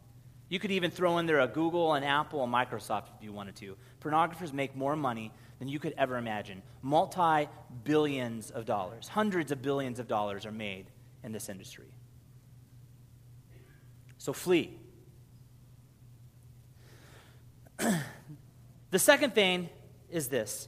You 0.50 0.60
could 0.60 0.72
even 0.72 0.92
throw 0.92 1.18
in 1.20 1.28
there 1.28 1.40
a 1.40 1.48
Google, 1.48 1.94
an 1.94 2.04
Apple, 2.04 2.44
a 2.44 2.46
Microsoft 2.48 3.04
if 3.18 3.24
you 3.24 3.32
wanted 3.32 3.56
to. 3.58 3.78
Pornographers 4.02 4.52
make 4.52 4.76
more 4.76 4.98
money 4.98 5.32
than 5.60 5.70
you 5.70 5.80
could 5.80 5.94
ever 5.98 6.18
imagine. 6.18 6.62
Multi 6.82 7.48
billions 7.86 8.52
of 8.52 8.66
dollars, 8.66 9.08
hundreds 9.08 9.54
of 9.54 9.62
billions 9.62 10.00
of 10.00 10.10
dollars 10.10 10.46
are 10.46 10.52
made 10.52 10.88
in 11.24 11.32
this 11.32 11.48
industry. 11.48 11.94
So 14.18 14.34
flee. 14.34 14.78
the 18.92 19.00
second 19.00 19.34
thing 19.34 19.70
is 20.10 20.28
this 20.28 20.68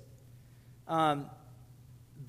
um, 0.87 1.29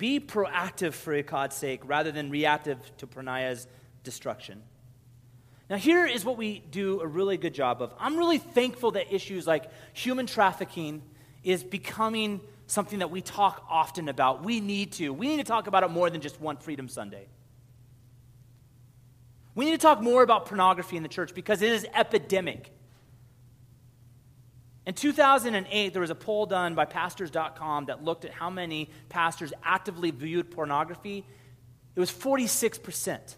be 0.01 0.19
proactive 0.19 0.93
for 0.93 1.21
God's 1.21 1.55
sake 1.55 1.81
rather 1.85 2.11
than 2.11 2.31
reactive 2.31 2.79
to 2.97 3.05
porneia's 3.05 3.67
destruction. 4.03 4.63
Now, 5.69 5.77
here 5.77 6.07
is 6.07 6.25
what 6.25 6.37
we 6.37 6.57
do 6.71 7.01
a 7.01 7.07
really 7.07 7.37
good 7.37 7.53
job 7.53 7.83
of. 7.83 7.93
I'm 7.99 8.17
really 8.17 8.39
thankful 8.39 8.89
that 8.91 9.13
issues 9.13 9.45
like 9.45 9.65
human 9.93 10.25
trafficking 10.25 11.03
is 11.43 11.63
becoming 11.63 12.41
something 12.65 12.97
that 12.97 13.11
we 13.11 13.21
talk 13.21 13.63
often 13.69 14.09
about. 14.09 14.43
We 14.43 14.59
need 14.59 14.93
to. 14.93 15.13
We 15.13 15.27
need 15.27 15.37
to 15.37 15.43
talk 15.43 15.67
about 15.67 15.83
it 15.83 15.91
more 15.91 16.09
than 16.09 16.19
just 16.19 16.41
one 16.41 16.57
Freedom 16.57 16.87
Sunday. 16.89 17.27
We 19.53 19.65
need 19.65 19.71
to 19.71 19.77
talk 19.77 20.01
more 20.01 20.23
about 20.23 20.47
pornography 20.47 20.97
in 20.97 21.03
the 21.03 21.09
church 21.09 21.35
because 21.35 21.61
it 21.61 21.71
is 21.71 21.85
epidemic. 21.93 22.71
In 24.91 24.95
2008, 24.95 25.93
there 25.93 26.01
was 26.01 26.09
a 26.09 26.15
poll 26.15 26.45
done 26.45 26.75
by 26.75 26.83
pastors.com 26.83 27.85
that 27.85 28.03
looked 28.03 28.25
at 28.25 28.31
how 28.31 28.49
many 28.49 28.89
pastors 29.07 29.53
actively 29.63 30.11
viewed 30.11 30.51
pornography. 30.51 31.25
It 31.95 31.99
was 32.01 32.11
46%. 32.11 33.35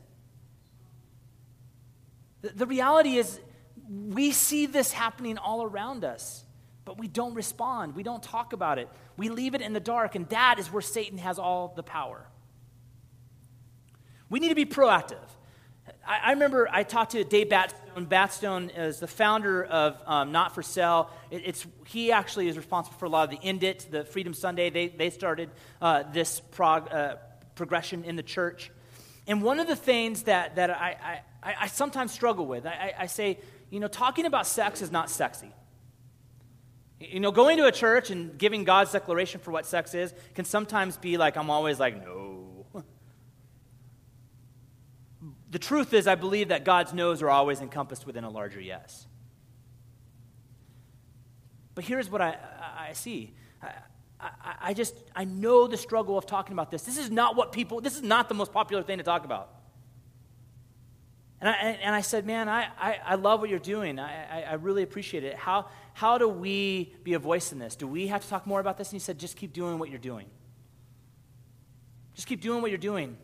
The, 2.42 2.50
the 2.50 2.66
reality 2.66 3.18
is, 3.18 3.40
we 3.88 4.32
see 4.32 4.66
this 4.66 4.94
happening 4.94 5.38
all 5.38 5.62
around 5.62 6.04
us, 6.04 6.44
but 6.86 6.98
we 6.98 7.08
don't 7.08 7.36
respond. 7.36 7.94
We 7.94 8.02
don't 8.02 8.24
talk 8.24 8.54
about 8.54 8.80
it. 8.80 8.90
We 9.16 9.30
leave 9.30 9.54
it 9.54 9.62
in 9.62 9.74
the 9.74 9.80
dark, 9.80 10.16
and 10.16 10.28
that 10.30 10.58
is 10.58 10.74
where 10.74 10.82
Satan 10.82 11.20
has 11.20 11.38
all 11.38 11.72
the 11.76 11.84
power. 11.84 12.26
We 14.28 14.40
need 14.40 14.50
to 14.50 14.56
be 14.56 14.66
proactive. 14.66 15.30
I, 16.04 16.18
I 16.24 16.32
remember 16.32 16.68
I 16.72 16.82
talked 16.82 17.12
to 17.12 17.24
Dave 17.24 17.50
Batstone. 17.50 17.83
Batstone 18.02 18.70
is 18.78 19.00
the 19.00 19.08
founder 19.08 19.64
of 19.64 19.98
um, 20.06 20.32
Not 20.32 20.54
for 20.54 20.62
Sale. 20.62 21.10
It, 21.32 21.44
it's, 21.46 21.66
he 21.86 22.12
actually 22.12 22.48
is 22.48 22.58
responsible 22.58 22.98
for 22.98 23.06
a 23.06 23.10
lot 23.10 23.32
of 23.32 23.40
the 23.40 23.48
Indit, 23.48 23.90
the 23.90 24.04
Freedom 24.04 24.34
Sunday. 24.34 24.70
They, 24.70 24.88
they 24.88 25.10
started 25.10 25.50
uh, 25.82 26.04
this 26.12 26.40
prog, 26.40 26.92
uh, 26.92 27.16
progression 27.56 28.04
in 28.04 28.16
the 28.16 28.24
church. 28.24 28.72
And 29.28 29.42
one 29.42 29.60
of 29.60 29.68
the 29.68 29.76
things 29.76 30.24
that, 30.24 30.56
that 30.56 30.70
I, 30.70 31.22
I, 31.42 31.56
I 31.62 31.68
sometimes 31.68 32.12
struggle 32.12 32.46
with, 32.46 32.66
I, 32.66 32.94
I 32.98 33.06
say, 33.06 33.40
you 33.70 33.80
know, 33.80 33.88
talking 33.88 34.26
about 34.26 34.48
sex 34.48 34.82
is 34.82 34.92
not 34.92 35.10
sexy. 35.10 35.52
You 37.00 37.20
know, 37.20 37.32
going 37.32 37.58
to 37.58 37.66
a 37.66 37.72
church 37.72 38.12
and 38.12 38.38
giving 38.38 38.64
God's 38.64 38.92
declaration 38.92 39.42
for 39.42 39.52
what 39.52 39.66
sex 39.66 39.94
is 39.94 40.14
can 40.36 40.46
sometimes 40.46 40.98
be 40.98 41.18
like, 41.18 41.38
I'm 41.38 41.50
always 41.50 41.80
like, 41.80 42.04
no. 42.04 42.33
The 45.54 45.60
truth 45.60 45.94
is, 45.94 46.08
I 46.08 46.16
believe 46.16 46.48
that 46.48 46.66
God's 46.66 46.94
no's 46.94 47.22
are 47.22 47.30
always 47.30 47.62
encompassed 47.62 48.08
within 48.08 48.24
a 48.24 48.30
larger 48.30 48.60
yes. 48.60 49.06
But 51.76 51.84
here's 51.84 52.10
what 52.10 52.22
I, 52.22 52.38
I 52.76 52.94
see. 52.94 53.36
I, 53.62 53.74
I, 54.20 54.30
I 54.62 54.74
just, 54.74 54.96
I 55.16 55.26
know 55.26 55.68
the 55.68 55.78
struggle 55.78 56.18
of 56.18 56.26
talking 56.26 56.54
about 56.54 56.72
this. 56.72 56.82
This 56.82 56.98
is 56.98 57.12
not 57.12 57.36
what 57.36 57.52
people, 57.52 57.82
this 57.82 57.96
is 57.96 58.02
not 58.02 58.30
the 58.30 58.34
most 58.34 58.52
popular 58.52 58.82
thing 58.82 58.98
to 58.98 59.04
talk 59.04 59.26
about. 59.26 59.54
And 61.40 61.48
I, 61.48 61.54
and 61.54 61.94
I 61.94 62.02
said, 62.02 62.26
man, 62.26 62.50
I, 62.50 62.70
I, 62.80 62.98
I 63.06 63.16
love 63.16 63.40
what 63.40 63.52
you're 63.52 63.60
doing. 63.60 64.00
I, 64.00 64.42
I, 64.42 64.54
really 64.56 64.82
appreciate 64.82 65.24
it. 65.24 65.36
How, 65.36 65.68
how 65.94 66.18
do 66.18 66.28
we 66.28 66.96
be 67.04 67.14
a 67.14 67.20
voice 67.20 67.52
in 67.52 67.60
this? 67.60 67.76
Do 67.76 67.86
we 67.86 68.08
have 68.08 68.24
to 68.24 68.28
talk 68.28 68.48
more 68.48 68.60
about 68.60 68.80
this? 68.80 68.88
And 68.88 68.94
he 68.94 69.04
said, 69.06 69.20
just 69.20 69.38
keep 69.38 69.54
doing 69.54 69.78
what 69.78 69.92
you're 69.92 70.00
doing. 70.00 70.26
Just 72.16 72.28
keep 72.28 72.42
doing 72.42 72.64
what 72.64 72.72
you're 72.72 72.80
doing. 72.80 73.18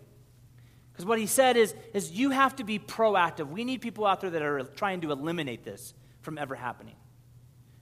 Because 0.99 1.07
what 1.07 1.19
he 1.19 1.27
said 1.27 1.55
is, 1.55 1.73
is 1.93 2.11
you 2.11 2.31
have 2.31 2.57
to 2.57 2.65
be 2.65 2.77
proactive. 2.77 3.47
We 3.47 3.63
need 3.63 3.79
people 3.79 4.05
out 4.05 4.19
there 4.19 4.31
that 4.31 4.41
are 4.41 4.63
trying 4.63 4.99
to 4.99 5.13
eliminate 5.13 5.63
this 5.63 5.93
from 6.19 6.37
ever 6.37 6.55
happening. 6.55 6.97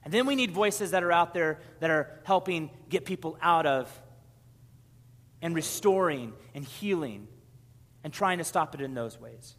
And 0.04 0.14
then 0.14 0.24
we 0.24 0.36
need 0.36 0.52
voices 0.52 0.92
that 0.92 1.02
are 1.02 1.10
out 1.10 1.34
there 1.34 1.58
that 1.80 1.90
are 1.90 2.20
helping 2.22 2.70
get 2.88 3.04
people 3.04 3.36
out 3.42 3.66
of 3.66 3.90
and 5.42 5.52
restoring 5.52 6.32
and 6.54 6.64
healing 6.64 7.26
and 8.04 8.12
trying 8.12 8.38
to 8.38 8.44
stop 8.44 8.76
it 8.76 8.80
in 8.80 8.94
those 8.94 9.18
ways. 9.18 9.56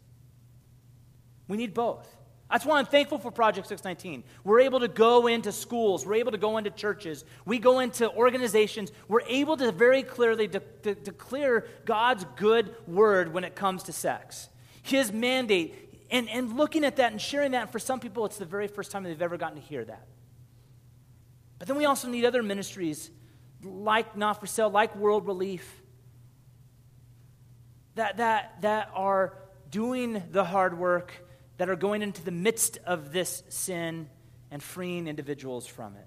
We 1.46 1.58
need 1.58 1.74
both. 1.74 2.08
That's 2.50 2.66
why 2.66 2.80
I'm 2.80 2.86
thankful 2.86 3.18
for 3.18 3.30
Project 3.30 3.68
619. 3.68 4.24
We're 4.42 4.60
able 4.60 4.80
to 4.80 4.88
go 4.88 5.28
into 5.28 5.52
schools, 5.52 6.04
we're 6.04 6.14
able 6.14 6.32
to 6.32 6.38
go 6.38 6.58
into 6.58 6.70
churches, 6.70 7.24
we 7.44 7.60
go 7.60 7.78
into 7.78 8.10
organizations, 8.10 8.90
we're 9.06 9.22
able 9.22 9.56
to 9.58 9.70
very 9.70 10.02
clearly 10.02 10.48
de- 10.48 10.62
de- 10.82 10.96
declare 10.96 11.66
God's 11.84 12.26
good 12.36 12.74
word 12.88 13.32
when 13.32 13.44
it 13.44 13.54
comes 13.54 13.84
to 13.84 13.92
sex. 13.92 14.48
His 14.82 15.12
mandate, 15.12 16.06
and, 16.10 16.28
and 16.28 16.56
looking 16.56 16.84
at 16.84 16.96
that 16.96 17.12
and 17.12 17.20
sharing 17.20 17.52
that, 17.52 17.62
and 17.62 17.70
for 17.70 17.78
some 17.78 18.00
people, 18.00 18.24
it's 18.24 18.38
the 18.38 18.44
very 18.44 18.66
first 18.66 18.90
time 18.90 19.04
they've 19.04 19.22
ever 19.22 19.36
gotten 19.36 19.60
to 19.60 19.66
hear 19.66 19.84
that. 19.84 20.08
But 21.60 21.68
then 21.68 21.76
we 21.76 21.84
also 21.84 22.08
need 22.08 22.24
other 22.24 22.42
ministries 22.42 23.10
like 23.62 24.16
Not 24.16 24.40
for 24.40 24.46
Sale, 24.46 24.70
like 24.70 24.96
World 24.96 25.24
Relief, 25.26 25.82
that, 27.94 28.16
that, 28.16 28.62
that 28.62 28.90
are 28.92 29.38
doing 29.70 30.22
the 30.32 30.42
hard 30.42 30.76
work 30.76 31.12
that 31.60 31.68
are 31.68 31.76
going 31.76 32.00
into 32.00 32.24
the 32.24 32.30
midst 32.30 32.78
of 32.86 33.12
this 33.12 33.42
sin 33.50 34.08
and 34.50 34.62
freeing 34.62 35.06
individuals 35.06 35.66
from 35.66 35.94
it. 35.94 36.06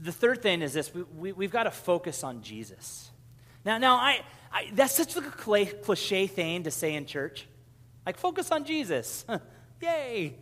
The 0.00 0.10
third 0.10 0.40
thing 0.40 0.62
is 0.62 0.72
this 0.72 0.90
we, 0.94 1.32
we, 1.32 1.44
have 1.44 1.52
got 1.52 1.64
to 1.64 1.70
focus 1.70 2.24
on 2.24 2.40
Jesus. 2.40 3.10
Now, 3.66 3.76
now 3.76 3.96
I, 3.96 4.22
I, 4.50 4.70
that's 4.72 4.94
such 4.94 5.16
a 5.16 5.20
cliche 5.20 6.26
thing 6.28 6.62
to 6.62 6.70
say 6.70 6.94
in 6.94 7.04
church. 7.04 7.46
Like, 8.06 8.16
focus 8.16 8.50
on 8.50 8.64
Jesus. 8.64 9.26
Yay! 9.82 10.38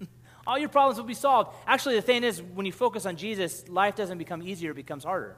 All 0.48 0.58
your 0.58 0.68
problems 0.68 0.98
will 0.98 1.06
be 1.06 1.14
solved. 1.14 1.54
Actually, 1.64 1.94
the 1.94 2.02
thing 2.02 2.24
is, 2.24 2.42
when 2.42 2.66
you 2.66 2.72
focus 2.72 3.06
on 3.06 3.14
Jesus, 3.14 3.68
life 3.68 3.94
doesn't 3.94 4.18
become 4.18 4.42
easier, 4.42 4.72
it 4.72 4.74
becomes 4.74 5.04
harder. 5.04 5.36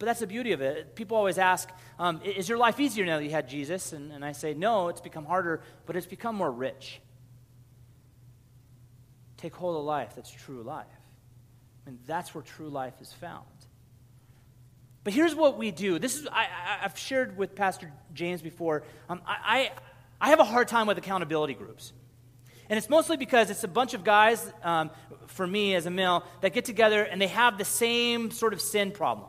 But 0.00 0.06
that's 0.06 0.20
the 0.20 0.26
beauty 0.26 0.52
of 0.52 0.62
it. 0.62 0.96
People 0.96 1.18
always 1.18 1.36
ask, 1.36 1.68
um, 1.98 2.22
Is 2.24 2.48
your 2.48 2.56
life 2.56 2.80
easier 2.80 3.04
now 3.04 3.18
that 3.18 3.24
you 3.24 3.30
had 3.30 3.50
Jesus? 3.50 3.92
And, 3.92 4.10
and 4.12 4.24
I 4.24 4.32
say, 4.32 4.54
No, 4.54 4.88
it's 4.88 5.02
become 5.02 5.26
harder, 5.26 5.60
but 5.84 5.94
it's 5.94 6.06
become 6.06 6.34
more 6.36 6.50
rich. 6.50 7.02
Take 9.36 9.54
hold 9.54 9.76
of 9.76 9.84
life 9.84 10.14
that's 10.16 10.30
true 10.30 10.62
life. 10.62 10.86
And 11.84 11.98
that's 12.06 12.34
where 12.34 12.42
true 12.42 12.70
life 12.70 12.94
is 13.02 13.12
found. 13.12 13.44
But 15.04 15.12
here's 15.12 15.34
what 15.34 15.58
we 15.58 15.70
do. 15.70 15.98
This 15.98 16.16
is 16.16 16.26
I, 16.26 16.46
have 16.80 16.96
shared 16.96 17.36
with 17.36 17.54
Pastor 17.54 17.92
James 18.14 18.40
before. 18.40 18.84
Um, 19.10 19.20
I, 19.26 19.36
I, 19.44 19.72
I 20.18 20.28
have 20.30 20.40
a 20.40 20.44
hard 20.44 20.68
time 20.68 20.86
with 20.86 20.96
accountability 20.96 21.54
groups. 21.54 21.92
And 22.70 22.78
it's 22.78 22.88
mostly 22.88 23.18
because 23.18 23.50
it's 23.50 23.64
a 23.64 23.68
bunch 23.68 23.92
of 23.92 24.02
guys, 24.02 24.50
um, 24.62 24.90
for 25.26 25.46
me 25.46 25.74
as 25.74 25.84
a 25.84 25.90
male, 25.90 26.24
that 26.40 26.54
get 26.54 26.64
together 26.64 27.02
and 27.02 27.20
they 27.20 27.26
have 27.26 27.58
the 27.58 27.66
same 27.66 28.30
sort 28.30 28.54
of 28.54 28.62
sin 28.62 28.92
problem. 28.92 29.28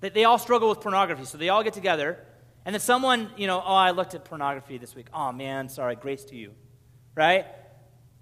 That 0.00 0.14
they 0.14 0.24
all 0.24 0.38
struggle 0.38 0.68
with 0.68 0.80
pornography. 0.80 1.24
So 1.24 1.38
they 1.38 1.48
all 1.48 1.62
get 1.62 1.72
together. 1.72 2.18
And 2.64 2.74
then 2.74 2.80
someone, 2.80 3.30
you 3.36 3.46
know, 3.46 3.62
oh, 3.64 3.74
I 3.74 3.92
looked 3.92 4.14
at 4.14 4.24
pornography 4.24 4.78
this 4.78 4.94
week. 4.94 5.06
Oh, 5.14 5.32
man, 5.32 5.68
sorry, 5.68 5.96
grace 5.96 6.24
to 6.24 6.36
you. 6.36 6.52
Right? 7.14 7.46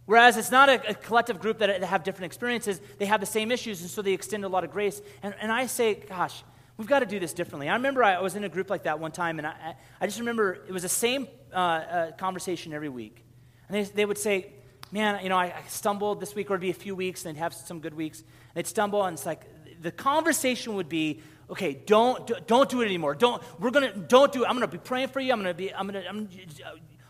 Whereas 0.06 0.36
it's 0.36 0.50
not 0.50 0.68
a, 0.68 0.90
a 0.90 0.94
collective 0.94 1.40
group 1.40 1.58
that 1.58 1.82
have 1.82 2.04
different 2.04 2.26
experiences, 2.26 2.80
they 2.98 3.06
have 3.06 3.20
the 3.20 3.26
same 3.26 3.50
issues, 3.50 3.80
and 3.80 3.90
so 3.90 4.02
they 4.02 4.12
extend 4.12 4.44
a 4.44 4.48
lot 4.48 4.64
of 4.64 4.70
grace. 4.70 5.00
And, 5.22 5.34
and 5.40 5.50
I 5.50 5.66
say, 5.66 5.94
gosh, 5.94 6.44
we've 6.76 6.88
got 6.88 7.00
to 7.00 7.06
do 7.06 7.18
this 7.18 7.32
differently. 7.32 7.68
I 7.68 7.74
remember 7.74 8.04
I 8.04 8.20
was 8.20 8.36
in 8.36 8.44
a 8.44 8.48
group 8.48 8.68
like 8.68 8.82
that 8.82 9.00
one 9.00 9.12
time, 9.12 9.38
and 9.38 9.46
I, 9.46 9.76
I 10.00 10.06
just 10.06 10.18
remember 10.18 10.58
it 10.68 10.72
was 10.72 10.82
the 10.82 10.88
same 10.88 11.26
uh, 11.52 11.56
uh, 11.56 12.12
conversation 12.12 12.72
every 12.72 12.88
week. 12.88 13.24
And 13.68 13.76
they, 13.76 13.82
they 13.90 14.04
would 14.04 14.18
say, 14.18 14.52
man, 14.92 15.22
you 15.22 15.30
know, 15.30 15.36
I, 15.36 15.46
I, 15.46 15.62
stumbled 15.68 16.20
this 16.20 16.34
week, 16.34 16.50
or 16.50 16.54
it'd 16.54 16.60
be 16.60 16.70
a 16.70 16.74
few 16.74 16.94
weeks, 16.94 17.24
and 17.24 17.34
they'd 17.34 17.40
have 17.40 17.54
some 17.54 17.80
good 17.80 17.94
weeks. 17.94 18.20
And 18.20 18.28
they'd 18.54 18.66
stumble, 18.66 19.04
and 19.04 19.16
it's 19.16 19.24
like 19.24 19.42
the 19.80 19.90
conversation 19.90 20.74
would 20.74 20.88
be, 20.88 21.22
okay, 21.50 21.74
don't, 21.74 22.46
don't 22.46 22.68
do 22.68 22.80
it 22.82 22.86
anymore. 22.86 23.14
Don't, 23.14 23.42
we're 23.60 23.70
gonna, 23.70 23.92
don't 23.92 24.32
do 24.32 24.44
it. 24.44 24.46
I'm 24.48 24.54
gonna 24.54 24.68
be 24.68 24.78
praying 24.78 25.08
for 25.08 25.20
you. 25.20 25.32
I'm 25.32 25.38
gonna 25.38 25.54
be, 25.54 25.74
I'm 25.74 25.86
gonna, 25.86 26.04
I'm, 26.08 26.28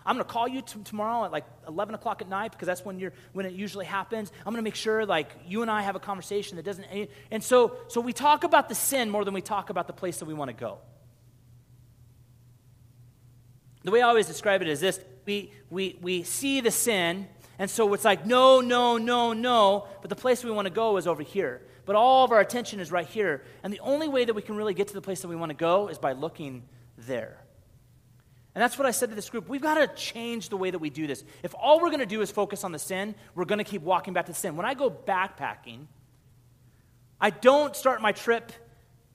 I'm 0.07 0.19
to 0.19 0.25
call 0.25 0.47
you 0.47 0.61
t- 0.61 0.81
tomorrow 0.85 1.25
at 1.25 1.33
like 1.33 1.47
11 1.67 1.95
o'clock 1.95 2.21
at 2.21 2.29
night 2.29 2.53
because 2.53 2.67
that's 2.67 2.85
when, 2.85 2.99
you're, 2.99 3.13
when 3.33 3.47
it 3.47 3.53
usually 3.53 3.87
happens. 3.87 4.31
I'm 4.45 4.55
to 4.55 4.63
make 4.63 4.75
sure 4.75 5.07
like 5.07 5.31
you 5.47 5.63
and 5.63 5.71
I 5.71 5.83
have 5.83 5.97
a 5.97 6.01
conversation 6.01 6.57
that 6.57 6.65
doesn't. 6.65 6.87
And 7.31 7.43
so, 7.43 7.77
so 7.89 8.01
we 8.01 8.13
talk 8.13 8.45
about 8.45 8.69
the 8.69 8.75
sin 8.75 9.09
more 9.09 9.25
than 9.25 9.35
we 9.35 9.41
talk 9.41 9.71
about 9.71 9.87
the 9.87 9.93
place 9.93 10.19
that 10.19 10.27
we 10.27 10.35
want 10.35 10.51
to 10.51 10.57
go. 10.57 10.79
The 13.83 13.91
way 13.91 14.03
I 14.03 14.09
always 14.09 14.27
describe 14.27 14.63
it 14.63 14.69
is 14.69 14.81
this 14.81 15.01
we, 15.27 15.53
we, 15.71 15.99
we 16.01 16.23
see 16.23 16.61
the 16.61 16.71
sin, 16.71 17.29
and 17.59 17.71
so 17.71 17.93
it's 17.95 18.05
like, 18.05 18.27
no, 18.27 18.61
no, 18.61 18.99
no, 18.99 19.33
no, 19.33 19.89
but 20.01 20.11
the 20.11 20.17
place 20.17 20.45
we 20.45 20.51
want 20.51 20.67
to 20.67 20.73
go 20.73 20.97
is 20.97 21.07
over 21.07 21.23
here. 21.23 21.63
But 21.85 21.97
all 21.97 22.25
of 22.25 22.33
our 22.33 22.41
attention 22.41 22.81
is 22.81 22.91
right 22.91 23.07
here. 23.07 23.43
And 23.63 23.73
the 23.73 23.81
only 23.81 24.09
way 24.09 24.25
that 24.25 24.35
we 24.35 24.43
can 24.43 24.57
really 24.57 24.75
get 24.75 24.89
to 24.89 24.95
the 24.95 25.03
place 25.03 25.21
that 25.23 25.29
we 25.29 25.37
want 25.37 25.51
to 25.51 25.57
go 25.57 25.89
is 25.89 25.99
by 25.99 26.13
looking 26.13 26.65
there. 26.97 27.39
And 28.55 28.63
that's 28.63 28.79
what 28.79 28.87
I 28.87 28.93
said 28.93 29.09
to 29.09 29.17
this 29.17 29.29
group. 29.29 29.49
We've 29.49 29.61
got 29.61 29.75
to 29.75 29.89
change 30.01 30.49
the 30.49 30.57
way 30.57 30.71
that 30.71 30.79
we 30.79 30.89
do 30.89 31.07
this. 31.07 31.25
If 31.43 31.55
all 31.55 31.81
we're 31.81 31.91
going 31.91 32.01
to 32.01 32.07
do 32.07 32.21
is 32.21 32.31
focus 32.31 32.63
on 32.63 32.73
the 32.73 32.79
sin, 32.79 33.15
we're 33.35 33.47
going 33.47 33.59
to 33.59 33.65
keep 33.65 33.83
walking 33.83 34.15
back 34.15 34.27
to 34.27 34.35
sin. 34.35 34.57
When 34.57 34.65
I 34.65 34.75
go 34.75 34.91
backpacking, 34.91 35.87
I 37.21 37.31
don't 37.31 37.75
start 37.75 38.01
my 38.01 38.13
trip 38.13 38.53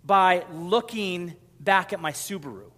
by 0.03 0.45
looking 0.51 1.35
back 1.59 1.93
at 1.93 2.01
my 2.01 2.11
Subaru, 2.11 2.71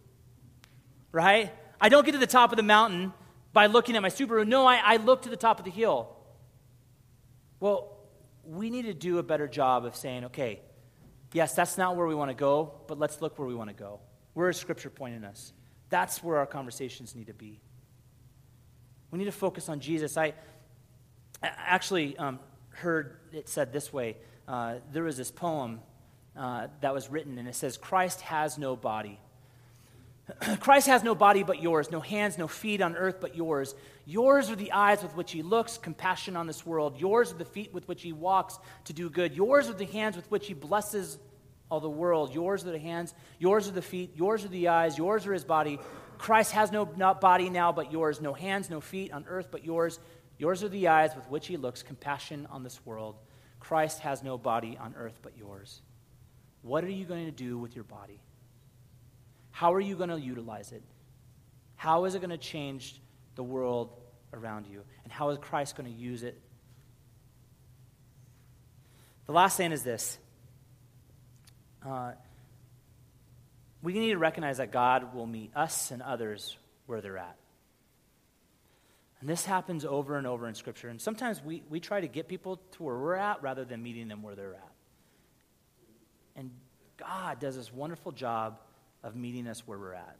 right? 1.12 1.52
I 1.80 1.90
don't 1.90 2.06
get 2.06 2.12
to 2.12 2.18
the 2.20 2.28
top 2.28 2.52
of 2.52 2.58
the 2.58 2.64
mountain 2.64 3.14
by 3.54 3.66
looking 3.66 3.96
at 3.96 4.02
my 4.02 4.10
Subaru. 4.10 4.48
No, 4.48 4.66
I, 4.68 4.82
I 4.84 4.98
look 4.98 5.24
to 5.24 5.30
the 5.30 5.38
top 5.38 5.58
of 5.58 5.66
the 5.66 5.72
hill. 5.72 6.16
Well, 7.60 7.91
we 8.44 8.70
need 8.70 8.84
to 8.84 8.94
do 8.94 9.18
a 9.18 9.24
better 9.24 9.48
job 9.48 9.86
of 9.86 9.96
saying, 9.96 10.26
okay, 10.26 10.62
yes, 11.34 11.54
that's 11.54 11.78
not 11.78 11.96
where 11.96 12.08
we 12.08 12.16
want 12.16 12.30
to 12.30 12.36
go, 12.36 12.74
but 12.88 13.00
let's 13.00 13.22
look 13.22 13.38
where 13.38 13.48
we 13.48 13.56
want 13.56 13.70
to 13.70 13.76
go. 13.76 14.00
Where 14.34 14.50
is 14.50 14.58
Scripture 14.58 14.90
pointing 14.90 15.24
us? 15.24 15.54
That's 15.90 16.24
where 16.24 16.38
our 16.38 16.46
conversations 16.46 17.16
need 17.16 17.28
to 17.28 17.34
be. 17.34 17.60
We 19.12 19.20
need 19.20 19.26
to 19.26 19.32
focus 19.32 19.68
on 19.68 19.80
Jesus. 19.80 20.18
I 20.18 20.34
actually 21.44 22.18
um, 22.18 22.40
heard 22.70 23.18
it 23.34 23.50
said 23.50 23.74
this 23.74 23.92
way 23.92 24.18
uh, 24.48 24.76
there 24.92 25.04
was 25.04 25.18
this 25.18 25.32
poem 25.32 25.82
uh, 26.36 26.68
that 26.82 26.94
was 26.94 27.10
written, 27.10 27.38
and 27.38 27.48
it 27.48 27.56
says, 27.56 27.78
Christ 27.78 28.22
has 28.22 28.58
no 28.58 28.76
body. 28.76 29.20
Christ 30.60 30.88
has 30.88 31.04
no 31.04 31.16
body 31.16 31.44
but 31.44 31.62
yours, 31.62 31.92
no 31.92 32.00
hands, 32.00 32.38
no 32.38 32.48
feet 32.48 32.82
on 32.82 32.96
earth 32.96 33.18
but 33.20 33.36
yours. 33.36 33.76
Yours 34.06 34.50
are 34.50 34.56
the 34.56 34.72
eyes 34.72 35.04
with 35.04 35.16
which 35.16 35.32
he 35.32 35.42
looks, 35.42 35.78
compassion 35.78 36.36
on 36.36 36.48
this 36.48 36.66
world. 36.66 37.00
Yours 37.00 37.32
are 37.32 37.38
the 37.38 37.46
feet 37.46 37.74
with 37.74 37.88
which 37.88 38.02
he 38.02 38.14
walks 38.14 38.60
to 38.86 38.94
do 38.94 39.10
good. 39.10 39.36
Yours 39.36 39.70
are 39.70 39.74
the 39.74 39.86
hands 39.86 40.16
with 40.16 40.30
which 40.30 40.48
he 40.48 40.54
blesses 40.54 41.18
all 41.70 41.80
the 41.80 41.90
world. 41.90 42.34
Yours 42.34 42.66
are 42.66 42.72
the 42.72 42.80
hands, 42.80 43.14
yours 43.40 43.68
are 43.68 43.72
the 43.72 43.82
feet, 43.82 44.12
yours 44.16 44.44
are 44.44 44.50
the 44.50 44.68
eyes, 44.68 44.98
yours 44.98 45.26
are 45.26 45.34
his 45.34 45.46
body. 45.46 45.80
Christ 46.18 46.52
has 46.52 46.72
no 46.72 46.86
body 46.86 47.50
now 47.50 47.72
but 47.72 47.92
yours, 47.92 48.22
no 48.22 48.34
hands, 48.34 48.70
no 48.70 48.82
feet 48.82 49.12
on 49.12 49.26
earth 49.28 49.48
but 49.50 49.66
yours. 49.66 50.00
Yours 50.38 50.64
are 50.64 50.70
the 50.70 50.88
eyes 50.88 51.16
with 51.16 51.28
which 51.30 51.48
he 51.48 51.58
looks, 51.58 51.82
compassion 51.82 52.48
on 52.52 52.64
this 52.64 52.86
world. 52.86 53.16
Christ 53.60 54.00
has 54.00 54.24
no 54.24 54.38
body 54.38 54.78
on 54.80 54.94
earth 54.98 55.20
but 55.22 55.38
yours. 55.38 55.82
What 56.62 56.84
are 56.84 56.90
you 56.90 57.06
going 57.06 57.26
to 57.26 57.32
do 57.32 57.58
with 57.58 57.76
your 57.76 57.84
body? 57.84 58.22
How 59.52 59.74
are 59.74 59.80
you 59.80 59.96
going 59.96 60.10
to 60.10 60.20
utilize 60.20 60.72
it? 60.72 60.84
How 61.76 62.06
is 62.06 62.16
it 62.16 62.20
going 62.20 62.32
to 62.32 62.38
change 62.38 63.00
the 63.36 63.44
world 63.44 63.90
around 64.34 64.68
you? 64.68 64.84
And 65.04 65.12
how 65.12 65.30
is 65.30 65.38
Christ 65.38 65.76
going 65.76 65.92
to 65.92 65.98
use 65.98 66.24
it? 66.24 66.40
The 69.26 69.34
last 69.34 69.58
thing 69.58 69.72
is 69.72 69.84
this 69.84 70.18
uh, 71.86 72.12
we 73.82 73.94
need 73.94 74.12
to 74.12 74.18
recognize 74.18 74.58
that 74.58 74.72
God 74.72 75.16
will 75.16 75.26
meet 75.26 75.52
us 75.56 75.92
and 75.92 76.02
others 76.02 76.58
where 76.86 77.02
they're 77.02 77.18
at. 77.18 77.36
And 79.20 79.30
this 79.30 79.46
happens 79.46 79.86
over 79.86 80.18
and 80.18 80.26
over 80.26 80.48
in 80.48 80.56
Scripture. 80.56 80.90
And 80.90 81.00
sometimes 81.00 81.44
we, 81.44 81.64
we 81.70 81.80
try 81.80 82.02
to 82.02 82.08
get 82.08 82.28
people 82.28 82.58
to 82.72 82.84
where 82.84 82.98
we're 82.98 83.16
at 83.16 83.42
rather 83.44 83.64
than 83.64 83.82
meeting 83.82 84.08
them 84.08 84.24
where 84.24 84.36
they're 84.36 84.56
at. 84.56 84.72
And 86.36 86.52
God 86.98 87.40
does 87.40 87.56
this 87.56 87.72
wonderful 87.72 88.12
job 88.12 88.60
of 89.04 89.16
meeting 89.16 89.48
us 89.48 89.68
where 89.68 89.78
we're 89.78 89.94
at. 89.94 90.18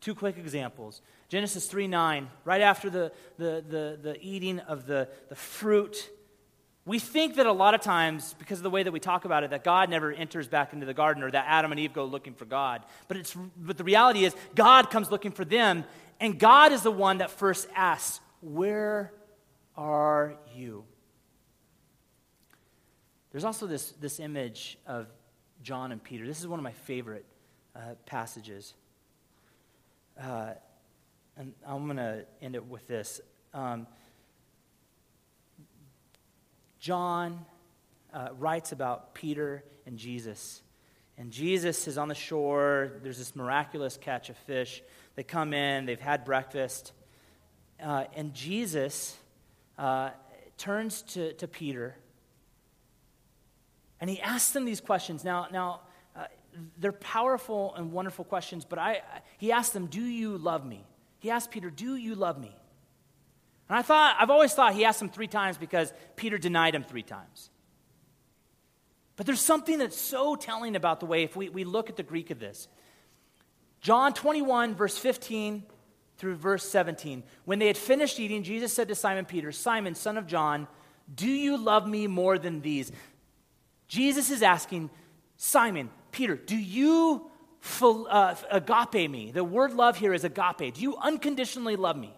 Two 0.00 0.14
quick 0.14 0.38
examples. 0.38 1.02
Genesis 1.28 1.66
3 1.66 1.86
9, 1.86 2.28
right 2.44 2.60
after 2.62 2.88
the, 2.88 3.12
the, 3.38 3.64
the, 3.68 3.98
the 4.02 4.18
eating 4.20 4.58
of 4.60 4.86
the, 4.86 5.08
the 5.28 5.34
fruit 5.34 6.10
we 6.86 6.98
think 6.98 7.36
that 7.36 7.46
a 7.46 7.52
lot 7.52 7.74
of 7.74 7.82
times, 7.82 8.34
because 8.38 8.58
of 8.58 8.62
the 8.62 8.70
way 8.70 8.82
that 8.82 8.90
we 8.90 9.00
talk 9.00 9.24
about 9.24 9.44
it, 9.44 9.50
that 9.50 9.64
God 9.64 9.90
never 9.90 10.10
enters 10.10 10.48
back 10.48 10.72
into 10.72 10.86
the 10.86 10.94
garden 10.94 11.22
or 11.22 11.30
that 11.30 11.44
Adam 11.46 11.70
and 11.70 11.80
Eve 11.80 11.92
go 11.92 12.04
looking 12.04 12.34
for 12.34 12.46
God. 12.46 12.82
But, 13.06 13.18
it's, 13.18 13.36
but 13.56 13.76
the 13.76 13.84
reality 13.84 14.24
is, 14.24 14.34
God 14.54 14.90
comes 14.90 15.10
looking 15.10 15.30
for 15.30 15.44
them, 15.44 15.84
and 16.18 16.38
God 16.38 16.72
is 16.72 16.82
the 16.82 16.90
one 16.90 17.18
that 17.18 17.30
first 17.30 17.68
asks, 17.76 18.20
Where 18.40 19.12
are 19.76 20.34
you? 20.54 20.84
There's 23.30 23.44
also 23.44 23.66
this, 23.66 23.92
this 23.92 24.18
image 24.18 24.78
of 24.86 25.06
John 25.62 25.92
and 25.92 26.02
Peter. 26.02 26.26
This 26.26 26.40
is 26.40 26.48
one 26.48 26.58
of 26.58 26.64
my 26.64 26.72
favorite 26.72 27.24
uh, 27.74 27.94
passages. 28.06 28.74
Uh, 30.20 30.50
and 31.36 31.54
I'm 31.66 31.84
going 31.86 31.96
to 31.96 32.26
end 32.42 32.54
it 32.54 32.66
with 32.66 32.86
this. 32.86 33.20
Um, 33.54 33.86
John 36.78 37.44
uh, 38.12 38.28
writes 38.38 38.72
about 38.72 39.14
Peter 39.14 39.64
and 39.86 39.98
Jesus. 39.98 40.62
And 41.18 41.30
Jesus 41.30 41.86
is 41.86 41.98
on 41.98 42.08
the 42.08 42.14
shore. 42.14 42.92
There's 43.02 43.18
this 43.18 43.36
miraculous 43.36 43.96
catch 43.96 44.30
of 44.30 44.36
fish. 44.38 44.82
They 45.16 45.22
come 45.22 45.52
in, 45.52 45.86
they've 45.86 46.00
had 46.00 46.24
breakfast. 46.24 46.92
Uh, 47.82 48.04
and 48.14 48.34
Jesus 48.34 49.16
uh, 49.78 50.10
turns 50.56 51.02
to, 51.02 51.32
to 51.34 51.48
Peter 51.48 51.96
and 54.00 54.08
he 54.08 54.20
asks 54.20 54.52
them 54.52 54.64
these 54.64 54.80
questions. 54.80 55.24
Now, 55.24 55.48
now 55.52 55.80
they're 56.78 56.92
powerful 56.92 57.74
and 57.74 57.92
wonderful 57.92 58.24
questions, 58.24 58.64
but 58.64 58.78
I, 58.78 59.02
he 59.38 59.52
asked 59.52 59.72
them, 59.72 59.86
Do 59.86 60.02
you 60.02 60.38
love 60.38 60.64
me? 60.64 60.84
He 61.18 61.30
asked 61.30 61.50
Peter, 61.50 61.70
Do 61.70 61.96
you 61.96 62.14
love 62.14 62.40
me? 62.40 62.54
And 63.68 63.78
I 63.78 63.82
thought, 63.82 64.16
I've 64.18 64.30
always 64.30 64.52
thought 64.52 64.74
he 64.74 64.84
asked 64.84 65.00
him 65.00 65.08
three 65.08 65.28
times 65.28 65.56
because 65.56 65.92
Peter 66.16 66.38
denied 66.38 66.74
him 66.74 66.82
three 66.82 67.04
times. 67.04 67.50
But 69.16 69.26
there's 69.26 69.40
something 69.40 69.78
that's 69.78 69.98
so 69.98 70.34
telling 70.34 70.76
about 70.76 70.98
the 70.98 71.06
way, 71.06 71.22
if 71.22 71.36
we, 71.36 71.48
we 71.50 71.64
look 71.64 71.88
at 71.88 71.96
the 71.96 72.02
Greek 72.02 72.30
of 72.30 72.38
this. 72.38 72.68
John 73.80 74.12
21, 74.12 74.74
verse 74.74 74.98
15 74.98 75.62
through 76.16 76.34
verse 76.34 76.68
17. 76.68 77.22
When 77.44 77.58
they 77.58 77.66
had 77.66 77.76
finished 77.76 78.18
eating, 78.18 78.42
Jesus 78.42 78.72
said 78.72 78.88
to 78.88 78.94
Simon 78.94 79.24
Peter, 79.24 79.52
Simon, 79.52 79.94
son 79.94 80.18
of 80.18 80.26
John, 80.26 80.66
do 81.14 81.28
you 81.28 81.56
love 81.56 81.86
me 81.86 82.06
more 82.06 82.38
than 82.38 82.60
these? 82.60 82.92
Jesus 83.88 84.30
is 84.30 84.42
asking, 84.42 84.90
Simon, 85.36 85.90
Peter, 86.12 86.36
do 86.36 86.56
you 86.56 87.30
uh, 87.82 88.34
agape 88.50 89.10
me? 89.10 89.30
The 89.30 89.44
word 89.44 89.72
love 89.74 89.96
here 89.96 90.14
is 90.14 90.24
agape. 90.24 90.74
Do 90.74 90.80
you 90.80 90.96
unconditionally 90.96 91.76
love 91.76 91.96
me? 91.96 92.14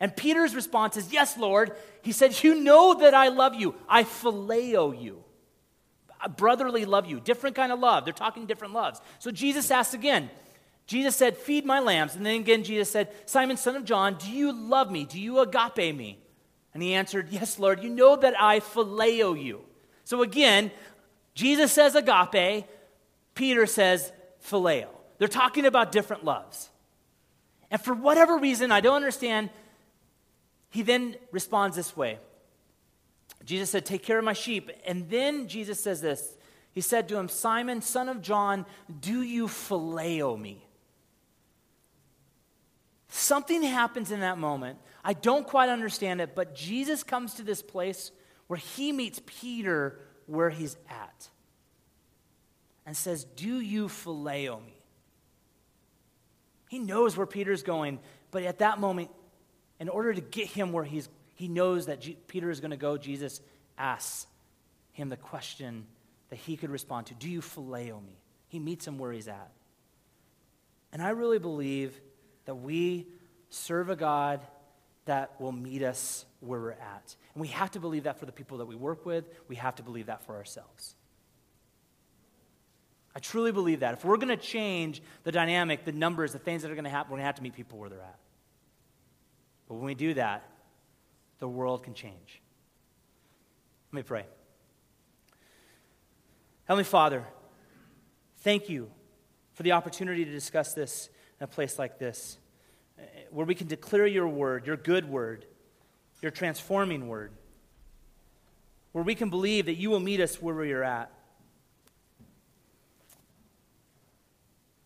And 0.00 0.14
Peter's 0.16 0.54
response 0.54 0.96
is, 0.96 1.12
Yes, 1.12 1.36
Lord. 1.36 1.76
He 2.02 2.12
said, 2.12 2.42
You 2.42 2.56
know 2.56 2.94
that 2.94 3.14
I 3.14 3.28
love 3.28 3.54
you. 3.54 3.74
I 3.88 4.04
phileo 4.04 5.00
you. 5.00 5.22
Brotherly 6.36 6.84
love 6.84 7.06
you. 7.06 7.20
Different 7.20 7.56
kind 7.56 7.72
of 7.72 7.78
love. 7.78 8.04
They're 8.04 8.12
talking 8.12 8.46
different 8.46 8.74
loves. 8.74 9.00
So 9.18 9.30
Jesus 9.30 9.70
asked 9.70 9.94
again. 9.94 10.30
Jesus 10.86 11.16
said, 11.16 11.36
Feed 11.36 11.64
my 11.64 11.80
lambs. 11.80 12.14
And 12.14 12.26
then 12.26 12.40
again, 12.40 12.64
Jesus 12.64 12.90
said, 12.90 13.12
Simon, 13.26 13.56
son 13.56 13.76
of 13.76 13.84
John, 13.84 14.16
do 14.18 14.30
you 14.30 14.52
love 14.52 14.90
me? 14.90 15.04
Do 15.04 15.20
you 15.20 15.38
agape 15.38 15.94
me? 15.94 16.18
And 16.74 16.82
he 16.82 16.94
answered, 16.94 17.28
Yes, 17.30 17.58
Lord. 17.58 17.82
You 17.82 17.90
know 17.90 18.16
that 18.16 18.34
I 18.40 18.60
phileo 18.60 19.40
you. 19.40 19.62
So 20.04 20.22
again, 20.22 20.70
Jesus 21.34 21.72
says 21.72 21.94
agape. 21.94 22.66
Peter 23.34 23.66
says 23.66 24.12
phileo. 24.44 24.88
They're 25.18 25.28
talking 25.28 25.66
about 25.66 25.92
different 25.92 26.24
loves. 26.24 26.70
And 27.70 27.80
for 27.80 27.94
whatever 27.94 28.38
reason, 28.38 28.70
I 28.70 28.80
don't 28.80 28.96
understand, 28.96 29.50
he 30.70 30.82
then 30.82 31.16
responds 31.30 31.76
this 31.76 31.96
way. 31.96 32.18
Jesus 33.44 33.70
said, 33.70 33.86
Take 33.86 34.02
care 34.02 34.18
of 34.18 34.24
my 34.24 34.32
sheep. 34.32 34.70
And 34.86 35.08
then 35.08 35.48
Jesus 35.48 35.82
says 35.82 36.00
this 36.00 36.36
He 36.72 36.80
said 36.80 37.08
to 37.08 37.16
him, 37.16 37.28
Simon, 37.28 37.80
son 37.80 38.08
of 38.08 38.20
John, 38.20 38.66
do 39.00 39.22
you 39.22 39.46
phileo 39.46 40.38
me? 40.38 40.66
Something 43.08 43.62
happens 43.62 44.10
in 44.10 44.20
that 44.20 44.38
moment. 44.38 44.78
I 45.04 45.12
don't 45.12 45.46
quite 45.46 45.68
understand 45.68 46.20
it, 46.20 46.34
but 46.34 46.54
Jesus 46.54 47.02
comes 47.02 47.34
to 47.34 47.42
this 47.42 47.62
place 47.62 48.10
where 48.46 48.58
he 48.58 48.92
meets 48.92 49.20
Peter 49.24 49.98
where 50.26 50.50
he's 50.50 50.76
at 50.88 51.28
and 52.86 52.96
says, 52.96 53.24
Do 53.24 53.60
you 53.60 53.88
phileo 53.88 54.64
me? 54.64 54.76
He 56.68 56.78
knows 56.78 57.16
where 57.16 57.26
Peter's 57.26 57.62
going, 57.62 57.98
but 58.30 58.42
at 58.44 58.58
that 58.58 58.80
moment, 58.80 59.10
in 59.78 59.88
order 59.88 60.12
to 60.14 60.20
get 60.20 60.46
him 60.46 60.72
where 60.72 60.84
he's, 60.84 61.08
he 61.34 61.48
knows 61.48 61.86
that 61.86 62.00
G- 62.00 62.16
Peter 62.28 62.50
is 62.50 62.60
going 62.60 62.70
to 62.70 62.76
go, 62.76 62.96
Jesus 62.96 63.40
asks 63.76 64.26
him 64.92 65.08
the 65.08 65.16
question 65.16 65.86
that 66.30 66.36
he 66.36 66.56
could 66.56 66.70
respond 66.70 67.08
to 67.08 67.14
Do 67.14 67.28
you 67.28 67.40
phileo 67.40 68.02
me? 68.04 68.16
He 68.48 68.58
meets 68.58 68.86
him 68.86 68.98
where 68.98 69.12
he's 69.12 69.28
at. 69.28 69.50
And 70.92 71.02
I 71.02 71.10
really 71.10 71.38
believe 71.38 71.98
that 72.44 72.54
we 72.54 73.06
serve 73.50 73.90
a 73.90 73.96
God 73.96 74.40
that 75.06 75.40
will 75.40 75.52
meet 75.52 75.82
us 75.82 76.24
where 76.40 76.60
we're 76.60 76.70
at. 76.72 77.16
And 77.34 77.40
we 77.40 77.48
have 77.48 77.70
to 77.72 77.80
believe 77.80 78.04
that 78.04 78.18
for 78.18 78.26
the 78.26 78.32
people 78.32 78.58
that 78.58 78.66
we 78.66 78.76
work 78.76 79.04
with, 79.04 79.24
we 79.48 79.56
have 79.56 79.74
to 79.76 79.82
believe 79.82 80.06
that 80.06 80.24
for 80.26 80.36
ourselves. 80.36 80.94
I 83.14 83.18
truly 83.18 83.52
believe 83.52 83.80
that. 83.80 83.94
If 83.94 84.04
we're 84.04 84.16
going 84.16 84.28
to 84.28 84.36
change 84.36 85.02
the 85.24 85.32
dynamic, 85.32 85.84
the 85.84 85.92
numbers, 85.92 86.32
the 86.32 86.38
things 86.38 86.62
that 86.62 86.70
are 86.70 86.74
going 86.74 86.84
to 86.84 86.90
happen, 86.90 87.10
we're 87.10 87.16
going 87.16 87.22
to 87.22 87.26
have 87.26 87.34
to 87.36 87.42
meet 87.42 87.54
people 87.54 87.78
where 87.78 87.88
they're 87.88 88.00
at. 88.00 88.18
But 89.68 89.74
when 89.74 89.84
we 89.84 89.94
do 89.94 90.14
that, 90.14 90.48
the 91.38 91.48
world 91.48 91.82
can 91.82 91.94
change. 91.94 92.40
Let 93.92 93.96
me 93.96 94.02
pray. 94.02 94.24
Heavenly 96.64 96.84
Father, 96.84 97.26
thank 98.38 98.68
you 98.68 98.90
for 99.52 99.62
the 99.62 99.72
opportunity 99.72 100.24
to 100.24 100.30
discuss 100.30 100.72
this 100.72 101.10
in 101.38 101.44
a 101.44 101.46
place 101.46 101.78
like 101.78 101.98
this, 101.98 102.38
eh, 102.98 103.02
where 103.30 103.44
we 103.44 103.54
can 103.54 103.66
declare 103.66 104.06
your 104.06 104.28
word, 104.28 104.66
your 104.66 104.76
good 104.76 105.08
word, 105.08 105.44
your 106.22 106.30
transforming 106.30 107.08
word, 107.08 107.32
where 108.92 109.04
we 109.04 109.14
can 109.14 109.28
believe 109.28 109.66
that 109.66 109.74
you 109.74 109.90
will 109.90 110.00
meet 110.00 110.20
us 110.20 110.40
where 110.40 110.54
we 110.54 110.72
are 110.72 110.84
at. 110.84 111.12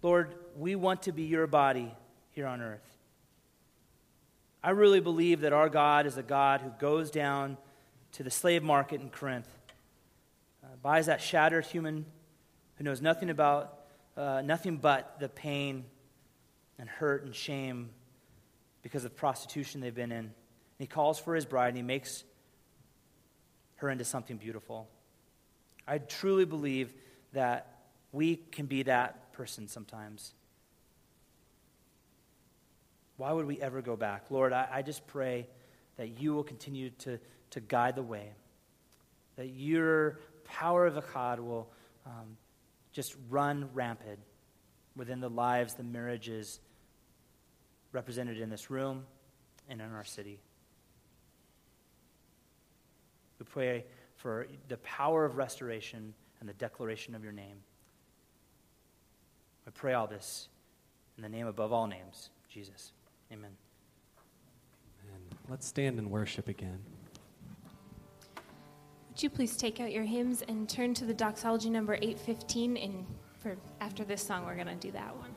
Lord, 0.06 0.36
we 0.56 0.76
want 0.76 1.02
to 1.02 1.12
be 1.12 1.24
your 1.24 1.48
body 1.48 1.92
here 2.30 2.46
on 2.46 2.60
earth. 2.60 2.96
I 4.62 4.70
really 4.70 5.00
believe 5.00 5.40
that 5.40 5.52
our 5.52 5.68
God 5.68 6.06
is 6.06 6.16
a 6.16 6.22
God 6.22 6.60
who 6.60 6.70
goes 6.78 7.10
down 7.10 7.56
to 8.12 8.22
the 8.22 8.30
slave 8.30 8.62
market 8.62 9.00
in 9.00 9.10
Corinth, 9.10 9.48
uh, 10.62 10.68
buys 10.80 11.06
that 11.06 11.20
shattered 11.20 11.66
human 11.66 12.06
who 12.76 12.84
knows 12.84 13.02
nothing 13.02 13.30
about, 13.30 13.80
uh, 14.16 14.42
nothing 14.44 14.76
but 14.76 15.18
the 15.18 15.28
pain 15.28 15.84
and 16.78 16.88
hurt 16.88 17.24
and 17.24 17.34
shame 17.34 17.90
because 18.82 19.04
of 19.04 19.16
prostitution 19.16 19.80
they've 19.80 19.92
been 19.92 20.12
in. 20.12 20.18
And 20.18 20.32
he 20.78 20.86
calls 20.86 21.18
for 21.18 21.34
his 21.34 21.44
bride 21.44 21.70
and 21.70 21.78
he 21.78 21.82
makes 21.82 22.22
her 23.78 23.90
into 23.90 24.04
something 24.04 24.36
beautiful. 24.36 24.88
I 25.84 25.98
truly 25.98 26.44
believe 26.44 26.94
that 27.32 27.72
we 28.12 28.36
can 28.36 28.66
be 28.66 28.84
that 28.84 29.25
person 29.36 29.68
sometimes. 29.68 30.32
Why 33.16 33.32
would 33.32 33.46
we 33.46 33.60
ever 33.60 33.82
go 33.82 33.96
back? 33.96 34.30
Lord, 34.30 34.52
I, 34.52 34.68
I 34.70 34.82
just 34.82 35.06
pray 35.06 35.46
that 35.96 36.20
you 36.20 36.34
will 36.34 36.44
continue 36.44 36.90
to, 36.90 37.18
to 37.50 37.60
guide 37.60 37.96
the 37.96 38.02
way, 38.02 38.32
that 39.36 39.48
your 39.48 40.20
power 40.44 40.86
of 40.86 40.94
Echad 40.94 41.38
will 41.38 41.68
um, 42.04 42.36
just 42.92 43.14
run 43.28 43.68
rampant 43.74 44.18
within 44.96 45.20
the 45.20 45.30
lives, 45.30 45.74
the 45.74 45.82
marriages 45.82 46.60
represented 47.92 48.40
in 48.40 48.50
this 48.50 48.70
room 48.70 49.04
and 49.68 49.80
in 49.80 49.92
our 49.92 50.04
city. 50.04 50.38
We 53.38 53.44
pray 53.44 53.84
for 54.16 54.46
the 54.68 54.78
power 54.78 55.24
of 55.24 55.36
restoration 55.36 56.14
and 56.40 56.48
the 56.48 56.54
declaration 56.54 57.14
of 57.14 57.22
your 57.22 57.32
name. 57.32 57.56
I 59.66 59.70
pray 59.70 59.94
all 59.94 60.06
this 60.06 60.48
in 61.16 61.22
the 61.22 61.28
name 61.28 61.46
above 61.46 61.72
all 61.72 61.86
names, 61.86 62.30
Jesus. 62.48 62.92
Amen. 63.32 63.50
And 65.12 65.22
let's 65.48 65.66
stand 65.66 65.98
and 65.98 66.10
worship 66.10 66.48
again. 66.48 66.78
Would 69.10 69.22
you 69.22 69.30
please 69.30 69.56
take 69.56 69.80
out 69.80 69.92
your 69.92 70.04
hymns 70.04 70.42
and 70.46 70.68
turn 70.68 70.92
to 70.94 71.04
the 71.04 71.14
doxology 71.14 71.70
number 71.70 71.94
815 71.94 72.76
and 72.76 73.06
for 73.38 73.56
after 73.80 74.04
this 74.04 74.22
song 74.22 74.44
we're 74.44 74.54
going 74.54 74.66
to 74.66 74.74
do 74.74 74.90
that 74.92 75.16
one. 75.16 75.30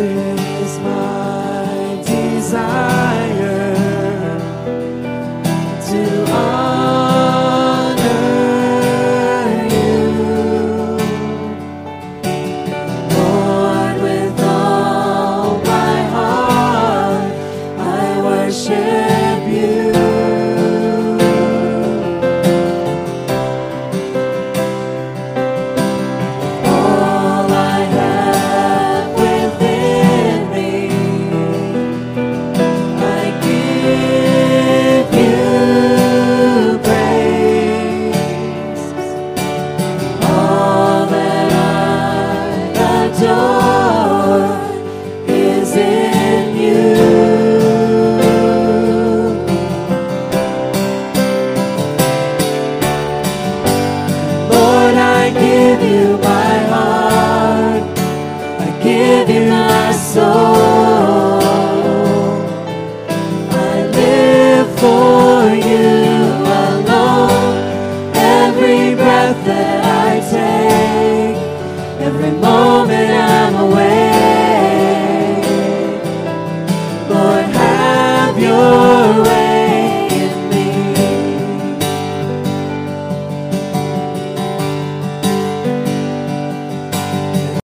That 0.00 0.39